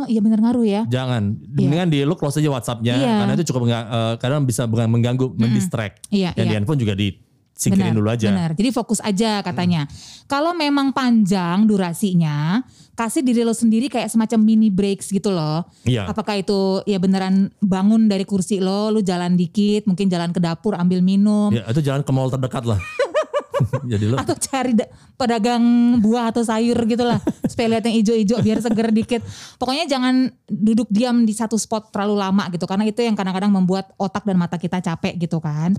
Oh, 0.00 0.04
iya 0.08 0.18
benar 0.18 0.40
ngaruh 0.40 0.64
ya. 0.64 0.82
Jangan, 0.88 1.36
mendingan 1.52 1.92
di 1.92 2.00
lo 2.02 2.16
close 2.16 2.40
aja 2.40 2.48
WhatsAppnya 2.48 2.94
Iya. 2.96 3.14
karena 3.20 3.32
itu 3.36 3.44
cukup 3.52 3.62
nggak, 3.68 3.84
eh, 3.84 4.14
kadang 4.16 4.42
bisa 4.48 4.64
mengganggu, 4.64 5.36
mendistract. 5.36 6.08
Iya, 6.08 6.32
Dan 6.32 6.46
iya. 6.46 6.50
di 6.50 6.54
handphone 6.56 6.80
juga 6.80 6.94
di 6.96 7.12
singkirin 7.60 7.92
Benar, 7.92 7.98
dulu 8.00 8.08
aja. 8.08 8.28
Benar. 8.32 8.50
Jadi 8.56 8.68
fokus 8.72 9.04
aja 9.04 9.44
katanya. 9.44 9.84
Kalau 10.24 10.56
memang 10.56 10.96
panjang 10.96 11.68
durasinya, 11.68 12.64
kasih 12.96 13.20
diri 13.20 13.44
lo 13.44 13.52
sendiri 13.52 13.92
kayak 13.92 14.08
semacam 14.08 14.40
mini 14.40 14.72
breaks 14.72 15.12
gitu 15.12 15.28
loh. 15.28 15.68
Iya. 15.84 16.08
Apakah 16.08 16.40
itu 16.40 16.80
ya 16.88 16.96
beneran 16.96 17.52
bangun 17.60 18.08
dari 18.08 18.24
kursi 18.24 18.64
lo, 18.64 18.88
lu 18.88 19.04
jalan 19.04 19.36
dikit, 19.36 19.84
mungkin 19.84 20.08
jalan 20.08 20.32
ke 20.32 20.40
dapur 20.40 20.72
ambil 20.72 21.04
minum, 21.04 21.52
Ya 21.52 21.68
itu 21.68 21.84
jalan 21.84 22.00
ke 22.00 22.10
mall 22.16 22.32
terdekat 22.32 22.64
lah. 22.64 22.80
Jadi 23.92 24.08
lo 24.08 24.16
atau 24.16 24.32
cari 24.40 24.72
da- 24.72 24.88
pedagang 25.20 25.60
buah 26.00 26.32
atau 26.32 26.40
sayur 26.40 26.80
gitu 26.88 27.04
lah 27.04 27.20
supaya 27.44 27.76
lihat 27.76 27.84
yang 27.84 27.96
hijau-hijau 28.00 28.38
biar 28.40 28.58
seger 28.64 28.88
dikit 28.88 29.20
pokoknya 29.60 29.84
jangan 29.84 30.32
duduk 30.48 30.88
diam 30.88 31.28
di 31.28 31.36
satu 31.36 31.60
spot 31.60 31.92
terlalu 31.92 32.16
lama 32.24 32.48
gitu 32.48 32.64
karena 32.64 32.88
itu 32.88 33.04
yang 33.04 33.12
kadang-kadang 33.12 33.52
membuat 33.52 33.92
otak 34.00 34.24
dan 34.24 34.40
mata 34.40 34.56
kita 34.56 34.80
capek 34.80 35.12
gitu 35.20 35.44
kan 35.44 35.76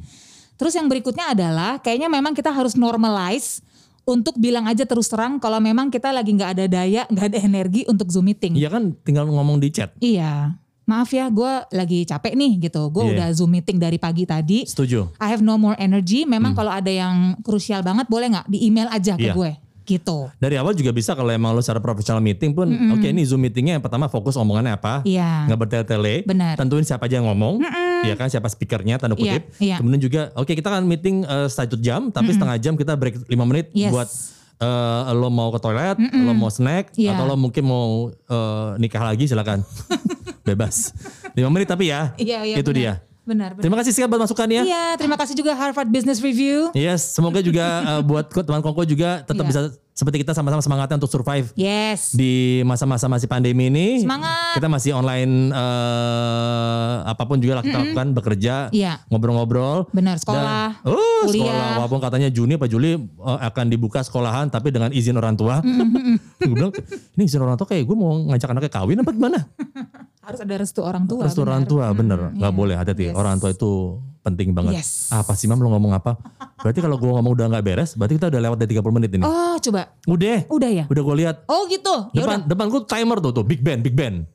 terus 0.62 0.78
yang 0.78 0.86
berikutnya 0.86 1.34
adalah 1.34 1.82
kayaknya 1.82 2.06
memang 2.08 2.32
kita 2.32 2.54
harus 2.54 2.78
normalize 2.78 3.65
untuk 4.04 4.34
bilang 4.36 4.65
aja 4.65 4.82
terus 4.82 5.08
terang 5.08 5.38
kalau 5.38 5.58
memang 5.58 5.89
kita 5.89 6.10
lagi 6.10 6.30
nggak 6.30 6.52
ada 6.54 6.65
daya 6.67 7.02
nggak 7.08 7.26
ada 7.28 7.39
energi 7.39 7.82
untuk 7.86 8.10
zoom 8.10 8.30
meeting 8.30 8.54
Iya 8.54 8.69
kan 8.69 8.93
tinggal 9.02 9.26
ngomong 9.26 9.58
di 9.58 9.69
chat. 9.69 9.89
iya 9.97 10.54
maaf 10.84 11.08
ya 11.10 11.30
gue 11.30 11.52
lagi 11.71 12.04
capek 12.04 12.34
nih 12.36 12.67
gitu 12.67 12.89
gue 12.89 13.02
Iya. 13.02 13.12
udah 13.15 13.28
zoom 13.32 13.52
meeting 13.52 13.78
dari 13.78 13.95
pagi 13.95 14.26
tadi 14.26 14.65
Setuju. 14.65 15.10
I 15.17 15.30
have 15.30 15.39
no 15.39 15.56
more 15.56 15.78
energy. 15.78 16.26
Memang 16.26 16.52
kalau 16.52 16.69
ada 16.69 16.89
yang 16.89 17.39
krusial 17.41 17.80
banget 17.80 18.06
boleh 18.06 18.28
nggak 18.28 18.45
di 18.45 18.67
email 18.67 18.86
aja 18.88 19.15
ke 19.15 19.24
Iya. 19.24 19.34
gue 19.34 19.52
gitu. 19.84 20.30
Dari 20.38 20.56
awal 20.56 20.74
juga 20.74 20.89
bisa 20.89 21.13
kalau 21.13 21.30
emang 21.30 21.52
lo 21.52 21.60
secara 21.60 21.78
profesional 21.78 22.20
meeting 22.20 22.52
pun, 22.52 22.67
oke 22.67 23.04
ini 23.04 23.22
Zoom 23.22 23.41
meetingnya 23.41 23.78
yang 23.78 23.84
pertama 23.84 24.06
fokus 24.06 24.34
omongannya 24.36 24.74
apa. 24.74 25.02
Iya. 25.04 25.46
Nggak 25.46 25.60
bertele-tele. 25.60 26.15
Tentuin 26.56 26.82
siapa 26.82 27.06
aja 27.06 27.17
yang 27.17 27.28
ngomong. 27.28 27.62
Iya 28.02 28.17
kan 28.17 28.28
siapa 28.28 28.48
speakernya 28.48 28.98
tanda 28.98 29.13
Iya, 29.13 29.38
kutip. 29.38 29.44
iya. 29.58 29.76
Kemudian 29.78 30.02
juga 30.02 30.22
oke 30.34 30.52
kita 30.52 30.70
kan 30.70 30.82
meeting 30.82 31.22
eh, 31.22 31.46
satu 31.46 31.78
jam 31.78 32.10
tapi 32.10 32.34
setengah 32.34 32.58
jam 32.58 32.74
kita 32.74 32.98
break 32.98 33.30
5 33.30 33.46
menit 33.46 33.70
Yes. 33.72 33.94
buat 33.94 34.10
eh, 34.58 35.02
lo 35.13 35.30
mau 35.30 35.50
ke 35.50 35.60
toilet, 35.60 35.98
lo 36.02 36.34
mau 36.34 36.50
snack 36.50 36.98
Iya. 36.98 37.13
atau 37.13 37.26
lo 37.26 37.38
mungkin 37.38 37.62
mau 37.62 38.10
eh, 38.10 38.70
nikah 38.78 39.02
lagi 39.02 39.26
silakan. 39.26 39.62
Bebas. 40.48 40.94
5 41.34 41.46
menit 41.48 41.70
tapi 41.70 41.94
ya. 41.94 42.17
Iya 42.17 42.41
iya. 42.41 42.56
Itu 42.58 42.74
benar. 42.74 42.98
dia. 42.98 43.11
Benar. 43.21 43.53
benar. 43.53 43.62
Terima 43.62 43.77
kasih 43.77 43.91
sekali 43.91 44.10
buat 44.10 44.21
masukannya. 44.23 44.62
Iya 44.65 44.86
terima 44.97 45.13
kasih 45.13 45.38
juga 45.38 45.53
Harvard 45.53 45.88
Business 45.88 46.17
Review. 46.19 46.73
Yes, 46.73 47.05
semoga 47.05 47.38
juga 47.39 47.65
eh, 47.79 48.01
buat 48.01 48.25
teman 48.47 48.60
Kongko 48.60 48.84
juga 48.84 49.21
tetap 49.21 49.45
Iya. 49.45 49.49
bisa 49.49 49.62
seperti 49.91 50.23
kita 50.23 50.32
sama-sama 50.32 50.63
semangatnya 50.63 50.95
untuk 50.97 51.12
survive 51.12 51.51
Yes. 51.54 52.15
di 52.15 52.63
masa-masa 52.63 53.06
masih 53.06 53.27
pandemi 53.27 53.67
ini. 53.67 54.01
Semangat. 54.01 54.56
Kita 54.56 54.67
masih 54.71 54.91
online 54.95 55.51
eh, 55.51 56.93
apa 57.06 57.23
pun 57.27 57.38
juga 57.38 57.60
lah 57.60 57.63
kita 57.63 57.77
lakukan 57.77 58.08
bekerja, 58.15 58.56
Iya. 58.71 59.04
ngobrol-ngobrol. 59.12 59.91
Benar 59.91 60.17
sekolah. 60.17 60.82
Dan- 60.82 60.95
kuliah. 61.21 61.54
sekolah. 61.54 61.69
Walaupun 61.77 61.99
katanya 62.01 62.30
Juni 62.32 62.56
apa 62.56 62.65
Juli 62.65 62.95
eh, 62.97 63.39
akan 63.45 63.65
dibuka 63.67 64.01
sekolahan 64.01 64.47
tapi 64.47 64.71
dengan 64.71 64.89
izin 64.89 65.15
orang 65.15 65.36
tua. 65.36 65.60
gue 66.39 66.56
bilang, 66.56 66.73
ini 67.19 67.23
izin 67.27 67.41
orang 67.43 67.60
tua 67.60 67.67
kayak 67.69 67.84
gue 67.86 67.95
mau 67.95 68.15
ngajak 68.32 68.49
anaknya 68.49 68.71
kawin 68.71 68.97
apa 68.99 69.12
gimana? 69.12 69.39
Harus 70.25 70.39
ada 70.41 70.56
restu 70.56 70.82
orang 70.82 71.04
tua. 71.06 71.25
Restu 71.25 71.41
orang 71.41 71.65
tua 71.65 71.89
bener, 71.91 72.32
nggak 72.38 72.54
iya. 72.54 72.58
boleh 72.58 72.75
hati-hati. 72.77 73.06
Yes. 73.12 73.15
Orang 73.17 73.41
tua 73.41 73.51
itu 73.51 73.97
penting 74.21 74.51
banget. 74.51 74.77
Yes. 74.77 75.10
Apa 75.10 75.34
sih 75.34 75.45
mam 75.45 75.57
lo 75.57 75.69
ngomong 75.69 75.93
apa? 75.93 76.17
Berarti 76.57 76.77
kalau 76.77 76.95
gue 76.95 77.10
ngomong 77.10 77.34
udah 77.34 77.45
nggak 77.49 77.63
beres, 77.63 77.91
berarti 77.93 78.15
kita 78.15 78.29
udah 78.29 78.41
lewat 78.43 78.57
dari 78.57 78.69
30 78.71 78.89
menit 78.91 79.10
ini. 79.12 79.23
Oh 79.23 79.57
coba. 79.57 79.97
Udah, 80.05 80.45
Udah 80.47 80.69
ya. 80.71 80.86
udah 80.86 81.01
gue 81.01 81.15
lihat. 81.17 81.36
Oh 81.45 81.65
gitu. 81.65 81.95
Ya 82.12 82.21
Depan 82.21 82.38
udah. 82.38 82.47
depan 82.47 82.65
gue 82.67 82.81
timer 82.86 83.17
tuh 83.19 83.31
tuh 83.31 83.43
Big 83.43 83.60
Ben, 83.60 83.81
Big 83.81 83.93
Ben. 83.93 84.25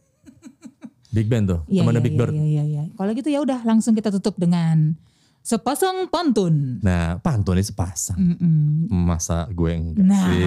Big 1.09 1.27
Ben 1.27 1.43
tuh, 1.43 1.65
Iya 1.65 1.81
temannya 1.81 1.97
iya 1.97 2.05
Big 2.05 2.15
Bird. 2.15 2.33
iya 2.35 2.45
iya. 2.45 2.63
iya. 2.67 2.83
Kalau 2.93 3.11
gitu 3.11 3.29
ya 3.29 3.41
udah 3.41 3.65
langsung 3.65 3.97
kita 3.97 4.13
tutup 4.13 4.37
dengan 4.37 4.93
sepasang 5.41 6.11
pantun. 6.11 6.83
Nah, 6.83 7.17
pantun 7.19 7.55
ini 7.55 7.65
sepasang. 7.65 8.19
Mm-mm. 8.19 8.91
Masa 8.91 9.49
gue 9.49 9.71
enggak 9.71 10.03
Nah. 10.03 10.27
sih? 10.27 10.45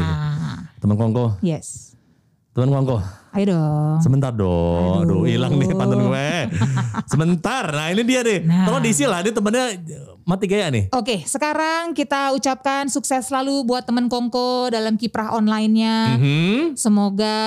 Teman 0.77 0.93
Kongko, 0.93 1.41
Yes. 1.41 1.88
Teman 2.59 2.75
Kongko. 2.75 2.99
Ayo 3.29 3.53
dong. 3.53 4.01
Sebentar 4.01 4.33
dong. 4.33 5.05
Aduh, 5.05 5.21
hilang 5.29 5.53
nih 5.61 5.69
pantun 5.77 6.09
gue. 6.09 6.29
Sebentar. 7.13 7.69
Nah, 7.69 7.93
ini 7.93 8.01
dia 8.01 8.25
nih. 8.25 8.41
Nah. 8.41 8.65
Tolong 8.65 8.81
diisi 8.81 9.05
lah, 9.05 9.21
dia 9.21 9.29
temennya 9.29 9.77
mati 10.25 10.49
gaya 10.49 10.73
nih. 10.73 10.89
Oke, 10.97 11.21
sekarang 11.29 11.93
kita 11.93 12.33
ucapkan 12.33 12.89
sukses 12.89 13.29
selalu 13.29 13.69
buat 13.69 13.85
temen 13.85 14.09
Kongko 14.09 14.73
dalam 14.73 14.97
kiprah 14.97 15.37
online-nya. 15.37 16.17
Hmm. 16.17 16.61
Semoga 16.73 17.37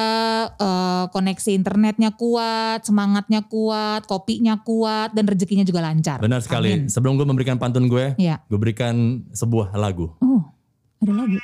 eh, 0.54 1.04
koneksi 1.10 1.50
internetnya 1.50 2.14
kuat, 2.14 2.86
semangatnya 2.86 3.42
kuat, 3.50 4.06
kopinya 4.06 4.62
kuat, 4.62 5.18
dan 5.18 5.26
rezekinya 5.26 5.66
juga 5.66 5.82
lancar. 5.82 6.22
Benar 6.22 6.46
sekali. 6.46 6.78
Amin. 6.78 6.94
Sebelum 6.94 7.18
gue 7.18 7.26
memberikan 7.26 7.58
pantun 7.58 7.90
gue, 7.90 8.14
Iya. 8.22 8.38
gue 8.46 8.58
berikan 8.58 9.26
sebuah 9.34 9.74
lagu. 9.74 10.14
Oh, 10.22 10.46
ada 11.02 11.10
lagi. 11.26 11.42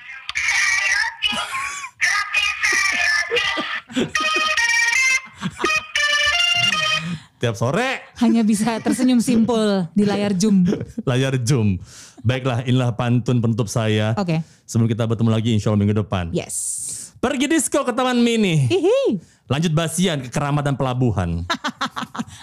Tiap 7.38 7.54
sore 7.54 8.02
Hanya 8.18 8.42
bisa 8.42 8.82
tersenyum 8.82 9.22
simpul 9.22 9.87
di 9.94 10.02
layar 10.02 10.34
Zoom. 10.34 10.66
layar 11.06 11.38
Zoom. 11.38 11.78
Baiklah, 12.26 12.66
inilah 12.66 12.98
pantun 12.98 13.38
penutup 13.38 13.70
saya. 13.70 14.11
Oke. 14.18 14.42
Sebelum 14.66 14.90
kita 14.90 15.06
bertemu 15.06 15.30
lagi 15.30 15.54
insya 15.54 15.70
Allah 15.70 15.78
minggu 15.78 16.02
depan. 16.02 16.34
Yes. 16.34 16.87
Pergi 17.22 17.46
disco 17.46 17.87
ke 17.87 17.94
Taman 17.94 18.18
Mini. 18.18 18.66
Hihi. 18.66 19.22
Lanjut 19.46 19.70
basian 19.72 20.18
ke 20.20 20.28
Keramat 20.34 20.66
dan 20.66 20.74
Pelabuhan. 20.74 21.46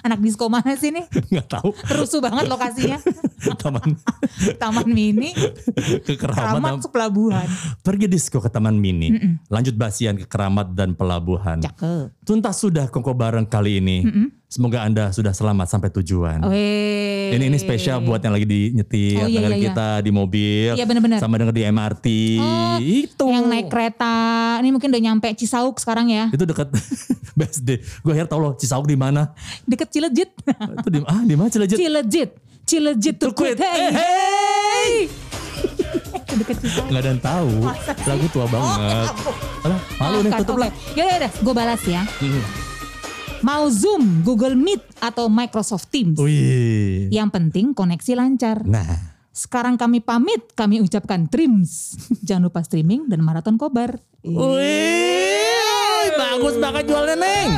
Anak 0.06 0.22
disco 0.22 0.46
mana 0.54 0.78
sih 0.78 0.94
nih? 0.94 1.10
Nggak 1.10 1.48
tahu. 1.50 1.74
Rusuh 1.98 2.22
banget 2.22 2.46
lokasinya. 2.46 3.02
Taman 3.62 3.98
Taman 4.62 4.86
Mini, 4.86 5.34
ke 6.06 6.14
Keramat. 6.14 6.62
Keramat 6.62 6.74
ke 6.86 6.90
pelabuhan. 6.94 7.48
Pergi 7.82 8.06
disco 8.06 8.38
ke 8.38 8.50
Taman 8.54 8.78
Mini. 8.78 9.42
Lanjut 9.50 9.74
basian 9.74 10.14
ke 10.14 10.30
Keramat 10.30 10.78
dan 10.78 10.94
Pelabuhan. 10.94 11.66
Cakep. 11.66 12.22
Tuntas 12.22 12.62
sudah 12.62 12.86
kongko 12.94 13.18
bareng 13.18 13.50
kali 13.50 13.82
ini. 13.82 14.06
Semoga 14.46 14.82
Anda 14.82 15.10
sudah 15.10 15.34
selamat 15.34 15.68
sampai 15.68 15.90
tujuan. 15.92 16.40
Weh. 16.46 17.34
Ini 17.34 17.50
ini 17.50 17.58
spesial 17.58 18.00
buat 18.00 18.22
yang 18.22 18.32
lagi 18.32 18.46
di 18.46 18.72
nyetir, 18.72 19.18
Oh, 19.18 19.28
iya, 19.28 19.42
iya, 19.42 19.50
iya. 19.50 19.58
kita 19.66 19.88
di 20.00 20.12
mobil, 20.14 20.72
Iya, 20.72 20.86
bener-bener. 20.86 21.18
sama 21.18 21.36
denger 21.36 21.52
di 21.52 21.64
MRT. 21.66 22.06
Oh, 22.38 22.78
itu. 22.78 23.26
Yang 23.26 23.46
naik 23.46 23.68
kereta, 23.68 24.16
ini 24.62 24.70
mungkin 24.70 24.94
udah 24.94 25.02
nyampe 25.04 25.28
Cisauk 25.34 25.76
sekarang 25.76 26.08
ya. 26.08 26.30
Itu 26.30 26.46
dekat 26.46 26.70
BSD. 27.38 27.70
Gue 28.00 28.14
akhirnya 28.14 28.30
tau 28.30 28.40
loh 28.40 28.54
Cisauk 28.54 28.86
di 28.86 28.96
mana. 28.96 29.34
Deket 29.66 29.90
Cilejit. 29.90 30.30
itu 30.78 30.90
di 30.90 31.00
ah 31.04 31.20
di 31.20 31.34
mana 31.34 31.50
Cilejit? 31.50 31.76
Cilejit. 31.76 32.30
Cilejit 32.64 33.16
to 33.18 33.34
quit. 33.34 33.58
Hey, 33.58 33.92
hey. 33.92 34.92
Itu 36.16 36.34
deket 36.38 36.58
Cisauk. 36.62 36.86
Nggak 36.88 37.02
ada 37.02 37.10
yang 37.10 37.20
tahu. 37.20 37.52
Lagu 38.06 38.26
tua 38.30 38.46
banget. 38.46 39.08
Alah, 39.66 39.80
malu 39.98 40.18
nih 40.22 40.32
tutup 40.38 40.56
oke. 40.56 40.62
lah. 40.62 40.72
Yaudah, 40.94 41.12
yaudah, 41.18 41.32
gue 41.34 41.54
balas 41.54 41.82
ya. 41.84 42.02
Hmm. 42.22 42.44
Mau 43.44 43.68
Zoom, 43.68 44.24
Google 44.24 44.56
Meet, 44.56 45.02
atau 45.02 45.28
Microsoft 45.28 45.92
Teams. 45.92 46.16
Wih. 46.16 47.10
Yang 47.12 47.30
penting 47.34 47.76
koneksi 47.76 48.14
lancar. 48.16 48.64
Nah, 48.64 49.16
Sekarang 49.36 49.76
kami 49.76 50.00
pamit, 50.00 50.56
kami 50.56 50.80
ucapkan 50.80 51.28
trims. 51.28 52.00
Jangan 52.28 52.48
lupa 52.48 52.64
streaming 52.64 53.12
dan 53.12 53.20
maraton 53.20 53.60
kobar. 53.60 54.00
wih, 54.24 56.08
bagus 56.16 56.56
banget 56.56 56.88
jualnya 56.88 57.20
Neng. 57.20 57.52